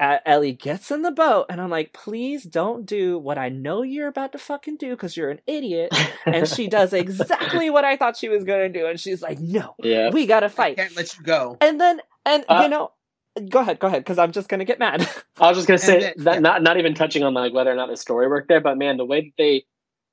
[0.00, 3.82] Uh, ellie gets in the boat and i'm like please don't do what i know
[3.82, 5.94] you're about to fucking do because you're an idiot.
[6.24, 9.38] And she does exactly what i thought she was going to do and she's like
[9.38, 10.08] no yeah.
[10.10, 10.76] we gotta I fight.
[10.76, 11.58] can't let you go.
[11.60, 12.92] and then and Uh, you know
[13.48, 15.00] go ahead go ahead because i'm just gonna get mad
[15.40, 16.40] I was just gonna say then- that yeah.
[16.40, 18.96] not not even touching on like whether or not the story worked there, but man,
[18.98, 19.64] the way that they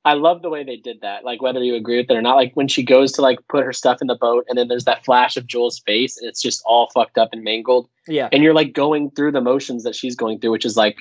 [0.06, 1.26] I love the way they did that.
[1.26, 3.66] Like whether you agree with it or not, like when she goes to like put
[3.66, 6.42] her stuff in the boat and then there's that flash of Joel's face and it's
[6.42, 7.90] just all fucked up and mangled.
[8.08, 10.96] yeah And you're like going through the motions that she's going through, which is like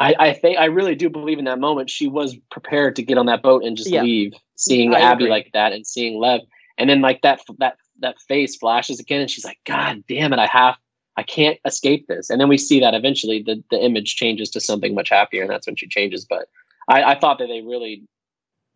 [0.00, 3.18] I, I think I really do believe in that moment she was prepared to get
[3.18, 4.02] on that boat and just Yeah.
[4.02, 5.30] leave, seeing I Abby agree.
[5.30, 6.40] like that and seeing Lev.
[6.78, 10.38] And then like that that that face flashes again and she's like, God damn it,
[10.38, 10.76] I have
[11.16, 12.30] I can't escape this.
[12.30, 15.50] And then we see that eventually the, the image changes to something much happier, and
[15.50, 16.24] that's when she changes.
[16.24, 16.48] But
[16.88, 18.04] I, I thought that they really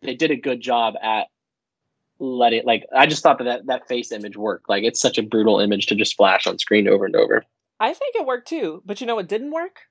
[0.01, 1.27] they did a good job at
[2.19, 4.69] letting like I just thought that, that that face image worked.
[4.69, 7.43] Like it's such a brutal image to just flash on screen over and over.
[7.79, 9.81] i think it worked too but you know what didn't work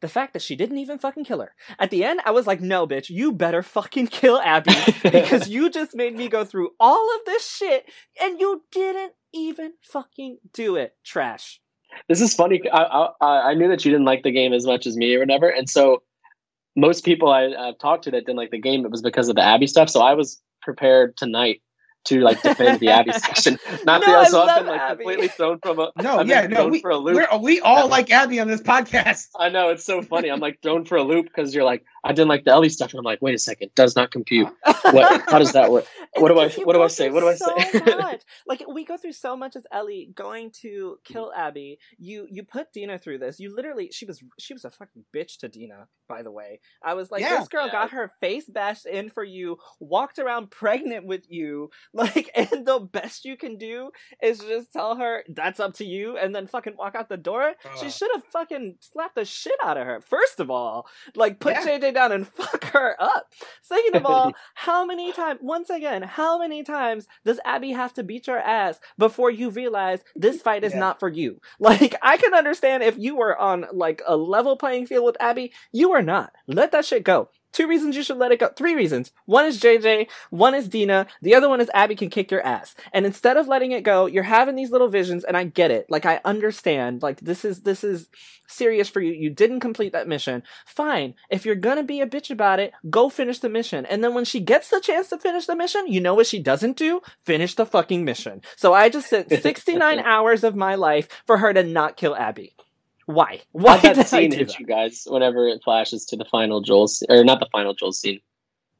[0.00, 2.60] the fact that she didn't even fucking kill her at the end i was like
[2.60, 7.14] no bitch you better fucking kill abby because you just made me go through all
[7.14, 7.84] of this shit
[8.20, 11.60] and you didn't even fucking do it trash
[12.08, 12.62] this is funny.
[12.72, 15.20] I, I I knew that you didn't like the game as much as me or
[15.20, 16.02] whatever, and so
[16.76, 19.36] most people I, I've talked to that didn't like the game, it was because of
[19.36, 19.88] the Abby stuff.
[19.88, 21.62] So I was prepared tonight
[22.04, 24.96] to like defend the Abby section, not No, the I I've love been like Abby.
[25.04, 27.16] completely thrown from a No, I've yeah, no, we, for a loop.
[27.16, 29.28] we're, we all like Abby on this podcast.
[29.38, 30.30] I know it's so funny.
[30.30, 32.90] I'm like thrown for a loop because you're like, I didn't like the Ellie stuff,
[32.92, 34.48] and I'm like, wait a second, does not compute.
[34.82, 35.22] What?
[35.30, 35.86] How does that work?
[36.16, 37.10] What do I- It's 'cause you what do I say?
[37.10, 37.80] What do I so say?
[37.96, 38.22] much.
[38.46, 41.78] Like we go through so much as Ellie going to kill Abby.
[41.98, 43.38] You you put Dina through this.
[43.40, 45.88] You literally she was she was a fucking bitch to Dina.
[46.08, 47.40] By the way, I was like, Yeah.
[47.40, 47.72] this girl Yeah.
[47.72, 52.78] got her face bashed in for you, walked around pregnant with you, like, and the
[52.78, 53.90] best you can do
[54.22, 57.54] is just tell her that's up to you, and then fucking walk out the door.
[57.80, 60.00] she should have fucking slapped the shit out of her.
[60.00, 61.66] First of all, like put Yeah.
[61.80, 63.32] JJ down and fuck her up.
[63.62, 68.04] Second of all, how many times, once again, how many times does Abby have to
[68.04, 70.78] beat your ass before you realize this fight is Yeah.
[70.80, 71.40] not for you?
[71.58, 75.52] Like, I can understand if you were on like a level playing field with Abby,
[75.72, 76.32] you are not.
[76.46, 77.28] Let that shit go.
[77.56, 78.50] Two reasons you should let it go.
[78.54, 79.12] Three reasons.
[79.24, 82.74] One is JJ, one is Dina, the other one is Abby can kick your ass.
[82.92, 85.86] And instead of letting it go, you're having these little visions, and I get it.
[85.88, 87.00] Like I understand.
[87.00, 88.10] Like this is this is
[88.46, 89.14] serious for you.
[89.14, 90.42] You didn't complete that mission.
[90.66, 91.14] Fine.
[91.30, 93.86] If you're gonna be a bitch about it, go finish the mission.
[93.86, 96.38] And then when she gets the chance to finish the mission, you know what she
[96.38, 97.00] doesn't do?
[97.24, 98.42] Finish the fucking mission.
[98.56, 102.55] So I just sent 69 hours of my life for her to not kill Abby.
[103.06, 103.40] Why?
[103.52, 104.60] Why that scene do hit that?
[104.60, 108.20] you guys whenever it flashes to the final Joel or not the final Joel scene?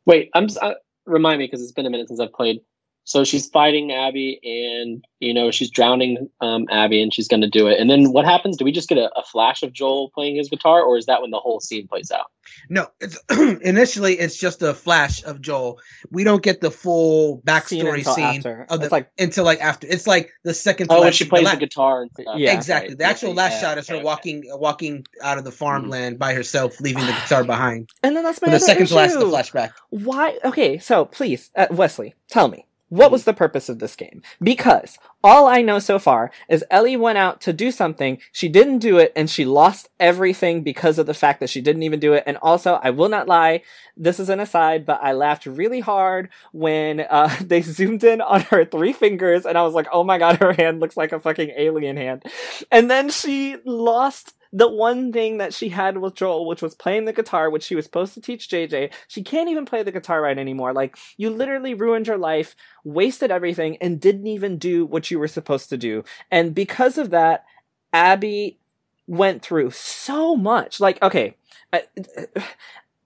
[0.04, 0.74] Wait, I'm uh,
[1.06, 2.60] remind me because it's been a minute since I've played.
[3.08, 7.48] So she's fighting Abby, and you know she's drowning um, Abby, and she's going to
[7.48, 7.78] do it.
[7.78, 8.56] And then what happens?
[8.56, 11.22] Do we just get a, a flash of Joel playing his guitar, or is that
[11.22, 12.26] when the whole scene plays out?
[12.68, 13.16] No, it's
[13.62, 15.78] initially it's just a flash of Joel.
[16.10, 19.86] We don't get the full backstory until scene of the It's like- until like after.
[19.88, 20.88] It's like the second.
[20.88, 22.34] to Oh, when last- she plays la- the guitar and stuff.
[22.38, 22.54] Yeah.
[22.54, 22.90] exactly.
[22.90, 22.98] Right.
[22.98, 24.04] The actual Yeah, last yeah, shot is her okay, okay.
[24.04, 27.88] walking walking out of the farmland by herself, leaving the guitar behind.
[28.02, 29.70] And then that's my the other second to last the flashback.
[29.90, 30.38] Why?
[30.44, 32.66] Okay, so please, uh, Wesley, tell me.
[32.88, 34.22] What was the purpose of this game?
[34.40, 38.78] Because all I know so far is Ellie went out to do something, she didn't
[38.78, 42.12] do it, and she lost everything because of the fact that she didn't even do
[42.12, 42.22] it.
[42.26, 43.62] And also, I will not lie,
[43.96, 48.42] this is an aside, but I laughed really hard when uh, they zoomed in on
[48.42, 51.18] her three fingers, and I was like, oh my god, her hand looks like a
[51.18, 52.22] fucking alien hand.
[52.70, 57.04] And then she lost the one thing that she had with Joel, which was playing
[57.04, 60.22] the guitar, which she was supposed to teach JJ, she can't even play the guitar
[60.22, 60.72] right anymore.
[60.72, 65.28] Like, you literally ruined your life, wasted everything, and didn't even do what you were
[65.28, 66.04] supposed to do.
[66.30, 67.44] And because of that,
[67.92, 68.58] Abby
[69.06, 70.80] went through so much.
[70.80, 71.36] Like, okay,
[71.72, 71.80] uh,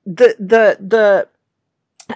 [0.07, 1.29] the, the, the,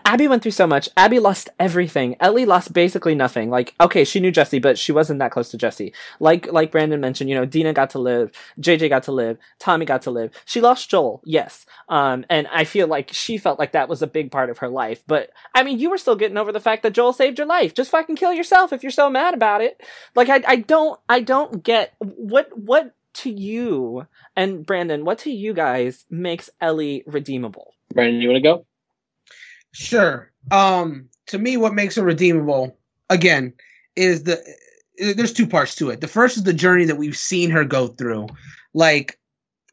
[0.04, 0.88] Abby went through so much.
[0.96, 2.16] Abby lost everything.
[2.20, 3.50] Ellie lost basically nothing.
[3.50, 5.92] Like, okay, she knew Jesse, but she wasn't that close to Jesse.
[6.20, 9.84] Like, like Brandon mentioned, you know, Dina got to live, JJ got to live, Tommy
[9.84, 10.32] got to live.
[10.44, 11.66] She lost Joel, yes.
[11.88, 14.68] Um, and I feel like she felt like that was a big part of her
[14.68, 15.02] life.
[15.06, 17.74] But I mean, you were still getting over the fact that Joel saved your life.
[17.74, 19.82] Just fucking kill yourself if you're so mad about it.
[20.14, 24.06] Like, I, I don't, I don't get what, what to you
[24.36, 27.74] and Brandon, what to you guys makes Ellie redeemable?
[27.92, 28.66] Brandon, you want to go?
[29.74, 30.30] Sure.
[30.50, 32.78] Um, to me, what makes it redeemable,
[33.10, 33.52] again,
[33.96, 34.42] is the
[34.96, 36.00] there's two parts to it.
[36.00, 38.28] The first is the journey that we've seen her go through.
[38.72, 39.18] Like,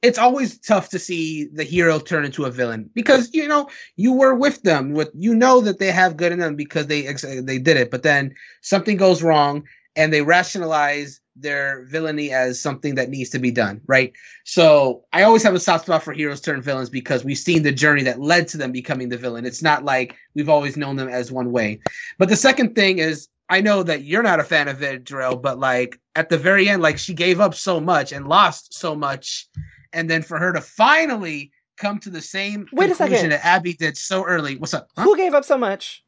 [0.01, 4.13] it's always tough to see the hero turn into a villain because you know you
[4.13, 7.59] were with them, with you know that they have good in them because they they
[7.59, 9.63] did it, but then something goes wrong
[9.95, 14.13] and they rationalize their villainy as something that needs to be done, right?
[14.45, 17.71] So I always have a soft spot for heroes turn villains because we've seen the
[17.71, 19.45] journey that led to them becoming the villain.
[19.45, 21.79] It's not like we've always known them as one way.
[22.17, 25.35] But the second thing is I know that you're not a fan of it, Drill,
[25.35, 28.95] but like at the very end, like she gave up so much and lost so
[28.95, 29.47] much,
[29.91, 33.97] and then for her to finally come to the same Wait conclusion that Abby did
[33.97, 34.55] so early.
[34.55, 34.87] What's up?
[34.95, 35.03] Huh?
[35.03, 36.01] Who gave up so much?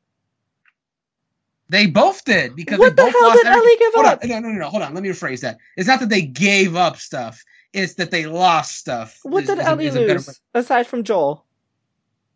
[1.74, 3.68] They both did because what they the both hell lost did everything.
[3.68, 4.24] Ellie give hold up?
[4.24, 4.30] On.
[4.30, 4.70] No, no, no, no.
[4.70, 4.94] Hold on.
[4.94, 5.58] Let me rephrase that.
[5.76, 7.44] It's not that they gave up stuff.
[7.74, 9.18] It's that they lost stuff.
[9.24, 11.44] What is, did is Ellie lose aside from Joel?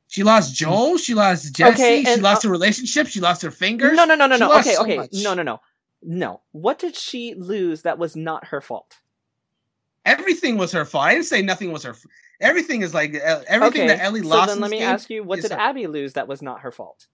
[0.08, 0.98] She lost Joel.
[0.98, 1.72] She lost Jesse.
[1.72, 3.06] Okay, she lost uh, her relationship.
[3.06, 3.96] She lost her fingers.
[3.96, 4.58] No, no, no, no, no.
[4.58, 4.98] Okay, so okay.
[4.98, 5.10] much.
[5.14, 5.60] No, no, no.
[6.02, 6.42] No.
[6.54, 8.96] What did she lose that was not her fault?
[10.04, 11.06] Everything was her fault.
[11.06, 11.92] I didn't say nothing was her.
[11.92, 12.08] F-
[12.42, 13.98] everything is like uh, everything okay.
[13.98, 14.50] that Ellie lost.
[14.50, 16.72] so then let me ask you, what did her- Abby lose that was not her
[16.72, 17.06] fault?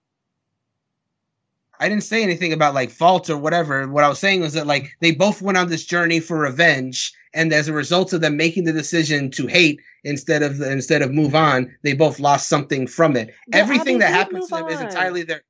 [1.84, 3.86] I didn't say anything about like fault or whatever.
[3.86, 7.12] What I was saying was that like they both went on this journey for revenge,
[7.34, 11.12] and as a result of them making the decision to hate instead of instead of
[11.12, 13.34] move on, they both lost something from it.
[13.48, 15.42] But everything that did happens to them is entirely their.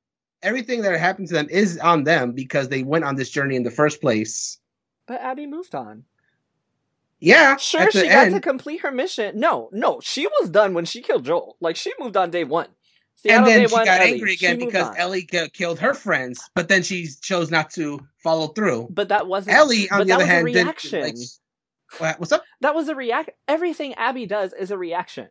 [0.43, 3.63] Everything that happened to them is on them because they went on this journey in
[3.63, 4.59] the first place.
[5.05, 6.03] But Abby moved on.
[7.21, 9.39] Yeah, Sure, she got to complete her mission.
[9.39, 11.55] No, no, she was done when she killed Joel.
[11.61, 12.67] Like she moved on day one.
[13.23, 14.13] And then she got Ellie.
[14.13, 14.97] angry again because on.
[14.97, 18.87] Ellie k- killed her friends, but then she chose not to follow through.
[18.91, 21.13] But that wasn't Ellie, on the other was a hand, did reaction.
[21.99, 22.43] like, what's up?
[22.61, 23.31] That was a react.
[23.47, 25.29] Everything Abby does is a reaction.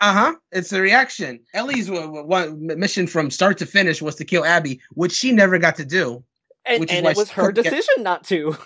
[0.00, 0.34] Uh huh.
[0.52, 1.40] It's a reaction.
[1.54, 5.32] Ellie's w- w- one mission from start to finish was to kill Abby, which she
[5.32, 6.22] never got to do.
[6.66, 8.56] And, Which is and why it was her couldn't get- decision not to.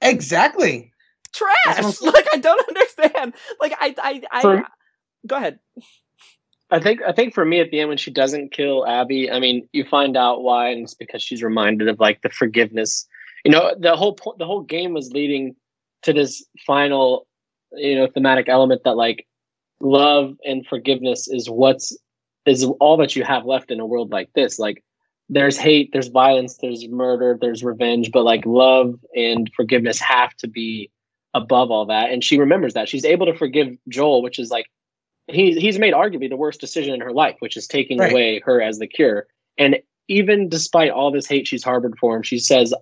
[0.00, 0.92] Exactly.
[1.32, 1.54] Trash.
[1.66, 3.34] That's what I'm Like I don't understand.
[3.60, 4.42] Like I I I.
[4.42, 4.64] For-
[5.26, 5.58] Go ahead.
[6.72, 9.38] I think I think for me at the end when she doesn't kill Abby, I
[9.38, 13.06] mean, you find out why, and it's because she's reminded of like the forgiveness.
[13.44, 15.54] You know, the whole point, the whole game was leading
[16.02, 17.26] to this final,
[17.72, 19.26] you know, thematic element that like
[19.80, 21.94] love and forgiveness is what's
[22.46, 24.58] is all that you have left in a world like this.
[24.58, 24.82] Like,
[25.28, 30.48] there's hate, there's violence, there's murder, there's revenge, but like love and forgiveness have to
[30.48, 30.90] be
[31.34, 32.10] above all that.
[32.10, 34.66] And she remembers that she's able to forgive Joel, which is like
[35.28, 38.12] he's he's made arguably the worst decision in her life, which is taking Right.
[38.12, 39.26] away her as the cure.
[39.58, 39.78] And
[40.08, 42.74] even despite all this hate she's harbored for him, she says,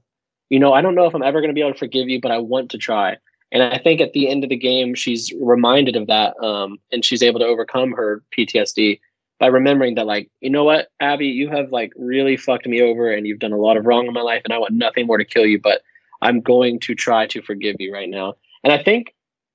[0.49, 2.21] "You know, I don't know if I'm ever going to be able to forgive you,
[2.21, 3.17] but I want to try."
[3.53, 7.05] And I think at the end of the game, she's reminded of that, um, and
[7.05, 9.01] she's able to overcome her PTSD
[9.41, 13.11] by remembering that, like, you know what, Abby, you have like really fucked me over,
[13.11, 15.19] and you've done a lot of wrong in my life, and I want nothing more
[15.19, 15.83] to kill you, but
[16.23, 18.35] I'm going to try to forgive you right now.
[18.63, 19.15] And I think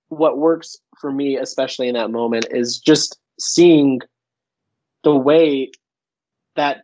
[0.09, 3.99] what works for me, especially in that moment, is just seeing
[5.03, 5.71] the way
[6.55, 6.83] that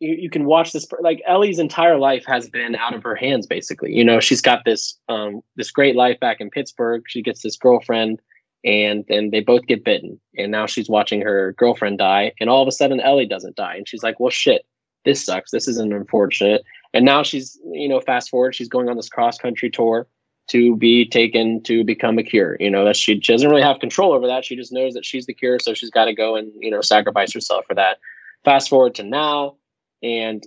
[0.00, 0.86] you, you can watch this.
[1.00, 3.92] Like Ellie's entire life has been out of her hands, basically.
[3.92, 7.02] You know, she's got this um, this great life back in Pittsburgh.
[7.06, 8.20] She gets this girlfriend,
[8.64, 12.62] and then they both get bitten, and now she's watching her girlfriend die, and all
[12.62, 14.64] of a sudden Ellie doesn't die, and she's like, "Well, shit."
[15.04, 15.52] This sucks.
[15.52, 16.64] This isn't unfortunate.
[16.92, 20.08] And now she's, you know, fast forward, she's going on this cross country tour
[20.48, 22.56] to be taken to become a cure.
[22.58, 24.44] You know, that she, she doesn't really have control over that.
[24.44, 26.80] She just knows that she's the cure, so she's got to go and, you know,
[26.80, 27.98] sacrifice herself for that.
[28.44, 29.56] Fast forward to now,
[30.02, 30.42] and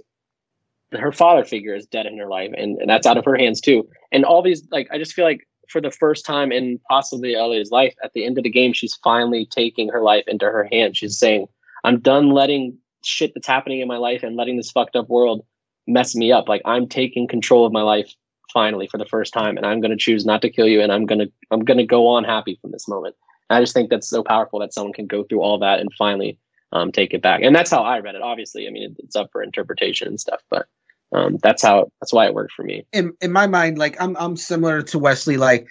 [0.91, 3.61] her father figure is dead in her life, and, and that's out of her hands
[3.61, 3.87] too.
[4.11, 7.71] And all these, like, I just feel like for the first time in possibly Ellie's
[7.71, 10.97] life, at the end of the game, she's finally taking her life into her hands.
[10.97, 11.47] She's saying,
[11.83, 15.45] I'm done letting shit that's happening in my life and letting this fucked up world
[15.87, 16.49] mess me up.
[16.49, 18.13] Like, I'm taking control of my life
[18.51, 20.91] finally for the first time, and I'm going to choose not to kill you, and
[20.91, 23.15] I'm going to I'm going to go on happy from this moment.
[23.49, 25.89] And I just think that's so powerful that someone can go through all that and
[25.97, 26.37] finally
[26.71, 27.41] um, take it back.
[27.43, 28.21] And that's how I read it.
[28.21, 30.67] Obviously, I mean, it's up for interpretation and stuff, but
[31.11, 32.85] um, that's how that's why it worked for me.
[32.93, 35.37] In in my mind, like I'm I'm similar to Wesley.
[35.37, 35.67] Like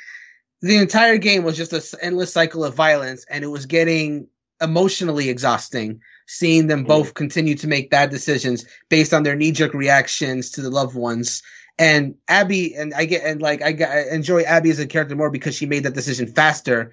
[0.63, 4.29] the entire game was just an endless cycle of violence, and it was getting
[4.61, 6.01] emotionally exhausting
[6.31, 10.63] seeing them both continue to make bad decisions based on their knee jerk reactions to
[10.63, 11.43] the loved ones.
[11.81, 15.31] And Abby and I get and like I, I enjoy Abby as a character more
[15.31, 16.93] because she made that decision faster.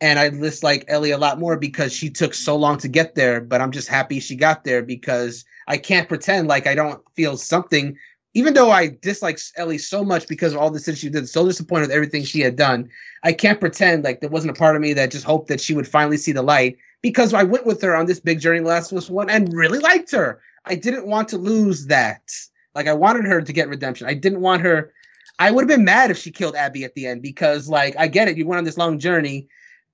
[0.00, 3.40] And I dislike Ellie a lot more because she took so long to get there.
[3.40, 7.36] But I'm just happy she got there because I can't pretend like I don't feel
[7.36, 7.98] something.
[8.32, 11.44] Even though I dislike Ellie so much because of all the things she did, so
[11.44, 12.88] disappointed with everything she had done,
[13.24, 15.74] I can't pretend like there wasn't a part of me that just hoped that she
[15.74, 18.92] would finally see the light because I went with her on this big journey Last
[18.92, 20.40] Us One and really liked her.
[20.64, 22.30] I didn't want to lose that.
[22.74, 24.06] Like I wanted her to get redemption.
[24.06, 24.92] I didn't want her.
[25.38, 28.08] I would have been mad if she killed Abby at the end because, like, I
[28.08, 28.36] get it.
[28.36, 29.46] You went on this long journey,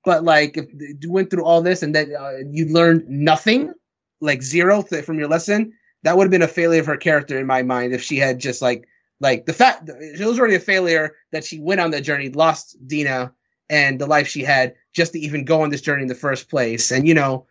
[0.04, 3.72] but like, if you went through all this and then uh, you learned nothing,
[4.20, 5.72] like zero th- from your lesson,
[6.02, 7.92] that would have been a failure of her character in my mind.
[7.92, 8.88] If she had just like,
[9.20, 12.76] like the fact it was already a failure that she went on that journey, lost
[12.86, 13.32] Dina
[13.70, 16.48] and the life she had just to even go on this journey in the first
[16.48, 16.90] place.
[16.90, 17.46] And you know,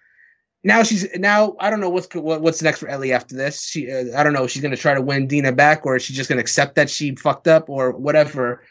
[0.63, 3.63] now she's now I don't know what's what, what's next for Ellie after this.
[3.63, 4.47] She uh, I don't know.
[4.47, 7.15] She's gonna try to win Dina back, or is she just gonna accept that she
[7.15, 8.63] fucked up, or whatever.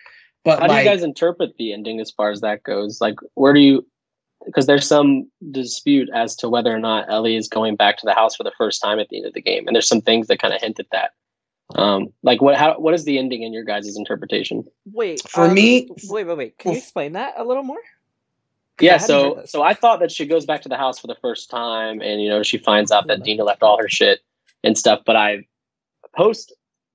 [0.44, 3.00] But how like, do you guys interpret the ending as far as that goes?
[3.00, 3.86] Like, where do you?
[4.44, 8.14] Because there's some dispute as to whether or not Ellie is going back to the
[8.14, 10.26] house for the first time at the end of the game, and there's some things
[10.26, 11.12] that kind of hint at that.
[11.74, 12.56] Um, like what?
[12.56, 12.78] How?
[12.78, 14.64] What is the ending in your guys' interpretation?
[14.92, 16.58] Wait, For um, me- wait, wait, wait.
[16.58, 17.80] Can you explain that a little more?
[18.80, 21.16] I Yeah, so so I thought that she goes back to the house for the
[21.20, 24.20] first time, and you know she finds out that Dina left all her shit
[24.64, 25.02] and stuff.
[25.04, 25.46] But I
[26.16, 26.52] post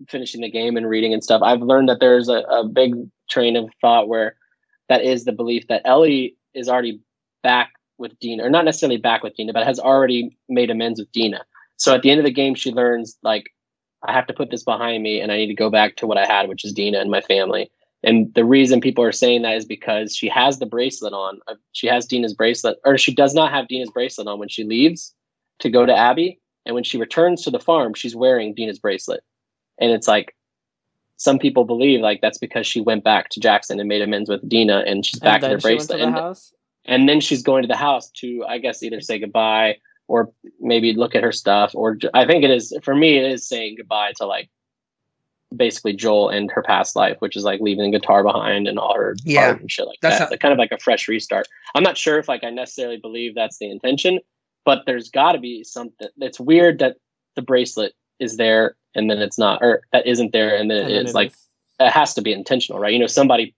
[0.08, 2.94] finishing the game and reading and stuff, I've learned that there's a, a big
[3.30, 4.36] train of thought where
[4.90, 7.02] that is the belief that Ellie is already
[7.44, 11.12] back with Dina, or not necessarily back with Dina, but has already made amends with
[11.12, 11.44] Dina.
[11.78, 13.48] So at the end of the game, she learns like
[14.04, 16.18] I have to put this behind me, and I need to go back to what
[16.18, 17.72] I had, which is Dina and my family.
[18.04, 21.40] And the reason people are saying that is because she has the bracelet on.
[21.48, 24.64] Uh, She has Dina's bracelet, or she does not have Dina's bracelet on when she
[24.64, 25.14] leaves
[25.60, 26.40] to go to Abby.
[26.66, 29.24] And when she returns to the farm, she's wearing Dina's bracelet.
[29.80, 30.36] And it's like
[31.18, 34.48] some people believe like that's because she went back to Jackson and made amends with
[34.48, 36.00] Dina and she's back and in her then she went to bracelet.
[36.00, 36.06] the
[36.86, 40.32] And, and then she's going to the house to, I guess, either say goodbye or
[40.60, 41.72] maybe look at her stuff.
[41.74, 44.50] Or I think it is, for me, it is saying goodbye to like
[45.56, 48.94] basically Joel and her past life, which is like leaving the guitar behind and all
[48.96, 50.26] her Yeah, art and shit like that's that.
[50.26, 51.48] how- Like, kind of like a fresh restart.
[51.76, 54.20] I'm not sure if like I necessarily believe that's the intention,
[54.66, 56.08] but there's got to be something.
[56.18, 56.98] It's weird that
[57.36, 60.90] the bracelet is there and then it's not, or that isn't there and then And
[60.90, 61.12] it then is.
[61.12, 61.48] it like is-
[61.80, 62.92] it has to be intentional, right?
[62.92, 63.54] You know, somebody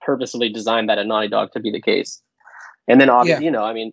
[0.00, 2.22] purposely designed that at Naughty Dog to be the case.
[2.86, 3.92] And then obviously, you know, I mean,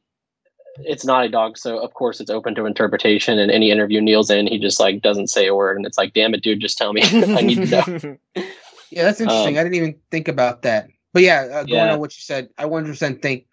[0.80, 3.38] it's Naughty Dog, so of course it's open to interpretation.
[3.40, 6.14] And any interview Neil's in, he just like doesn't say a word, and it's like,
[6.14, 7.02] damn it, dude, just tell me.
[7.06, 8.44] I need to know.
[8.94, 9.56] Yeah, that's interesting.
[9.58, 10.90] Um, I didn't even think about that.
[11.14, 11.94] But yeah, uh, going Yeah.
[11.94, 13.46] on what you said, I 100% think,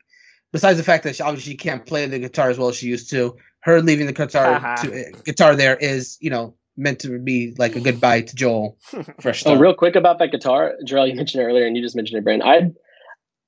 [0.51, 3.09] besides the fact that she obviously can't play the guitar as well as she used
[3.11, 4.82] to, her leaving the guitar Haha.
[4.82, 8.78] to, uh, guitar there is, you know, meant to be like a goodbye to Joel.
[9.20, 11.95] Fresh Oh, real quick about that guitar, Jarrell, you mentioned it earlier, and you just
[11.95, 12.49] mentioned it, Brandon.
[12.49, 12.73] I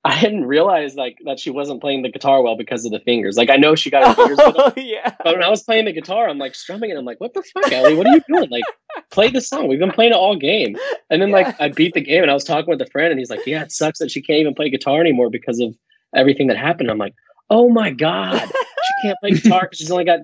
[0.03, 3.37] I hadn't realized like that she wasn't playing the guitar well because of the fingers.
[3.37, 5.13] Like I know she got her fingers, oh yeah.
[5.23, 6.97] but when I was playing the guitar, I'm like strumming it.
[6.97, 7.93] I'm like, what the fuck, Ellie?
[7.95, 8.49] What are you doing?
[8.49, 8.63] Like,
[9.11, 9.67] play the song.
[9.67, 10.75] We've been playing it all game.
[11.11, 11.35] And then Yeah.
[11.35, 13.45] like I beat the game, and I was talking with a friend, and he's like,
[13.45, 15.75] yeah, it sucks that she can't even play guitar anymore because of
[16.15, 16.89] everything that happened.
[16.89, 17.13] I'm like,
[17.51, 20.21] oh my god, she can't play guitar because she's only got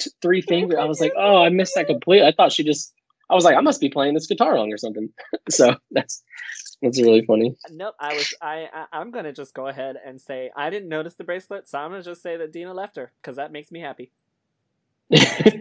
[0.00, 0.78] t- three fingers.
[0.80, 2.26] I was like, oh, I missed that completely.
[2.26, 2.94] I thought she just.
[3.30, 5.10] I was like, I must be playing this guitar wrong or something.
[5.50, 6.22] so that's
[6.82, 7.56] that's really funny.
[7.70, 11.14] Nope, I was I, I I'm gonna just go ahead and say I didn't notice
[11.14, 13.80] the bracelet, so I'm gonna just say that Dina left her because that makes me
[13.80, 14.12] happy,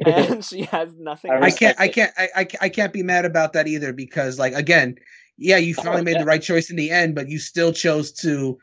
[0.06, 1.31] and she has nothing.
[1.31, 4.38] I I can't, I can't, I, I, I can't be mad about that either because,
[4.39, 4.95] like, again,
[5.38, 6.19] yeah, you finally Oh, made yeah.
[6.19, 8.57] the right choice in the end, but you still chose to,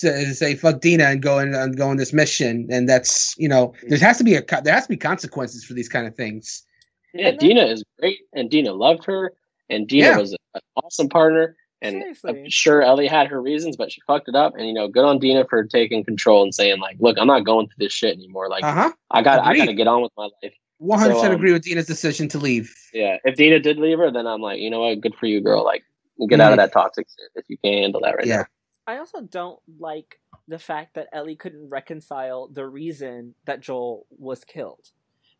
[0.00, 3.48] to say fuck Dina and go and, and go on this mission, and that's you
[3.48, 6.14] know, there has to be a there has to be consequences for these kind of
[6.16, 6.64] things.
[7.12, 9.32] Yeah, then- Dina is great, and Dina loved her,
[9.68, 10.18] and Dina Yeah.
[10.18, 11.56] was an awesome partner.
[11.82, 12.30] And Seriously.
[12.30, 14.54] I'm sure Ellie had her reasons, but she fucked it up.
[14.56, 17.44] And you know, good on Dina for taking control and saying like, "Look, I'm not
[17.44, 18.48] going through this shit anymore.
[18.48, 18.92] Like, Uh huh.
[19.10, 21.52] I got, I got to get on with my life." One hundred percent um, agree
[21.52, 22.74] with Dina's decision to leave.
[22.92, 25.40] Yeah, if Dina did leave her, then I'm like, you know what, good for you,
[25.42, 25.62] girl.
[25.64, 25.84] Like,
[26.28, 28.36] get out of that toxic shit if you can't handle that right Yeah.
[28.38, 28.46] now.
[28.86, 34.42] I also don't like the fact that Ellie couldn't reconcile the reason that Joel was
[34.42, 34.90] killed.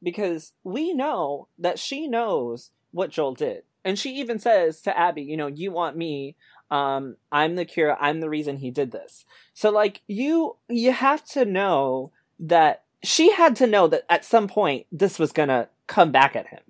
[0.03, 3.62] Because we know that she knows what Joel did.
[3.85, 6.36] And she even says to Abby, you know, you want me.
[6.70, 7.97] Um, I'm the cure.
[8.01, 9.24] I'm the reason he did this.
[9.55, 14.47] So like you, you have to know that she had to know that at some
[14.47, 16.61] point this was gonna come back at him.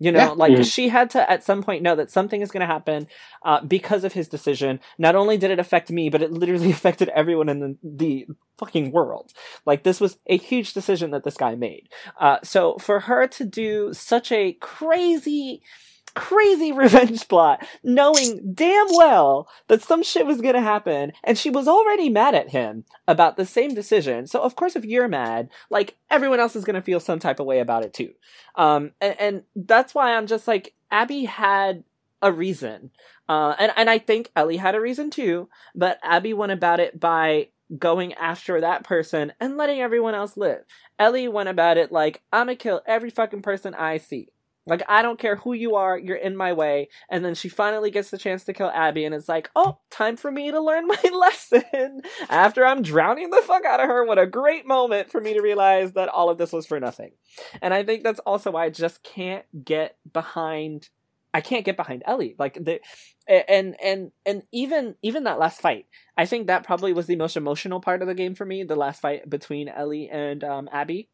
[0.00, 0.28] You know, Yeah.
[0.30, 0.72] like Mhm.
[0.72, 3.08] she had to at some point know that something is going to happen
[3.44, 4.78] uh, because of his decision.
[4.96, 8.26] Not only did it affect me, but it literally affected everyone in the, the
[8.58, 9.32] fucking world.
[9.66, 11.88] Like this was a huge decision that this guy made.
[12.20, 15.62] Uh, so for her to do such a crazy,
[16.08, 21.68] crazy revenge plot, knowing damn well that some shit was to happen, and she was
[21.68, 24.26] already mad at him about the same decision.
[24.26, 27.46] So of course, if you're mad, like everyone else is to feel some type of
[27.46, 28.12] way about it too.
[28.54, 31.84] Um, and, and that's why I'm just like, Abby had
[32.22, 32.90] a reason.
[33.28, 36.98] Uh, and, and I think Ellie had a reason too, but Abby went about it
[36.98, 40.64] by going after that person and letting everyone else live.
[40.98, 44.28] Ellie went about it like, I'm gonna kill every fucking person I see.
[44.68, 46.88] Like, I don't care who you are, you're in my way.
[47.10, 50.16] And then she finally gets the chance to kill Abby, and it's like, oh, time
[50.16, 52.02] for me to learn my lesson.
[52.28, 55.40] After I'm drowning the fuck out of her, what a great moment for me to
[55.40, 57.12] realize that all of this was for nothing.
[57.62, 60.88] And I think that's also why I just can't get behind.
[61.34, 62.34] I can't get behind Ellie.
[62.38, 62.80] Like the,
[63.28, 65.86] and and and even even that last fight,
[66.16, 68.64] I think that probably was the most emotional part of the game for me.
[68.64, 71.08] The last fight between Ellie and um, Abby.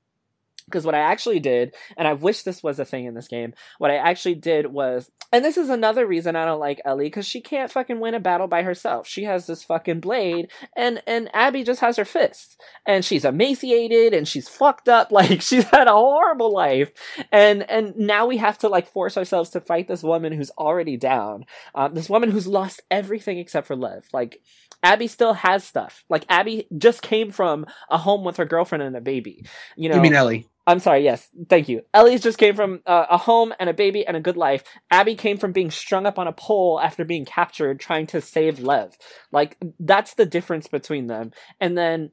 [0.66, 3.52] Because what I actually did, and I wish this was a thing in this game,
[3.78, 7.26] what I actually did was, and this is another reason I don't like Ellie, because
[7.26, 9.06] she can't fucking win a battle by herself.
[9.06, 14.14] She has this fucking blade, and and Abby just has her fists, and she's emaciated,
[14.14, 16.92] and she's fucked up, like she's had a horrible life,
[17.30, 20.96] and and now we have to like force ourselves to fight this woman who's already
[20.96, 24.40] down, um, this woman who's lost everything except for love, like.
[24.82, 26.04] Abby still has stuff.
[26.10, 29.46] Like Abby just came from a home with her girlfriend and a baby.
[29.76, 30.46] You know, You mean Ellie?
[30.66, 31.82] I'm sorry, yes, thank you.
[31.92, 34.64] Ellie's just came from uh, a home and a baby and a good life.
[34.90, 38.60] Abby came from being strung up on a pole after being captured trying to save
[38.60, 38.96] Lev.
[39.30, 41.32] Like, that's the difference between them.
[41.60, 42.12] And then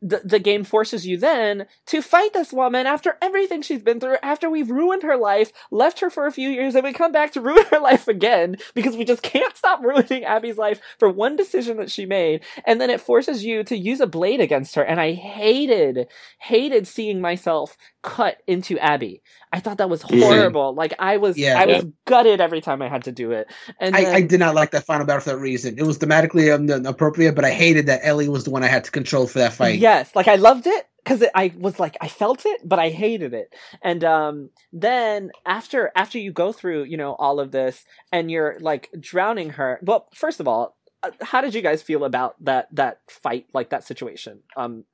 [0.00, 4.16] the, the game forces you then to fight this woman after everything she's been through,
[4.22, 7.32] after we've ruined her life, left her for a few years, and we come back
[7.32, 11.36] to ruin her life again because we just can't stop ruining Abby's life for one
[11.36, 12.44] decision that she made.
[12.64, 14.82] And then it forces you to use a blade against her.
[14.82, 16.06] And I hated,
[16.38, 19.22] hated seeing myself cut into Abby.
[19.52, 20.74] I thought that was horrible.
[20.74, 21.58] Like I was, Yeah.
[21.58, 23.48] I was gutted every time I had to do it.
[23.80, 25.78] And I, then- I did not like that final battle for that reason.
[25.78, 28.84] It was thematically um, appropriate, but I hated that Ellie was the one I had
[28.84, 29.78] to control for that fight.
[29.78, 33.34] Yes, like I loved it because I was like I felt it, but I hated
[33.34, 33.54] it.
[33.82, 38.58] And um, then after after you go through you know all of this and you're
[38.60, 39.80] like drowning her.
[39.82, 40.76] Well, first of all,
[41.22, 44.40] how did you guys feel about that that fight, like that situation?
[44.56, 44.84] Um,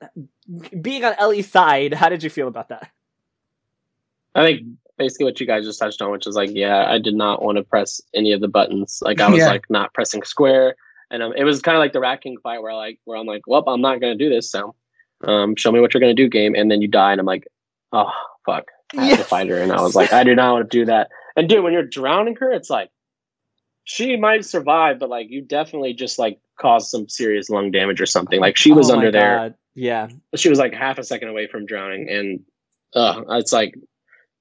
[0.81, 2.91] being on Ellie's side, how did you feel about that?
[4.35, 4.63] I think
[4.99, 7.57] basically what you guys just touched on, which is like, yeah, I did not want
[7.59, 8.99] to press any of the buttons.
[9.03, 9.47] Like I was Yeah.
[9.47, 10.77] like not pressing square,
[11.11, 13.27] and um, it was kind of like the Rat King fight where like where I'm
[13.27, 14.51] like, well, I'm not gonna do this.
[14.51, 14.75] So,
[15.23, 16.55] um, show me what you're gonna do, game.
[16.55, 17.47] And then you die, and I'm like,
[17.93, 18.11] oh
[18.45, 18.65] fuck,
[18.97, 19.29] I have to Yes.
[19.29, 19.61] fight her.
[19.61, 21.11] And I was like, I do not want to do that.
[21.37, 22.91] And dude, when you're drowning her, it's like
[23.85, 28.07] she might survive, but like you definitely just like caused some serious lung damage or
[28.07, 28.41] something.
[28.41, 29.55] Like she was Oh my under there God.
[29.75, 32.41] Yeah, she was like half a second away from drowning, and
[32.95, 33.75] uh, it's like,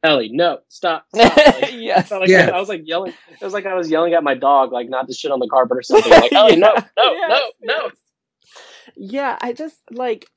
[0.03, 1.06] Ellie, no, stop.
[1.15, 1.36] stop.
[1.38, 2.11] Like, yes.
[2.11, 2.52] I, like, Yeah.
[2.53, 3.14] I was like yelling.
[3.32, 5.48] It was like I was yelling at my dog, like not to shit on the
[5.48, 6.11] carpet or something.
[6.11, 7.52] Like, Ellie, no, no, Yes.
[7.61, 7.91] no, no.
[8.95, 10.28] yeah i just like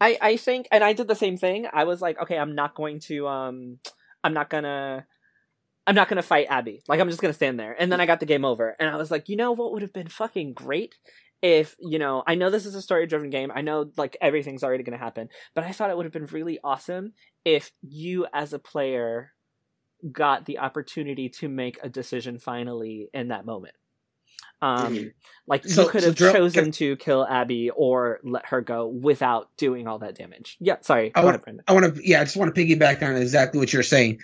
[0.00, 2.74] i i think and i did the same thing i was like okay i'm not
[2.74, 3.78] going to um
[4.24, 5.06] i'm not gonna
[5.86, 8.20] i'm not gonna fight abby like i'm just gonna stand there and then i got
[8.20, 10.94] the game over and i was like you know what would have been fucking great
[11.42, 14.64] if you know i know this is a story driven game i know like everything's
[14.64, 17.12] already gonna happen but i thought it would have been really awesome
[17.44, 19.32] if you as a player
[20.12, 23.74] got the opportunity to make a decision finally in that moment
[24.62, 25.12] um Mhm.
[25.46, 28.86] like So- you could so have Dro- chosen to kill Abby or let her go
[28.86, 30.56] without doing all that damage.
[30.60, 31.12] Yeah, sorry.
[31.14, 31.64] I want- Brendan.
[31.68, 34.18] I want to, yeah, I just want to piggyback on exactly what you're saying.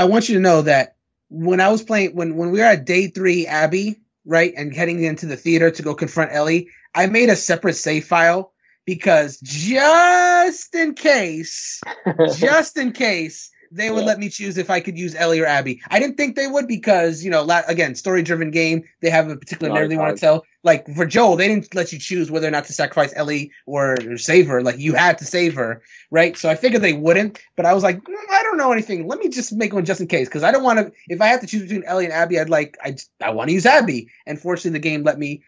[0.00, 0.96] I want you to know that
[1.28, 5.04] when I was playing, when when we were at day three, Abby, right, and heading
[5.04, 8.54] into the theater to go confront Ellie, I made a separate save file
[8.86, 11.82] because just in case,
[12.38, 14.06] just in case they would Yeah.
[14.06, 15.82] let me choose if I could use Ellie or Abby.
[15.90, 18.84] I didn't think they would because you know, la- again, story-driven game.
[19.02, 20.46] They have a particular narrative they want to tell.
[20.62, 23.94] Like for Joel, they didn't let you choose whether or not to sacrifice Ellie or,
[23.94, 24.62] or save her.
[24.62, 26.36] Like you had to save her, right?
[26.36, 27.40] So I figured they wouldn't.
[27.56, 29.06] But I was like, "Mm, I don't know anything.
[29.06, 30.92] Let me just make one just in case because I don't want to.
[31.08, 33.54] If I have to choose between Ellie and Abby, I'd like I I want to
[33.54, 34.08] use Abby.
[34.26, 35.42] And fortunately, the game let me.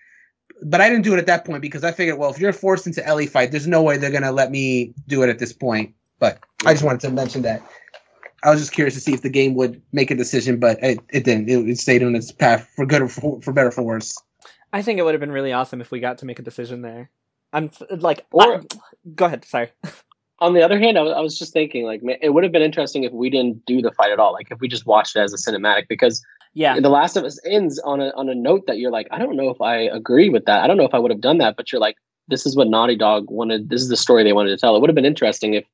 [0.62, 2.86] But I didn't do it at that point because I figured, well, if you're forced
[2.86, 5.94] into Ellie fight, there's no way they're gonna let me do it at this point.
[6.20, 7.62] But I just wanted to mention that.
[8.44, 10.98] I was just curious to see if the game would make a decision, but it,
[11.10, 11.48] it didn't.
[11.48, 14.16] It, it stayed on its path for good or for, for better or for worse.
[14.72, 16.82] I think it would have been really awesome if we got to make a decision
[16.82, 17.10] there.
[17.52, 18.60] I'm like, Or- I-
[19.14, 19.44] go ahead.
[19.44, 19.70] Sorry.
[20.38, 22.52] On the other hand, I was, I was just thinking, like, man, it would have
[22.52, 24.32] been interesting if we didn't do the fight at all.
[24.32, 26.20] Like, if we just watched it as a cinematic, because
[26.52, 29.18] Yeah, The Last of Us ends on a on a note that you're like, I
[29.18, 30.64] don't know if I agree with that.
[30.64, 31.94] I don't know if I would have done that, but you're like,
[32.26, 33.68] this is what Naughty Dog wanted.
[33.68, 34.74] This is the story they wanted to tell.
[34.74, 35.64] It would have been interesting if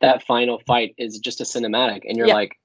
[0.00, 2.34] that final fight is just a cinematic, and you're Yeah.
[2.34, 2.56] like,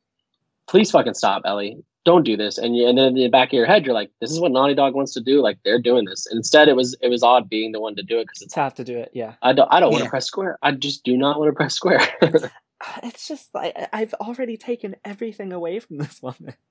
[0.68, 1.78] please fucking stop, Ellie.
[2.06, 2.58] Don't do this.
[2.58, 4.52] And you, and then in the back of your head, you're like, this is what
[4.52, 5.42] Naughty Dog wants to do.
[5.42, 6.26] Like they're doing this.
[6.28, 8.54] And instead, it was it was odd being the one to do it because it's
[8.56, 9.12] to have to do it.
[9.14, 10.58] Yeah, I don't I don't want to press square.
[10.62, 12.02] I just do not want to press square.
[13.04, 16.54] it's just like I- I've already taken everything away from this woman.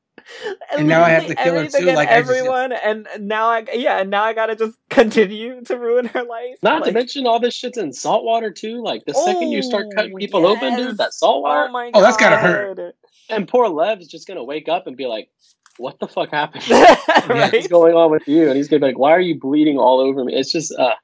[0.70, 3.08] And now I have to kill her everything too, and like, I just- everyone, and
[3.18, 6.56] now I yeah, and now I gotta just continue to ruin her life.
[6.62, 8.82] Not to mention all this shit's in salt water too.
[8.82, 11.66] Like the second you start cutting Oh, people open, dude, that salt water.
[11.68, 11.98] Oh my god!
[11.98, 12.94] Oh, that's gotta hurt.
[13.28, 15.28] And poor Lev's just gonna wake up and be like,
[15.78, 16.68] "What the fuck happened?
[16.70, 17.52] right?
[17.52, 20.00] What's going on with you?" And he's gonna be like, "Why are you bleeding all
[20.00, 20.94] over me?" It's just, uh,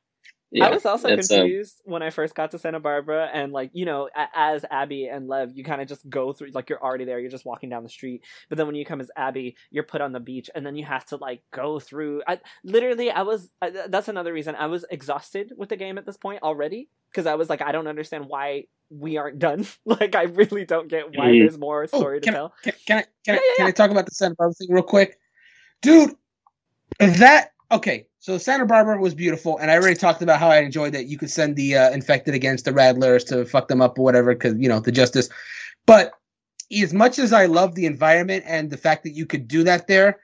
[0.50, 3.70] yeah, I was also um, confused when I first got to Santa Barbara, and like
[3.74, 7.04] you know, as Abby and Lev, you kind of just go through like you're already
[7.04, 8.24] there, you're just walking down the street.
[8.48, 10.86] But then when you come as Abby, you're put on the beach, and then you
[10.86, 12.22] have to like go through.
[12.26, 13.50] I literally, I was.
[13.60, 17.26] I, that's another reason I was exhausted with the game at this point already because
[17.26, 19.66] I was like, I don't understand why we aren't done.
[19.84, 21.40] like, I really don't get why Mhm.
[21.40, 22.54] there's more Oh, story to can, I, tell.
[22.62, 23.66] can, can I can, Yeah, I, yeah, can yeah.
[23.66, 25.18] I talk about the Santa Barbara thing real quick,
[25.82, 26.14] dude?
[26.98, 28.06] That okay?
[28.20, 31.16] So Santa Barbara was beautiful, and I already talked about how I enjoyed that you
[31.18, 34.54] could send the uh, infected against the Rattlers to fuck them up or whatever, because
[34.58, 35.28] you know the justice.
[35.86, 36.12] But
[36.76, 39.86] as much as I love the environment and the fact that you could do that
[39.86, 40.18] there,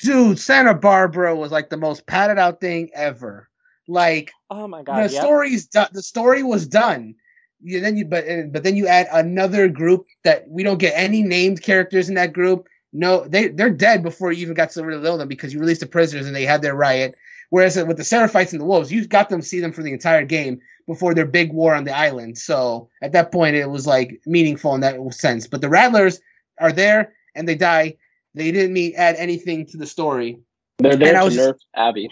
[0.00, 3.48] dude, Santa Barbara was like the most padded out thing ever.
[3.88, 5.10] Like Oh my the god!
[5.10, 5.22] yep.
[5.22, 5.88] story's done.
[5.92, 7.14] The story was done.
[7.60, 10.92] You, then you but uh, but then you add another group that we don't get
[10.94, 12.68] any named characters in that group.
[12.92, 15.80] No, they they're dead before you even got to really know them because you released
[15.80, 17.16] the prisoners and they had their riot.
[17.50, 19.92] Whereas with the Seraphites and the Wolves, you got them to see them for the
[19.92, 22.36] entire game before their big war on the island.
[22.36, 25.46] So at that point, it was like meaningful in that sense.
[25.46, 26.20] But the Rattlers
[26.60, 27.96] are there and they die.
[28.34, 30.40] They didn't mean add anything to the story.
[30.78, 32.10] they're there and I to was nerf Abby.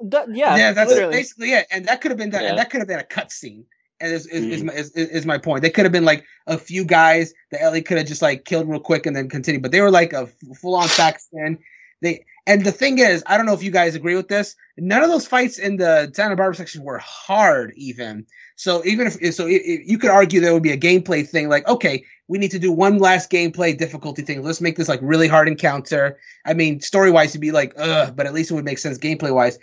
[0.00, 1.12] Th- yeah, yeah, that's literally.
[1.12, 1.66] basically it.
[1.70, 2.42] And that could have been done.
[2.42, 2.50] Yeah.
[2.50, 3.64] And that could have been a cutscene.
[4.00, 4.66] And is is, is, Mhm.
[4.66, 5.62] my, is is my point.
[5.62, 8.68] They could have been like a few guys that Ellie could have just like killed
[8.68, 9.60] real quick and then continue.
[9.60, 10.28] But they were like a
[10.60, 11.58] full on faction.
[12.00, 14.54] They and the thing is, I don't know if you guys agree with this.
[14.76, 18.24] None of those fights in the Santa Barbara section were hard, even.
[18.54, 21.48] So even if so, it, it- you could argue there would be a gameplay thing.
[21.48, 24.42] Like, okay, we need to do one last gameplay difficulty thing.
[24.44, 26.18] Let's make this like really hard encounter.
[26.46, 28.96] I mean, story wise, it'd be like, ugh, but at least it would make sense
[28.98, 29.58] gameplay wise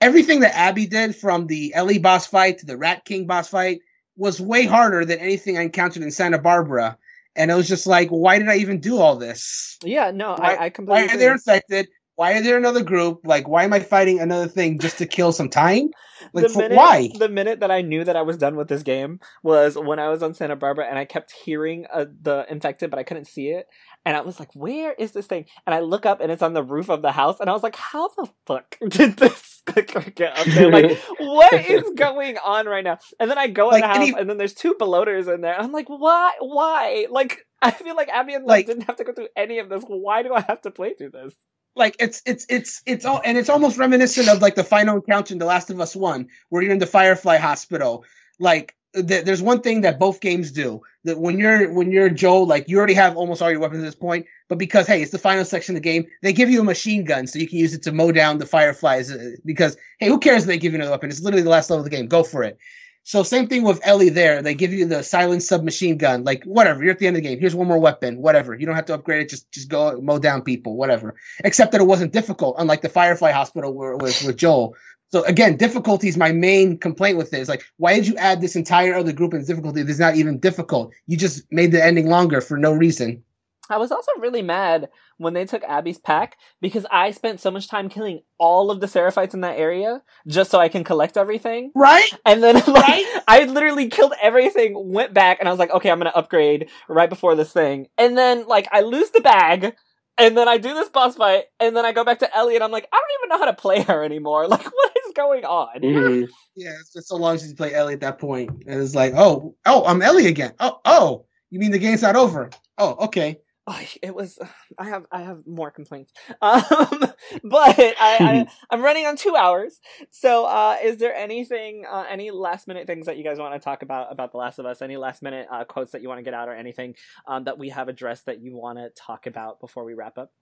[0.00, 3.80] everything that Abby did from the Ellie boss fight to the Rat King boss fight
[4.16, 6.98] was way harder than anything I encountered in Santa Barbara.
[7.36, 9.78] And it was just like, why did I even do all this?
[9.84, 11.06] yeah, no, Why- I, I completely.
[11.06, 11.88] Why are they infected?
[12.16, 13.20] Why are there another group?
[13.24, 15.88] Like, why am I fighting another thing just to kill some time?
[16.34, 17.10] Like, the for, minute, why?
[17.18, 20.10] The minute that I knew that I was done with this game was when I
[20.10, 23.48] was on Santa Barbara and I kept hearing uh, the infected, but I couldn't see
[23.48, 23.68] it.
[24.04, 26.54] And I was like, "Where is this thing?" And I look up and it's on
[26.54, 29.94] the roof of the house, and I was like, "How the fuck did this get
[29.96, 30.70] up there?
[30.70, 34.14] Like, what is going on right now?" And then I go in the house, any-
[34.14, 35.58] and then there's two bloaters in there.
[35.58, 36.32] I'm like, "Why?
[36.40, 39.68] Why?" Like, I feel like Abby and Like- didn't have to go through any of
[39.68, 39.84] this.
[39.86, 41.34] Why do I have to play through this?
[41.76, 45.32] like it's it's it's it's all and it's almost reminiscent of like the final encounter
[45.32, 48.04] in The Last of Us One, where you're in the Firefly Hospital.
[48.40, 52.46] Like th- there's one thing that both games do that when you're when you're Joel,
[52.46, 55.12] like you already have almost all your weapons at this point, but because hey, it's
[55.12, 57.58] the final section of the game, they give you a machine gun so you can
[57.58, 59.10] use it to mow down the fireflies.
[59.10, 61.10] uh, Because hey, who cares if they give you another weapon?
[61.10, 62.06] It's literally the last level of the game.
[62.06, 62.58] Go for it.
[63.02, 64.42] So same thing with Ellie there.
[64.42, 66.22] They give you the silent submachine gun.
[66.22, 67.40] Like whatever, you're at the end of the game.
[67.40, 68.20] Here's one more weapon.
[68.20, 68.54] Whatever.
[68.54, 69.30] You don't have to upgrade it.
[69.30, 70.76] Just just go mow down people.
[70.76, 71.14] Whatever.
[71.42, 74.76] Except that it wasn't difficult, unlike the Firefly Hospital where it was with Joel.
[75.12, 77.48] So again, difficulty is my main complaint with this.
[77.48, 80.92] Like, why did you add this entire other group in difficulty that's not even difficult?
[81.06, 83.22] You just made the ending longer for no reason.
[83.68, 84.88] I was also really mad
[85.18, 88.88] when they took Abby's pack because I spent so much time killing all of the
[88.88, 91.70] Seraphites in that area just so I can collect everything.
[91.74, 92.10] Right?
[92.26, 93.22] And then like, Right?
[93.28, 97.08] I literally killed everything, went back, and I was like, okay, I'm gonna upgrade right
[97.08, 97.86] before this thing.
[97.96, 99.74] And then like I lose the bag,
[100.18, 102.64] and then I do this boss fight, and then I go back to Ellie, and
[102.64, 104.46] I'm like, I don't even know how to play her anymore.
[104.48, 105.80] Like, what is going on?
[105.80, 106.28] Mhm.
[106.56, 108.50] Yeah, it's been so long since you played Ellie at that point.
[108.66, 110.52] And it's like, oh, oh, I'm Ellie again.
[110.60, 112.50] Oh, oh, you mean the game's not over?
[112.78, 113.40] Oh, okay.
[113.66, 114.38] Oh, it was.
[114.78, 115.04] I have.
[115.12, 116.12] I have more complaints.
[116.42, 117.12] Um,
[117.44, 119.78] but I, I, I'm running on two hours.
[120.10, 123.60] So, uh, is there anything, uh, any last minute things that you guys want to
[123.60, 124.82] talk about about The Last of Us?
[124.82, 126.96] Any last minute uh, quotes that you want to get out, or anything
[127.28, 130.32] um, that we have addressed that you want to talk about before we wrap up?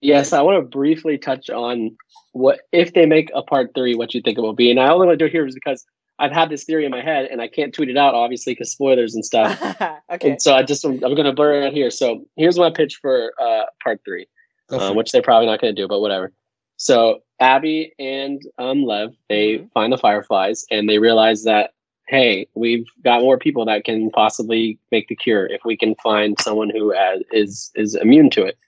[0.00, 1.96] Yes, I want to briefly touch on
[2.32, 4.70] what if they make a part three, what you think it will be.
[4.70, 5.84] And I only want to do it here is because
[6.18, 8.70] I've had this theory in my head and I can't tweet it out, obviously, because
[8.70, 9.60] spoilers and stuff.
[10.10, 10.30] okay.
[10.30, 11.90] And so I just I'm going to blur it out here.
[11.90, 14.26] So here's my pitch for uh, part three,
[14.70, 16.32] uh, which they're probably not going to do, but whatever.
[16.76, 19.72] So Abby and um, Lev they Mhm.
[19.72, 21.72] find the fireflies and they realize that
[22.06, 26.38] hey, we've got more people that can possibly make the cure if we can find
[26.38, 28.58] someone who has, is is immune to it.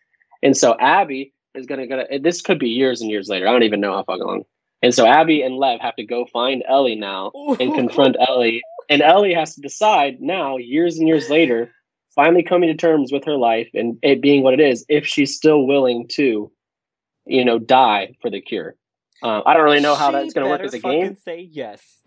[0.42, 2.04] And so Abby is going to go.
[2.20, 3.48] This could be years and years later.
[3.48, 4.44] I don't even know how fucking long.
[4.82, 8.62] And so Abby and Lev have to go find Ellie now and confront Ellie.
[8.88, 11.72] And Ellie has to decide now, years and years later,
[12.14, 15.34] finally coming to terms with her life and it being what it is, if she's
[15.34, 16.52] still willing to,
[17.24, 18.76] you know, die for the cure.
[19.22, 21.16] Um, I don't really know how She that's going to work as a game.
[21.24, 21.82] Say yes.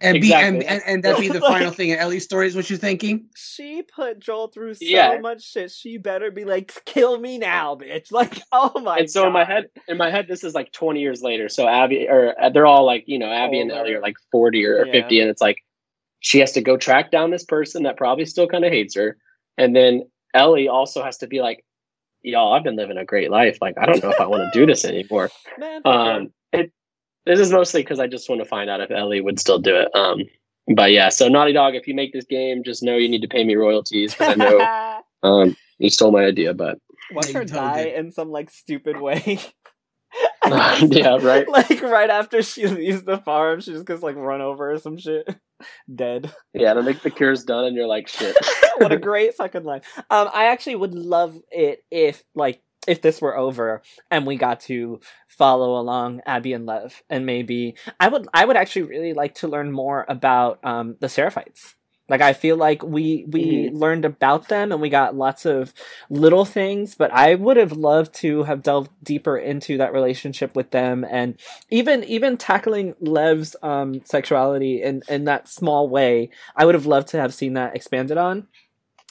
[0.00, 2.68] and be and, and, and that be the final thing in Ellie's story is what
[2.68, 3.26] you're thinking?
[3.36, 5.18] She put Joel through so Yeah.
[5.20, 5.70] much shit.
[5.70, 8.98] She better be like, "Kill me now, bitch!" Like, oh my.
[8.98, 11.48] and so in my head, in my head, this is like 20 years later.
[11.48, 14.64] So Abby, or uh, they're all like, you know, Abby and Ellie are like 40
[14.66, 14.92] or, or Yeah.
[15.02, 15.58] 50, and it's like
[16.20, 19.16] she has to go track down this person that probably still kind of hates her,
[19.58, 20.02] and then
[20.34, 21.64] Ellie also has to be like,
[22.22, 23.58] y'all, I've been living a great life.
[23.60, 25.30] Like, I don't know if I want to do this anymore.
[25.58, 25.82] Man.
[25.84, 26.72] Um, it,
[27.26, 29.76] this is mostly because I just want to find out if Ellie would still do
[29.76, 29.88] it.
[29.94, 30.20] Um,
[30.74, 33.28] but yeah, so Naughty Dog, if you make this game, just know you need to
[33.28, 34.98] pay me royalties because I know
[35.28, 36.54] um, you stole my idea.
[36.54, 36.78] But
[37.12, 37.94] Watch Yeah, her you die did.
[37.94, 39.40] in some like stupid way.
[40.46, 41.46] yeah, right.
[41.56, 44.96] Like right after she leaves the farm, she just gets like run over or some
[44.98, 45.28] shit.
[45.92, 46.32] Dead.
[46.52, 48.36] Yeah, then the, the cure's done, and you're like, shit.
[48.78, 49.80] what a great fucking line.
[50.10, 54.60] Um, I actually would love it if like if this were over and we got
[54.60, 59.36] to follow along Abby and Lev, and maybe I would I would actually really like
[59.36, 61.74] to learn more about um the Seraphites.
[62.08, 65.74] Like I feel like we we learned about them and we got lots of
[66.08, 70.70] little things, but I would have loved to have delved deeper into that relationship with
[70.70, 71.36] them and
[71.68, 76.30] even even tackling Lev's um sexuality in in that small way.
[76.54, 78.46] I would have loved to have seen that expanded on.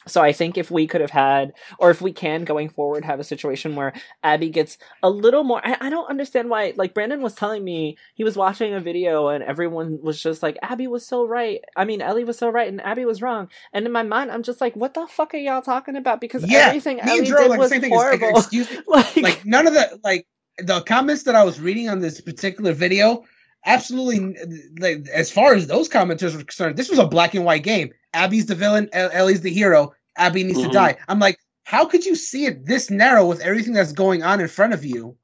[0.07, 3.19] So I think if we could have had, or if we can going forward, have
[3.19, 5.65] a situation where Abby gets a little more.
[5.65, 6.73] I, I don't understand why.
[6.75, 10.57] Like Brandon was telling me, he was watching a video and everyone was just like,
[10.61, 11.61] Abby was so right.
[11.75, 13.49] I mean, Ellie was so right and Abby was wrong.
[13.73, 16.21] And in my mind, I'm just like, what the fuck are y'all talking about?
[16.21, 17.93] Because Yeah, everything Ellie Drew did like was same thing.
[17.93, 18.83] It's like, horrible.
[18.87, 20.27] like, like none of the like
[20.57, 23.23] the comments that I was reading on this particular video,
[23.65, 24.35] absolutely
[24.79, 27.91] like as far as those commenters were concerned, this was a black and white game.
[28.13, 29.93] Abby's the villain, Ellie's the hero.
[30.17, 30.73] Abby needs to Mhm.
[30.73, 30.97] die.
[31.07, 34.47] I'm like, how could you see it this narrow with everything that's going on in
[34.47, 35.17] front of you?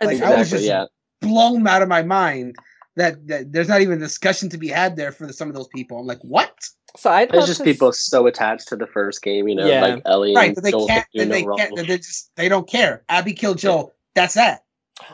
[0.00, 0.86] Like, it's- I was just yeah.
[1.20, 2.56] blown out of my mind
[2.96, 5.54] that, that there's not even a discussion to be had there for the, some of
[5.54, 5.98] those people.
[6.00, 6.52] I'm like, what?
[6.96, 9.82] so I'd It's just to people so attached to the first game, you know, Yeah.
[9.82, 11.06] like Ellie Right, and but they Joel can't.
[11.14, 11.76] And they no can't.
[11.76, 13.04] They just they don't care.
[13.08, 13.94] Abby killed Joel.
[14.14, 14.62] That's that.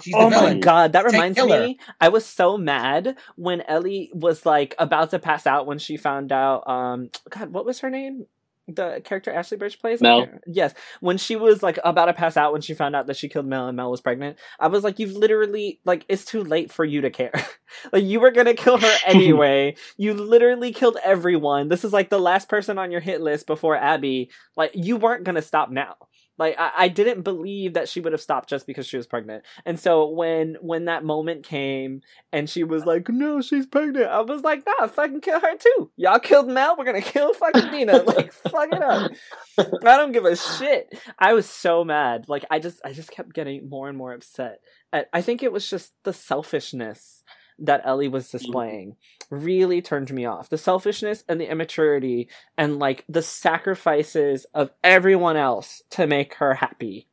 [0.00, 1.78] She's Oh my god, that reminds me.
[2.00, 6.32] I was so mad when Ellie was like about to pass out when she found
[6.32, 6.68] out.
[6.68, 8.26] Um, God, what was her name?
[8.66, 10.00] The character Ashly Burch plays.
[10.00, 10.26] I Mel.
[10.46, 13.28] Yes, when she was like about to pass out when she found out that she
[13.28, 14.38] killed Mel and Mel was pregnant.
[14.58, 17.32] I was like, you've literally like it's too late for you to care.
[17.92, 19.76] like you were gonna kill her anyway.
[19.98, 21.68] you literally killed everyone.
[21.68, 24.30] This is like the last person on your hit list before Abby.
[24.56, 25.96] Like you weren't gonna stop now.
[26.38, 29.44] Like I, I didn't believe that she would have stopped just because she was pregnant.
[29.64, 32.00] And so when when that moment came
[32.32, 35.90] and she was like, "No, she's pregnant," I was like, "Nah, fucking kill her too.
[35.96, 36.76] Y'all killed Mel.
[36.76, 38.02] We're gonna kill fucking Dina.
[38.14, 39.10] Like, fuck it up.
[39.58, 42.26] I don't give a shit." I was so mad.
[42.28, 44.58] Like, I just I just kept getting more and more upset.
[44.92, 47.22] I, I think it was just the selfishness
[47.58, 48.96] that Ellie was displaying
[49.30, 50.48] really turned me off.
[50.48, 52.28] The selfishness and the immaturity
[52.58, 57.06] and like the sacrifices of everyone else to make her happy.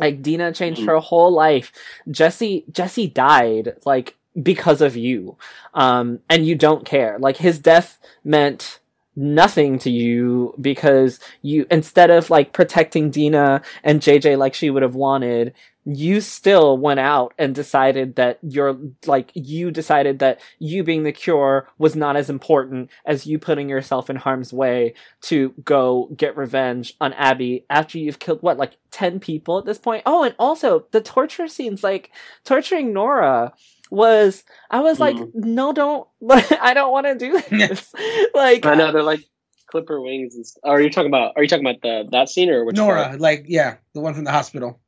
[0.00, 0.86] Like Dina changed Mhm.
[0.86, 1.72] her whole life.
[2.10, 5.36] Jesse Jesse died like because of you.
[5.74, 7.18] Um and you don't care.
[7.18, 8.80] Like his death meant
[9.16, 14.82] nothing to you because you instead of like protecting Dina and JJ like she would
[14.82, 15.52] have wanted,
[15.90, 21.12] you still went out and decided that you're like you decided that you being the
[21.12, 24.92] cure was not as important as you putting yourself in harm's way
[25.22, 29.78] to go get revenge on Abby after you've killed what like 10 people at this
[29.78, 30.02] point.
[30.04, 32.10] Oh, and also the torture scenes like
[32.44, 33.54] torturing Nora
[33.90, 35.30] was I was like Mhm.
[35.36, 36.06] no don't
[36.60, 37.94] I don't want to do this.
[38.34, 39.24] like I know they're like
[39.70, 40.34] clipper wings.
[40.34, 41.32] And, st- are you talking about?
[41.36, 43.20] Are you talking about the that scene or which Nora, part?
[43.20, 44.80] like yeah, the one from the hospital.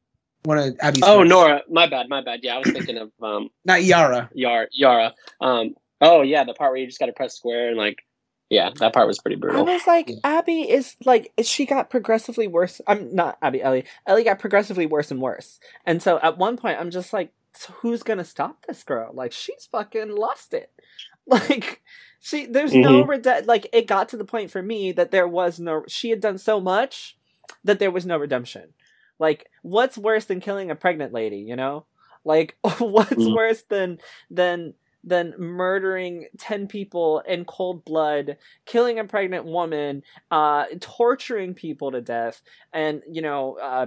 [0.45, 1.03] One of Abby's.
[1.05, 1.29] Oh, friends.
[1.31, 1.63] Nora.
[1.69, 2.09] My bad.
[2.09, 2.41] My bad.
[2.43, 4.31] Yeah, I was thinking of um not Yara.
[4.35, 4.67] Yara.
[4.73, 5.15] Yara.
[5.41, 5.75] Um.
[6.01, 7.99] Oh yeah, the part where you just got to press square and like,
[8.49, 9.61] yeah, that part was pretty brutal.
[9.69, 10.17] I was like, Yeah.
[10.25, 12.81] Abby is like, she got progressively worse.
[12.87, 13.85] I'm not Abby, Ellie.
[14.07, 15.61] Ellie got progressively worse and worse.
[15.85, 19.11] And so at one point, I'm just like, so who's gonna stop this girl?
[19.13, 20.71] Like, she's fucking lost it.
[21.27, 21.81] Like,
[22.19, 25.61] she, there's no rede- like, it got to the point for me that there was
[25.61, 27.17] no, she had done so much
[27.63, 28.73] that there was no redemption.
[29.21, 31.87] Like, what's worse than killing a pregnant lady, you know?
[32.25, 33.29] Like, what's Mhm.
[33.29, 33.99] worse than,
[34.31, 34.75] than,
[35.05, 40.03] than murdering 10 people in cold blood, killing a pregnant woman,
[40.33, 42.43] uh, torturing people to death,
[42.73, 43.87] and, you know, uh,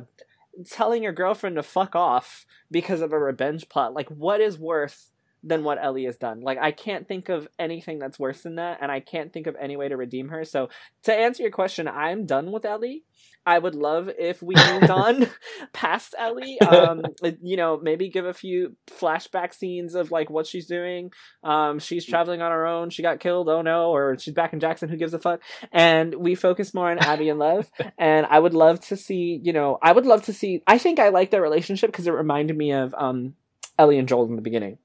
[0.69, 3.93] telling your girlfriend to fuck off because of a revenge plot.
[3.95, 5.12] Like, what is worse
[5.43, 6.41] than what Ellie has done?
[6.41, 9.55] Like, I can't think of anything that's worse than that, and I can't think of
[9.59, 10.45] any way to redeem her.
[10.45, 10.69] So,
[11.03, 13.03] to answer your question, I'm done with Ellie.
[13.45, 15.27] I would love if we moved on
[15.73, 16.59] past Ellie.
[16.61, 17.03] Um,
[17.41, 21.11] you know, maybe give a few flashback scenes of like what she's doing.
[21.43, 22.89] Um, she's traveling on her own.
[22.89, 23.49] She got killed.
[23.49, 23.91] Oh no!
[23.91, 24.89] Or she's back in Jackson.
[24.89, 25.41] Who gives a fuck?
[25.71, 27.69] And we focus more on Abby and Love.
[27.97, 29.39] And I would love to see.
[29.43, 30.61] You know, I would love to see.
[30.67, 33.35] I think I like their relationship because it reminded me of um,
[33.77, 34.77] Ellie and Joel in the beginning.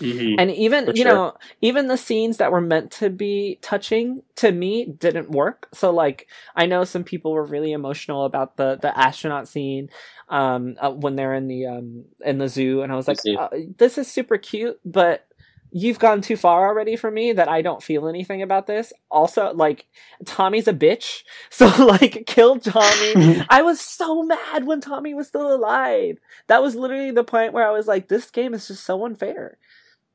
[0.00, 0.34] Mhm.
[0.38, 1.12] And even For you sure.
[1.12, 5.68] know, even the scenes that were meant to be touching to me didn't work.
[5.74, 9.88] So like, I know some people were really emotional about the the astronaut scene
[10.28, 13.48] um uh, when they're in the um in the zoo, and I was like, uh,
[13.78, 15.26] this is super cute, but
[15.72, 18.92] you've gone too far already for me that I don't feel anything about this.
[19.10, 19.86] Also, like
[20.24, 23.16] Tommy's a bitch, so like kill Tommy.
[23.48, 26.18] I was so mad when Tommy was still alive.
[26.48, 29.58] That was literally the point where I was like, this game is just so unfair.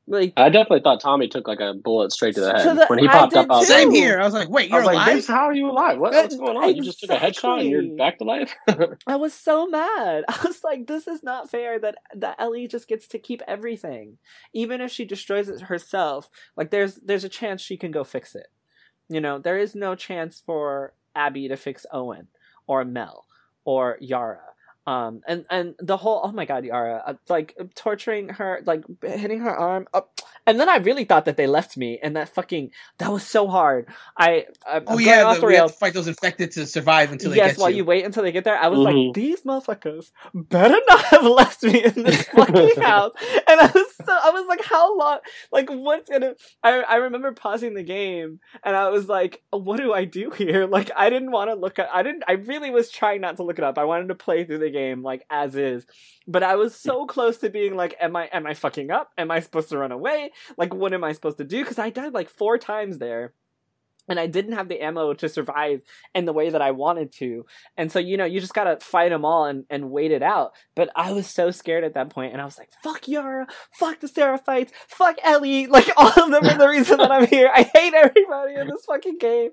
[0.08, 2.86] Like I definitely thought Tommy took like a bullet straight to the head To the-
[2.86, 3.50] when he popped up.
[3.50, 3.72] I was too.
[3.74, 4.20] like, Same here.
[4.20, 5.16] I was like, wait, you're was like, alive?
[5.16, 5.98] "This- how are you alive?
[5.98, 6.76] What, what's going on?
[6.76, 8.54] You just took a headshot and you're back to life.
[9.08, 10.24] I was so mad.
[10.28, 14.18] I was like, this is not fair that that Ellie just gets to keep everything.
[14.52, 18.34] Even if she destroys it herself, like there's there's a chance she can go fix
[18.36, 18.46] it.
[19.08, 22.28] You know, there is no chance for Abby to fix Owen
[22.68, 23.24] or Mel
[23.64, 24.40] or Yara.
[24.86, 29.40] Um and and the whole oh my god Yara uh, like torturing her like hitting
[29.40, 32.70] her arm up and then I really thought that they left me and that fucking
[32.98, 35.72] that was so hard I I'm, oh I'm going yeah, off the, the we have
[35.72, 37.78] to fight those infected to survive until they yes, get while you.
[37.78, 39.06] you wait until they get there, I was Mhm.
[39.06, 43.12] like, these motherfuckers better not have left me in this fucking house.
[43.48, 45.18] And I was so, I was like, how long?
[45.50, 46.34] Like, what's gonna?
[46.62, 50.66] I I remember pausing the game, and I was like, what do I do here?
[50.76, 51.88] Like, I didn't want to look at.
[51.92, 52.24] I didn't.
[52.28, 53.78] I really was trying not to look it up.
[53.78, 55.86] I wanted to play through the game like as is.
[56.26, 59.10] But I was so close to being like, am I am I fucking up?
[59.18, 60.32] Am I supposed to run away?
[60.56, 61.62] Like, what am I supposed to do?
[61.62, 63.32] Because I died like four times there.
[64.08, 65.80] And I didn't have the ammo to survive
[66.14, 67.44] in the way that I wanted to.
[67.76, 70.52] And so, you know, you just gotta fight them all and, and wait it out.
[70.76, 73.98] But I was so scared at that point, and I was like, fuck Yara, fuck
[73.98, 75.66] the Seraphites, fuck Ellie.
[75.76, 77.50] Like, all of them are the reason that I'm here.
[77.52, 79.50] I hate everybody in this fucking game.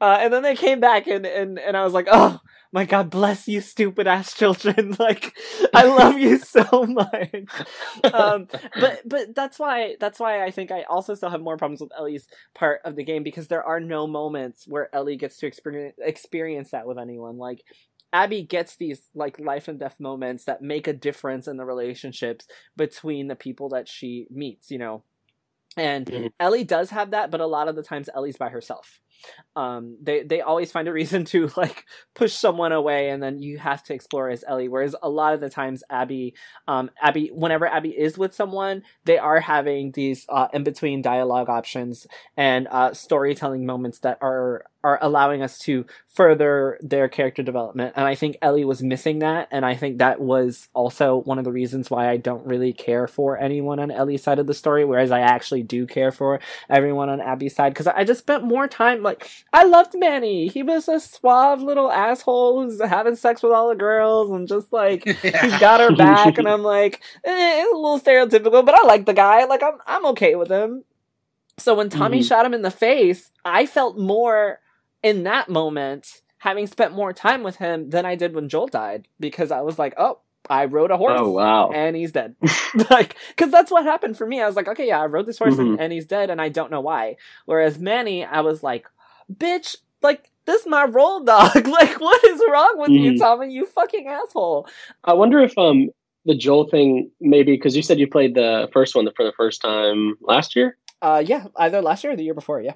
[0.00, 2.40] Uh, and then they came back, and, and, and I was like, oh,
[2.72, 4.96] my god, bless you, stupid ass children.
[4.98, 5.36] Like,
[5.74, 7.62] I love you so much.
[8.12, 11.80] Um, but but that's why that's why I think I also still have more problems
[11.80, 15.46] with Ellie's part of the game because there are no moments where Ellie gets to
[15.46, 17.38] experience experience that with anyone.
[17.38, 17.62] Like
[18.12, 22.46] Abby gets these like life and death moments that make a difference in the relationships
[22.76, 25.04] between the people that she meets, you know.
[25.76, 26.32] And Mhm.
[26.40, 29.01] Ellie does have that, but a lot of the times Ellie's by herself.
[29.54, 31.84] Um, they they always find a reason to like
[32.14, 34.68] push someone away, and then you have to explore as Ellie.
[34.68, 36.34] Whereas a lot of the times, Abby,
[36.68, 41.48] um, Abby, whenever Abby is with someone, they are having these uh, in between dialogue
[41.48, 47.94] options and uh, storytelling moments that are are allowing us to further their character development.
[47.96, 51.44] And I think Ellie was missing that, and I think that was also one of
[51.44, 54.84] the reasons why I don't really care for anyone on Ellie's side of the story,
[54.84, 58.68] whereas I actually do care for everyone on Abby's side because I just spent more
[58.68, 60.48] time like I loved Manny.
[60.48, 64.72] He was a suave little asshole who's having sex with all the girls and just
[64.72, 65.04] like
[65.40, 69.06] he's got her back, and I'm like, eh, it's a little stereotypical, but I like
[69.06, 69.44] the guy.
[69.44, 70.84] Like I'm I'm okay with him.
[71.58, 72.26] So when Tommy Mhm.
[72.28, 74.58] shot him in the face, I felt more
[75.02, 79.08] in that moment, having spent more time with him than I did when Joel died,
[79.20, 80.18] because I was like, oh,
[80.50, 81.70] I rode a horse Oh wow.
[81.70, 82.34] and he's dead.
[82.90, 84.40] like, because that's what happened for me.
[84.40, 85.80] I was like, okay, yeah, I rode this horse and, Mhm.
[85.80, 87.16] and he's dead, and I don't know why.
[87.46, 88.86] Whereas Manny, I was like,
[89.32, 91.54] bitch, like this is my roll dog.
[91.68, 93.18] like, what is wrong with you, Mhm.
[93.18, 93.52] Tommy?
[93.52, 94.66] You fucking asshole.
[95.04, 95.90] I wonder if um
[96.24, 99.60] the Joel thing maybe because you said you played the first one for the first
[99.62, 100.76] time last year.
[101.00, 102.60] Uh, yeah, either last year or the year before.
[102.60, 102.74] Yeah.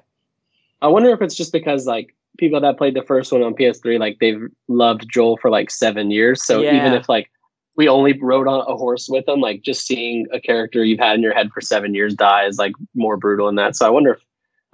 [0.81, 3.99] I wonder if it's just because like people that played the first one on PS3,
[3.99, 6.43] like they've loved Joel for like seven years.
[6.45, 6.73] So Yeah.
[6.73, 7.29] even if like
[7.75, 11.15] we only rode on a horse with him, like just seeing a character you've had
[11.15, 13.75] in your head for seven years die is like more brutal than that.
[13.75, 14.21] So I wonder if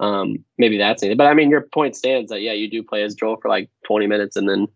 [0.00, 1.16] um maybe that's it.
[1.18, 3.70] But I mean, your point stands that yeah, you do play as Joel for like
[3.84, 4.68] twenty minutes and then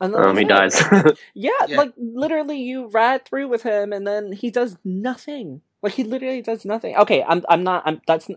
[0.00, 0.82] And then um, he dies.
[1.34, 1.76] Yeah, Yeah.
[1.78, 5.62] like literally, you ride through with him, and then he does nothing.
[5.86, 6.96] Like he literally does nothing.
[6.96, 7.84] Okay, I'm I'm not.
[7.86, 8.28] I'm that's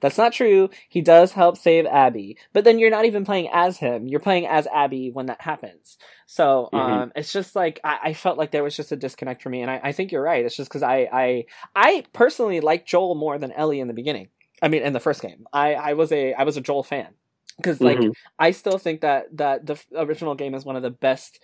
[0.00, 0.70] that's not true.
[0.88, 4.06] He does help save Abby, but then you're not even playing as him.
[4.06, 5.98] You're playing as Abby when that happens.
[6.26, 6.78] So Mhm.
[6.78, 9.62] um, it's just like I, I felt like there was just a disconnect for me,
[9.62, 10.44] and I, I think you're right.
[10.44, 14.28] It's just because I I I personally like Joel more than Ellie in the beginning.
[14.62, 17.08] I mean, in the first game, I I was a I was a Joel fan
[17.56, 18.12] because like Mhm.
[18.38, 21.40] I still think that that the original game is one of the best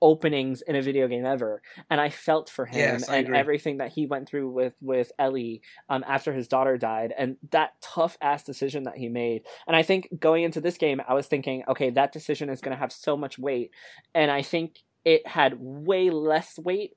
[0.00, 3.92] openings in a video game ever, and I felt for him Yes, and everything that
[3.92, 8.42] he went through with with Ellie um, after his daughter died, and that tough ass
[8.44, 9.42] decision that he made.
[9.66, 12.74] And I think going into this game, I was thinking, okay, that decision is going
[12.76, 13.70] to have so much weight,
[14.14, 16.96] and I think it had way less weight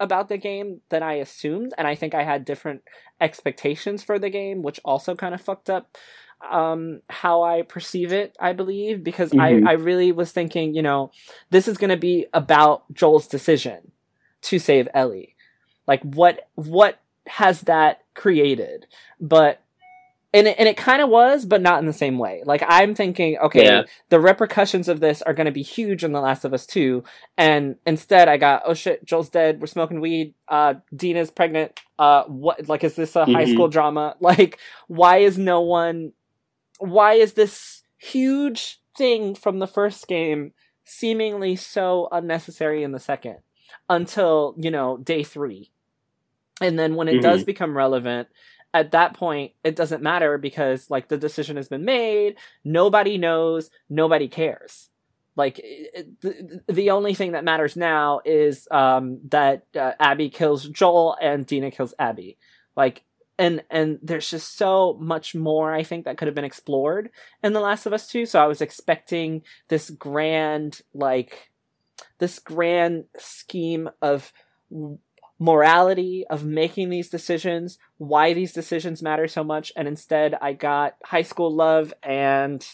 [0.00, 2.82] about the game than I assumed, and I think I had different
[3.20, 5.96] expectations for the game, which also kind of fucked up
[6.50, 9.40] um how I perceive it, I believe, because Mhm.
[9.66, 11.10] I I really was thinking, you know,
[11.50, 13.92] this is going to be about Joel's decision
[14.42, 15.34] to save Ellie.
[15.86, 18.86] Like what what has that created?
[19.20, 19.60] But
[20.34, 22.42] and it, and it kind of was, but not in the same way.
[22.46, 23.82] Like I'm thinking, okay, Yeah.
[24.08, 27.04] the repercussions of this are going to be huge in The Last of Us 2,
[27.36, 29.60] and instead I got, oh shit, Joel's dead.
[29.60, 30.32] We're smoking weed.
[30.48, 31.78] Uh, Dina's pregnant.
[31.98, 32.66] Uh, what?
[32.66, 33.52] Like, is this a high Mhm.
[33.52, 34.16] school drama?
[34.20, 34.58] Like,
[34.88, 36.12] why is no one?
[36.82, 40.52] Why is this huge thing from the first game
[40.84, 43.38] seemingly so unnecessary in the second
[43.88, 45.70] until you know day three,
[46.60, 48.28] and then when it does become relevant.
[48.74, 52.36] At that point, it doesn't matter because like the decision has been made.
[52.64, 53.68] Nobody knows.
[53.90, 54.88] Nobody cares
[55.36, 61.16] like the, the only thing that matters now is um that uh, abby kills joel
[61.20, 62.36] and dina kills abby
[62.76, 63.02] like
[63.38, 67.10] and and there's just so much more i think that could have been explored
[67.42, 71.50] in the last of us 2 so i was expecting this grand like
[72.18, 74.32] this grand scheme of
[75.38, 80.94] morality of making these decisions why these decisions matter so much and instead i got
[81.04, 82.66] high school love and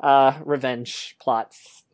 [0.00, 1.84] uh revenge plots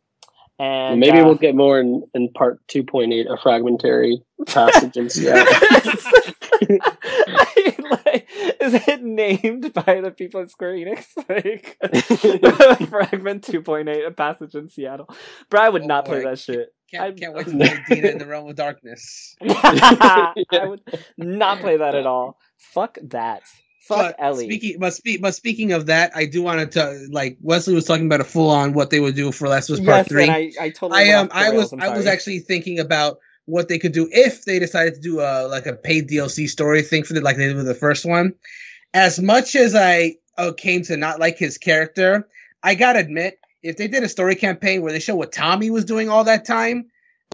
[0.59, 4.97] and Maybe uh, we'll get more in, in part two point eight, a fragmentary passage
[4.97, 5.47] in Seattle.
[6.63, 7.75] I,
[8.05, 8.29] like,
[8.61, 11.07] is it named by the people at Square Enix?
[11.29, 15.09] Like Fragment 2.8, a passage in Seattle.
[15.51, 16.31] But I would Oh, not play boy.
[16.31, 16.75] that shit.
[16.91, 19.37] Can't, I'm- can't wait to play Dina in the Realm of Darkness.
[19.43, 20.81] I would
[21.17, 22.39] not play that at all.
[22.57, 23.43] Fuck that.
[23.83, 24.45] Fuck but Ellie.
[24.47, 28.05] Speaking, but, speak, but speaking of that, I do want to like Wesley was talking
[28.07, 30.23] about a full on what they would do for Last of Us Part yes, Three.
[30.25, 31.01] and I, I totally.
[31.11, 33.19] I went um I was I'm I was actually thinking about
[33.49, 36.83] what they could do if they decided to do a like a paid DLC story
[36.83, 38.35] thing for the like they did with the first one.
[38.95, 42.29] As much as I uh, came to not like his character,
[42.63, 45.85] I gotta admit, if they did a story campaign where they show what Tommy was
[45.85, 46.87] doing all that time,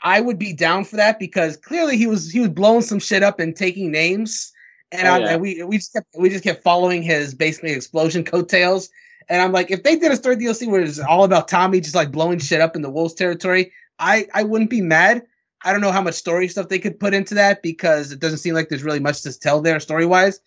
[0.02, 3.22] I would be down for that because clearly he was he was blowing some shit
[3.22, 4.52] up and taking names,
[4.92, 5.28] and, Oh, I, yeah.
[5.32, 8.88] and we we just kept we just kept following his basically explosion coattails.
[9.28, 11.94] And I'm like, if they did a story DLC where it's all about Tommy just
[11.94, 15.22] like blowing shit up in the Wolves territory, I I wouldn't be mad.
[15.64, 18.38] I don't know how much story stuff they could put into that because it doesn't
[18.38, 20.40] seem like there's really much to tell there story wise.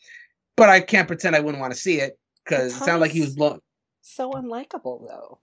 [0.56, 3.22] But I can't pretend I wouldn't want to see it because it sounded like he
[3.22, 3.60] was blown.
[4.02, 5.40] so unlikable though.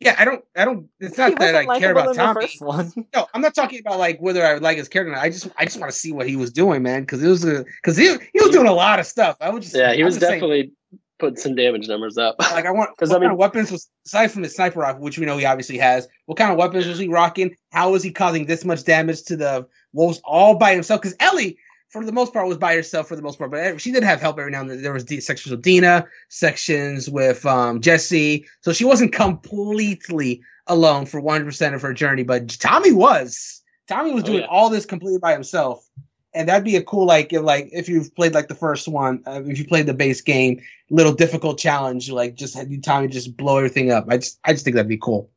[0.00, 0.42] Yeah, I don't.
[0.56, 0.88] I don't.
[0.98, 2.46] It's not he that I care about in the Tommy.
[2.46, 2.90] first one.
[3.14, 5.12] No, I'm not talking about like whether I would like his character.
[5.12, 5.22] or not.
[5.24, 7.44] I just I just want to see what he was doing, man, because it was
[7.44, 9.36] because he he was doing a lot of stuff.
[9.42, 12.36] I would just yeah, he I'm was definitely saying, putting some damage numbers up.
[12.52, 14.80] like I want 'Cause, what I mean- kind of weapons was aside from the sniper
[14.80, 16.08] rifle, which we know he obviously has.
[16.26, 17.54] What kind of weapons was he rocking?
[17.70, 21.00] How was he causing this much damage to the wolves all by himself?
[21.02, 21.58] Because Ellie,
[21.90, 24.20] for the most part, was by herself for the most part, but she did have
[24.20, 24.82] help every now and then.
[24.82, 31.20] There was sections with Dina, sections with um, Jesse, so she wasn't completely alone for
[31.20, 32.22] 100 percent of her journey.
[32.22, 33.60] But Tommy was.
[33.88, 34.46] Tommy was Oh, doing yeah.
[34.46, 35.84] all this completely by himself.
[36.32, 39.22] And that'd be a cool like if like if you've played like the first one,
[39.26, 43.36] uh, if you played the base game, little difficult challenge, like just you Tommy just
[43.36, 44.06] blow everything up.
[44.08, 45.30] I just I just think that'd be cool.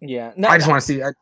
[0.00, 1.02] Yeah, no, I just want to see.
[1.02, 1.12] I,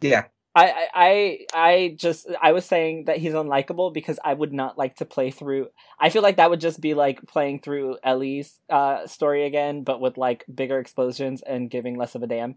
[0.00, 0.24] yeah,
[0.54, 4.76] I, I, I I just I was saying that he's unlikable because I would not
[4.76, 5.68] like to play through.
[5.98, 10.00] I feel like that would just be like playing through Ellie's uh, story again, but
[10.00, 12.56] with like bigger explosions and giving less of a damn.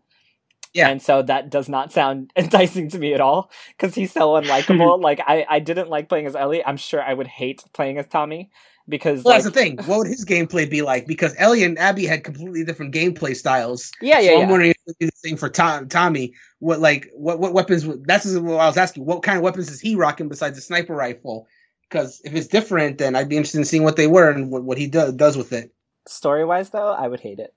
[0.75, 0.89] Yeah.
[0.89, 5.01] and so that does not sound enticing to me at all because he's so unlikable.
[5.09, 6.63] like I, I didn't like playing as Ellie.
[6.65, 8.51] I'm sure I would hate playing as Tommy,
[8.87, 9.77] because Well, like, that's the thing.
[9.85, 11.07] What would his gameplay be like?
[11.07, 13.91] Because Ellie and Abby had completely different gameplay styles.
[14.01, 14.49] yeah, yeah, so I'm yeah.
[14.51, 16.33] wondering if it'd be the same for Tom, Tommy.
[16.59, 17.85] What like what what weapons?
[17.85, 19.05] would- That's what I was asking.
[19.05, 21.47] What kind of weapons is he rocking besides the sniper rifle?
[21.89, 24.63] Because if it's different, then I'd be interested in seeing what they were and what,
[24.63, 25.71] what he do, does with it.
[26.07, 27.53] Story wise, though, I would hate it.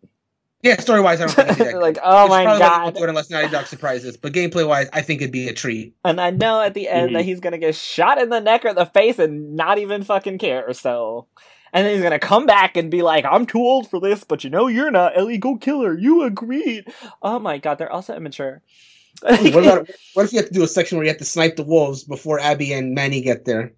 [0.62, 2.84] Yeah, story wise, I don't think it'd be that like, oh It's my probably not
[2.84, 2.94] god!
[2.96, 4.16] good unless Naughty Dog surprises.
[4.16, 5.94] But gameplay wise, I think it'd be a treat.
[6.04, 7.12] And I know at the end Mhm.
[7.14, 10.38] that he's gonna get shot in the neck or the face and not even fucking
[10.38, 10.72] care.
[10.72, 11.26] So,
[11.72, 14.42] and then he's gonna come back and be like, "I'm too old for this," but
[14.42, 15.16] you know you're not.
[15.16, 15.96] Ellie, go kill her.
[15.96, 16.86] You agreed.
[17.22, 18.62] Oh my god, they're also immature.
[19.22, 21.54] what about what if you have to do a section where you have to snipe
[21.56, 23.72] the wolves before Abby and Manny get there?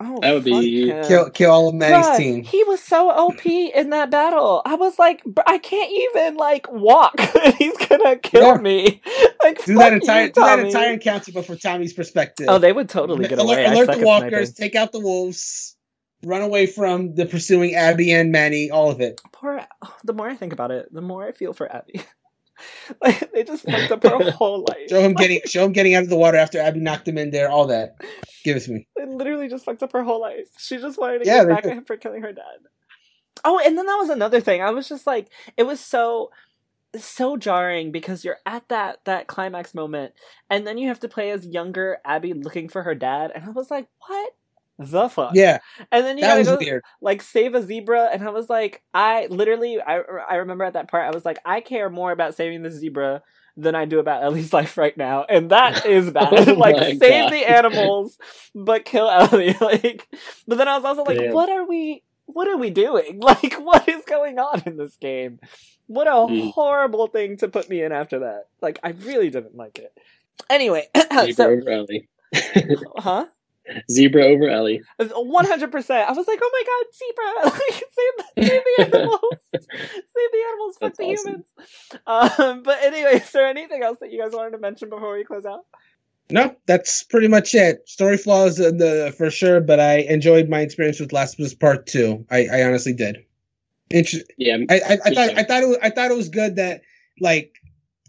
[0.00, 1.04] Oh, That would be- him.
[1.04, 2.42] Kill kill all of Manny's Bruh, team.
[2.44, 4.62] He was so OP in that battle.
[4.64, 7.18] I was like, I can't even like walk.
[7.58, 8.60] He's gonna kill Yeah.
[8.60, 9.00] me.
[9.40, 12.46] Like Do that entire you, do that entire encounter, but from Tommy's perspective.
[12.48, 13.66] Oh, they would totally get alert, away.
[13.66, 14.54] I alert the walkers, sniping.
[14.72, 15.76] take out the wolves,
[16.24, 18.68] run away from the pursuing Abby and Manny.
[18.72, 19.20] All of it.
[19.32, 19.64] Poor.
[20.02, 22.02] The more I think about it, the more I feel for Abby.
[23.02, 24.78] like they just fucked up her whole life.
[24.90, 27.30] Show him getting show him getting out of the water after Abby knocked him in
[27.30, 27.50] there.
[27.50, 27.96] All that.
[28.44, 28.86] Give it to me.
[28.96, 30.48] They literally just fucked up her whole life.
[30.58, 31.72] She just wanted to Yeah, get back did.
[31.72, 32.44] at him for killing her dad.
[33.44, 34.62] Oh, and then that was another thing.
[34.62, 36.30] I was just like, it was so
[36.96, 40.14] so jarring because you're at that that climax moment
[40.48, 43.50] and then you have to play as younger Abby looking for her dad and I
[43.50, 44.32] was like, "What
[44.78, 45.58] the fuck?" Yeah,
[45.92, 46.82] And then you that gotta go weird.
[47.00, 50.90] like save a zebra and I was like, I literally I I remember at that
[50.90, 53.22] part I was like, I care more about saving the zebra
[53.56, 56.48] than I do about Ellie's life right now, and that is bad.
[56.48, 57.30] Oh like save God.
[57.30, 58.18] the animals,
[58.54, 59.54] but kill Ellie.
[59.60, 60.06] Like,
[60.46, 61.32] but then I was also like, Damn.
[61.32, 62.02] what are we?
[62.26, 63.20] What are we doing?
[63.20, 65.40] Like, what is going on in this game?
[65.86, 66.52] What a Mm.
[66.54, 68.44] horrible thing to put me in after that.
[68.60, 69.92] Like, I really didn't like it.
[70.50, 70.86] Anyway,
[71.20, 71.56] Zebra so
[72.96, 73.26] huh?
[73.90, 74.82] Zebra over Ellie.
[74.98, 76.08] One hundred percent.
[76.08, 77.58] I was like, "Oh my god, zebra!
[77.68, 79.20] Like, save, the, save the animals!
[79.52, 80.76] save the animals!
[80.78, 81.44] Fuck That's the awesome.
[82.06, 85.12] humans!" Um, but anyway, is there anything else that you guys wanted to mention before
[85.16, 85.64] we close out?
[86.30, 87.88] No, that's pretty much it.
[87.88, 91.86] Story flaws, the for sure, but I enjoyed my experience with Last of Us Part
[91.86, 92.26] Two.
[92.30, 93.24] I, I honestly did.
[93.90, 95.36] Inter- Yeah, I, I, I thought too.
[95.38, 96.82] I thought it was, I thought it was good that
[97.20, 97.54] like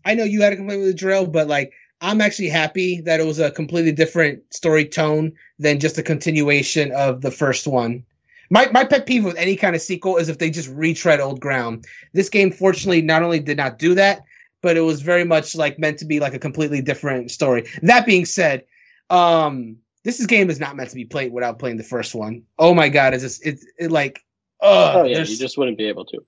[0.04, 1.72] I know you had a complaint with Jarrell, but like
[2.02, 6.92] I'm actually happy that it was a completely different story tone than just a continuation
[6.92, 8.04] of the first one.
[8.50, 11.40] My my pet peeve with any kind of sequel is if they just retread old
[11.40, 11.86] ground.
[12.14, 14.24] This game fortunately not only did not do that,
[14.62, 17.68] but it was very much like meant to be like a completely different story.
[17.84, 18.64] That being said,
[19.10, 22.44] um this game is not meant to be played without playing the first one.
[22.58, 24.24] Oh my god, is this it's it like
[24.62, 26.20] uh oh yeah, you just wouldn't be able to.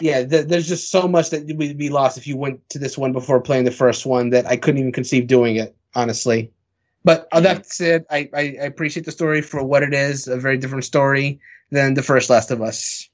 [0.00, 2.96] Yeah, th- there's just so much that would be lost if you went to this
[2.96, 6.52] one before playing the first one that I couldn't even conceive doing it, honestly.
[7.04, 10.36] But uh, that said, I, I, I appreciate the story for what it is, a
[10.36, 13.08] very different story than the first Last of Us.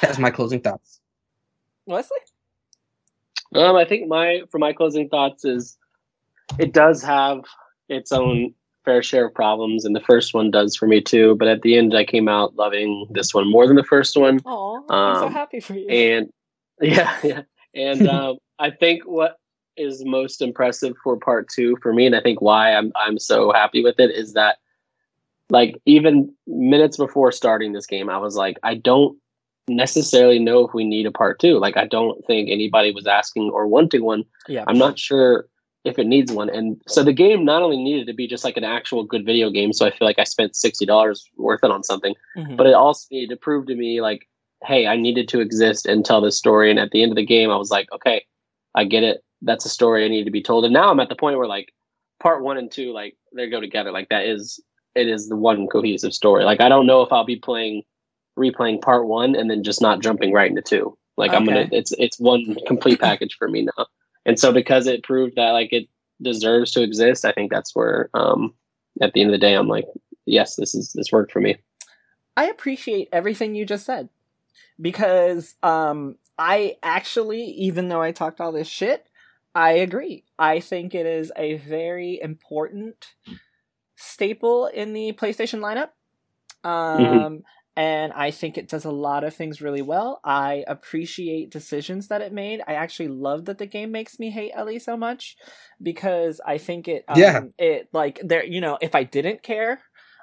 [0.00, 1.00] That's my closing thoughts.
[1.86, 2.18] Wesley?
[3.54, 5.78] Um, I think my for my closing thoughts is
[6.58, 7.44] it does have
[7.88, 8.54] its own
[8.86, 11.34] fair share of problems, and the first one does for me too.
[11.38, 14.40] But at the end, I came out loving this one more than the first one.
[14.46, 15.86] Oh, I'm so Um, happy for you.
[15.88, 16.30] And
[16.80, 17.42] yeah, yeah,
[17.74, 19.36] and um, I think what
[19.76, 23.52] is most impressive for part two for me, and I think why I'm I'm so
[23.52, 24.56] happy with it is that
[25.50, 29.18] like even minutes before starting this game, I was like, I don't
[29.68, 31.58] necessarily know if we need a part two.
[31.58, 34.24] Like, I don't think anybody was asking or wanting one.
[34.48, 34.64] yeah.
[34.66, 35.46] I'm not sure
[35.86, 36.50] if it needs one.
[36.50, 39.50] And so the game not only needed to be just like an actual good video
[39.50, 42.56] game, so I feel like I spent sixty dollars worth it on something, Mhm.
[42.56, 44.28] but it also needed to prove to me like,
[44.64, 46.70] hey, I needed to exist and tell this story.
[46.70, 48.24] And at the end of the game, I was like, okay,
[48.74, 49.22] I get it.
[49.42, 50.64] That's a story I need to be told.
[50.64, 51.72] And now I'm at the point where like
[52.20, 53.92] part one and two, like they go together.
[53.92, 54.60] Like that is
[54.94, 56.44] it is the one cohesive story.
[56.44, 57.82] Like I don't know if I'll be playing
[58.38, 60.96] replaying part one and then just not jumping right into two.
[61.16, 63.86] Like I'm gonna it's it's one complete package for me now.
[64.26, 65.88] And so because it proved that like it
[66.20, 68.52] deserves to exist, I think that's where um
[69.00, 69.86] at the end of the day I'm like,
[70.26, 71.56] yes, this is this worked for me.
[72.36, 74.10] I appreciate everything you just said
[74.78, 79.06] because um I actually even though I talked all this shit,
[79.54, 80.24] I agree.
[80.38, 83.14] I think it is a very important
[83.94, 85.90] staple in the PlayStation lineup.
[86.68, 87.44] Um
[87.76, 90.20] and I think it does a lot of things really well.
[90.24, 92.60] I appreciate decisions that it made.
[92.66, 95.36] I actually love that the game makes me hate Ellie so much
[95.82, 97.40] because I think it um, Yeah.
[97.58, 99.80] it like there you know, if I didn't care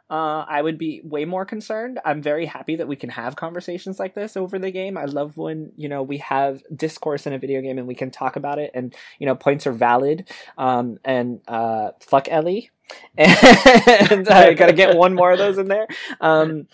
[0.10, 2.00] uh, I would be way more concerned.
[2.06, 4.98] I'm very happy that we can have conversations like this over the game.
[4.98, 8.12] I love when you know we have discourse in a video game and we can
[8.12, 10.30] talk about it, and you know points are valid.
[10.58, 12.70] Um, and uh, fuck Ellie.
[13.18, 15.88] and I gotta get one more of those in there.
[16.22, 16.68] Um,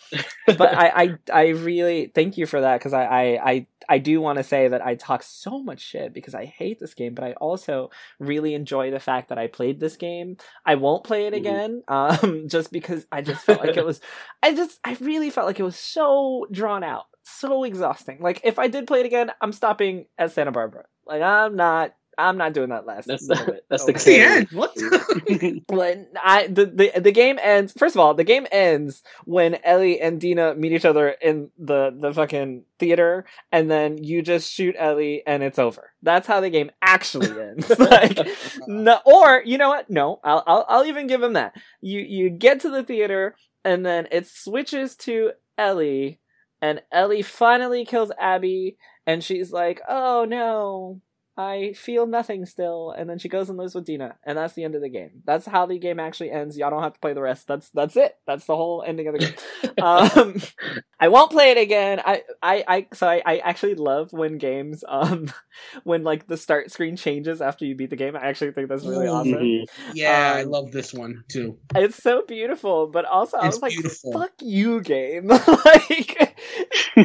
[0.46, 4.22] but I, I, I really thank you for that because I, I, I, I do
[4.22, 7.24] want to say that I talk so much shit because I hate this game, but
[7.24, 7.90] I also
[8.20, 10.38] really enjoy the fact that I played this game.
[10.66, 11.38] I won't play it Mhm.
[11.38, 14.00] again, um, just because I just felt like it was.
[14.44, 18.20] I just, I really felt like it was so drawn out, so exhausting.
[18.22, 20.86] Like if I did play it again, I'm stopping at Santa Barbara.
[21.06, 21.94] Like I'm not.
[22.20, 23.08] I'm not doing that last.
[23.08, 24.48] That's oh, the- that's the the end.
[24.52, 24.76] What?
[25.70, 27.74] Well, I the, the the game ends.
[27.78, 31.96] First of all, the game ends when Ellie and Dina meet each other in the
[31.98, 35.92] the fucking theater, and then you just shoot Ellie, and it's over.
[36.02, 37.70] That's how the game actually ends.
[37.80, 38.60] like, uh-huh.
[38.68, 39.90] no, or you know what?
[39.90, 41.56] No, I'll, I'll I'll even give him that.
[41.82, 46.20] You you get to the theater, and then it switches to Ellie,
[46.62, 51.02] and Ellie finally kills Abby, and she's like, "Oh no."
[51.40, 54.66] I feel nothing still, and then she goes and lives with Dina, and that's the
[54.66, 55.22] end of the game.
[55.26, 56.58] That's how the game actually ends.
[56.58, 57.48] Y'all don't have to play the rest.
[57.48, 58.16] That's that's it.
[58.28, 59.34] That's the whole ending of the game.
[59.82, 60.42] um,
[61.00, 62.02] I won't play it again.
[62.06, 65.32] I I, I so I, I actually love when games um
[65.84, 68.16] when like the start screen changes after you beat the game.
[68.16, 69.12] I actually think that's really Ooh.
[69.14, 69.66] awesome.
[69.94, 71.58] Yeah, I Um, love this one too.
[71.76, 74.12] It's so beautiful, but also I It's was like, beautiful.
[74.12, 75.28] "Fuck you, game!"
[75.66, 76.36] like,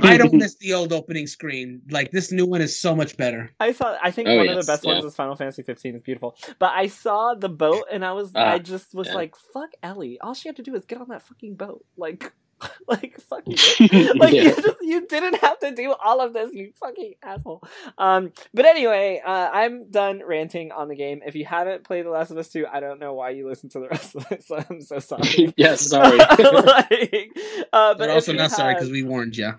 [0.02, 1.82] I don't miss the old opening screen.
[1.90, 3.50] Like this new one is so much better.
[3.60, 3.96] I saw.
[4.02, 4.92] I think Oh, one of the best yeah.
[4.92, 5.94] ones is Final Fantasy 15.
[5.96, 9.14] It's beautiful, but I saw the boat and I was, Ah, I just was yeah.
[9.14, 11.84] like, "Fuck Ellie!" All she had to do was get on that fucking boat.
[11.96, 12.32] Like,
[12.88, 13.56] like fuck you.
[14.16, 14.42] like Yeah.
[14.42, 17.62] you just you didn't have to do all of this, you fucking asshole.
[17.98, 21.20] Um, but anyway, uh, I'm done ranting on the game.
[21.26, 23.68] If you haven't played The Last of Us 2, I don't know why you listen
[23.70, 24.44] to the rest of it.
[24.44, 25.52] So I'm so sorry.
[25.56, 26.16] yes, sorry.
[26.18, 27.30] like,
[27.72, 29.52] uh, but But if also you not sorry because we warned you.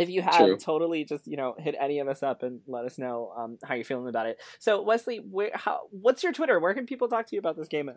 [0.00, 0.56] If you have True.
[0.56, 3.74] totally just you know hit any of us up and let us know um, how
[3.74, 7.26] you're feeling about it so wesley where how what's your twitter where can people talk
[7.26, 7.90] to you about this game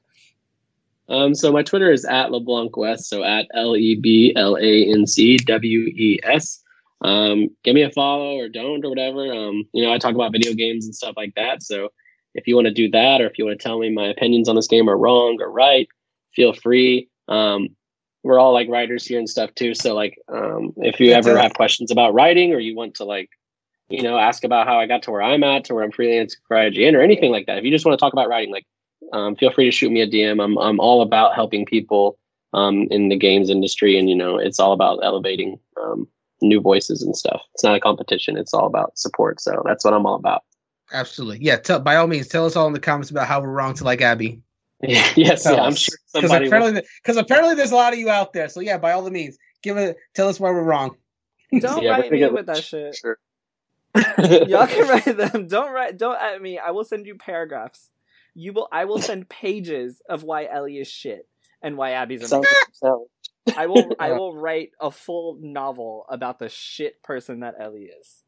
[1.09, 4.89] Um, so my Twitter is at LeBlanc West, so at L E B L A
[4.89, 6.63] N C W E S.
[7.01, 9.31] Um, give me a follow or don't or whatever.
[9.33, 11.61] Um, you know, I talk about video games and stuff like that.
[11.61, 11.89] So
[12.33, 14.47] if you want to do that, or if you want to tell me my opinions
[14.47, 15.87] on this game are wrong or right,
[16.33, 17.09] feel free.
[17.27, 17.67] Um,
[18.23, 19.73] we're all like writers here and stuff too.
[19.75, 23.29] So like, um, if you ever have questions about writing or you want to like,
[23.89, 26.35] you know, ask about how I got to where I'm at, to where I'm freelance
[26.47, 27.57] for IGN or anything like that.
[27.57, 28.65] If you just want to talk about writing, like
[29.11, 30.43] um, feel free to shoot me a DM.
[30.43, 32.17] I'm I'm all about helping people
[32.53, 36.07] um, in the games industry, and you know, it's all about elevating um,
[36.41, 37.41] new voices and stuff.
[37.53, 38.37] It's not a competition.
[38.37, 39.41] It's all about support.
[39.41, 40.43] So that's what I'm all about.
[40.91, 41.43] Absolutely.
[41.43, 41.57] Yeah.
[41.57, 43.83] Tell, by all means, tell us all in the comments about how we're wrong to
[43.83, 44.41] like Abby.
[45.17, 46.49] yes, Tell yeah, I'm sure Because somebody.
[46.49, 48.49] will- apparently, because apparently, there's a lot of you out there.
[48.49, 49.97] So yeah, by all the means, give it.
[50.15, 50.97] Tell us why we're wrong.
[51.57, 53.17] don't Yeah, write me with that shit Sure.
[54.47, 57.91] y'all can write them don't write don't at me i will send you paragraphs
[58.33, 61.27] you will i will send pages of why ellie is shit
[61.61, 62.43] and why abby's amazing.
[62.43, 63.09] Sounds- sounds-
[63.55, 68.22] i will i will write a full novel about the shit person that ellie is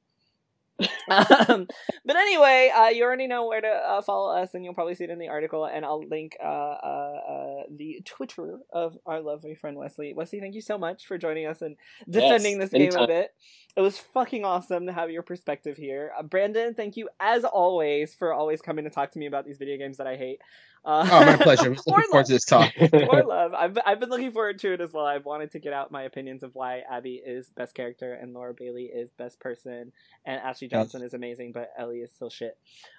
[1.09, 1.67] um,
[2.05, 5.05] but anyway, uh, you already know where to uh, follow us, and you'll probably see
[5.05, 5.65] it in the article.
[5.65, 10.13] And I'll link uh, uh, uh, the Twitter of our lovely friend Wesley.
[10.13, 11.77] Wesley, thank you so much for joining us and
[12.09, 13.33] defending Yes, this game a bit.
[13.75, 16.73] It was fucking awesome to have your perspective here, uh, Brandon.
[16.73, 19.97] Thank you as always for always coming to talk to me about these video games
[19.97, 20.39] that I hate.
[20.85, 21.63] Uh, Oh, my pleasure.
[21.69, 22.71] I'm looking forward to this talk.
[22.93, 23.53] or love.
[23.53, 25.05] I've I've been looking forward to it as well.
[25.05, 28.53] I've wanted to get out my opinions of why Abby is best character and Laura
[28.53, 29.91] Bailey is best person
[30.25, 32.57] and Ashley Johnson is amazing, but Ellie is still shit.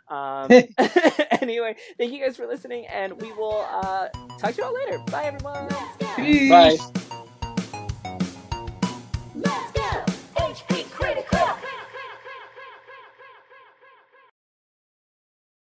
[0.09, 0.51] Um,
[1.41, 4.09] anyway, thank you guys for listening, and we will uh,
[4.39, 4.99] talk to you all later.
[5.11, 5.69] Bye, everyone.
[6.17, 6.51] Peace.
[6.51, 7.03] Bye.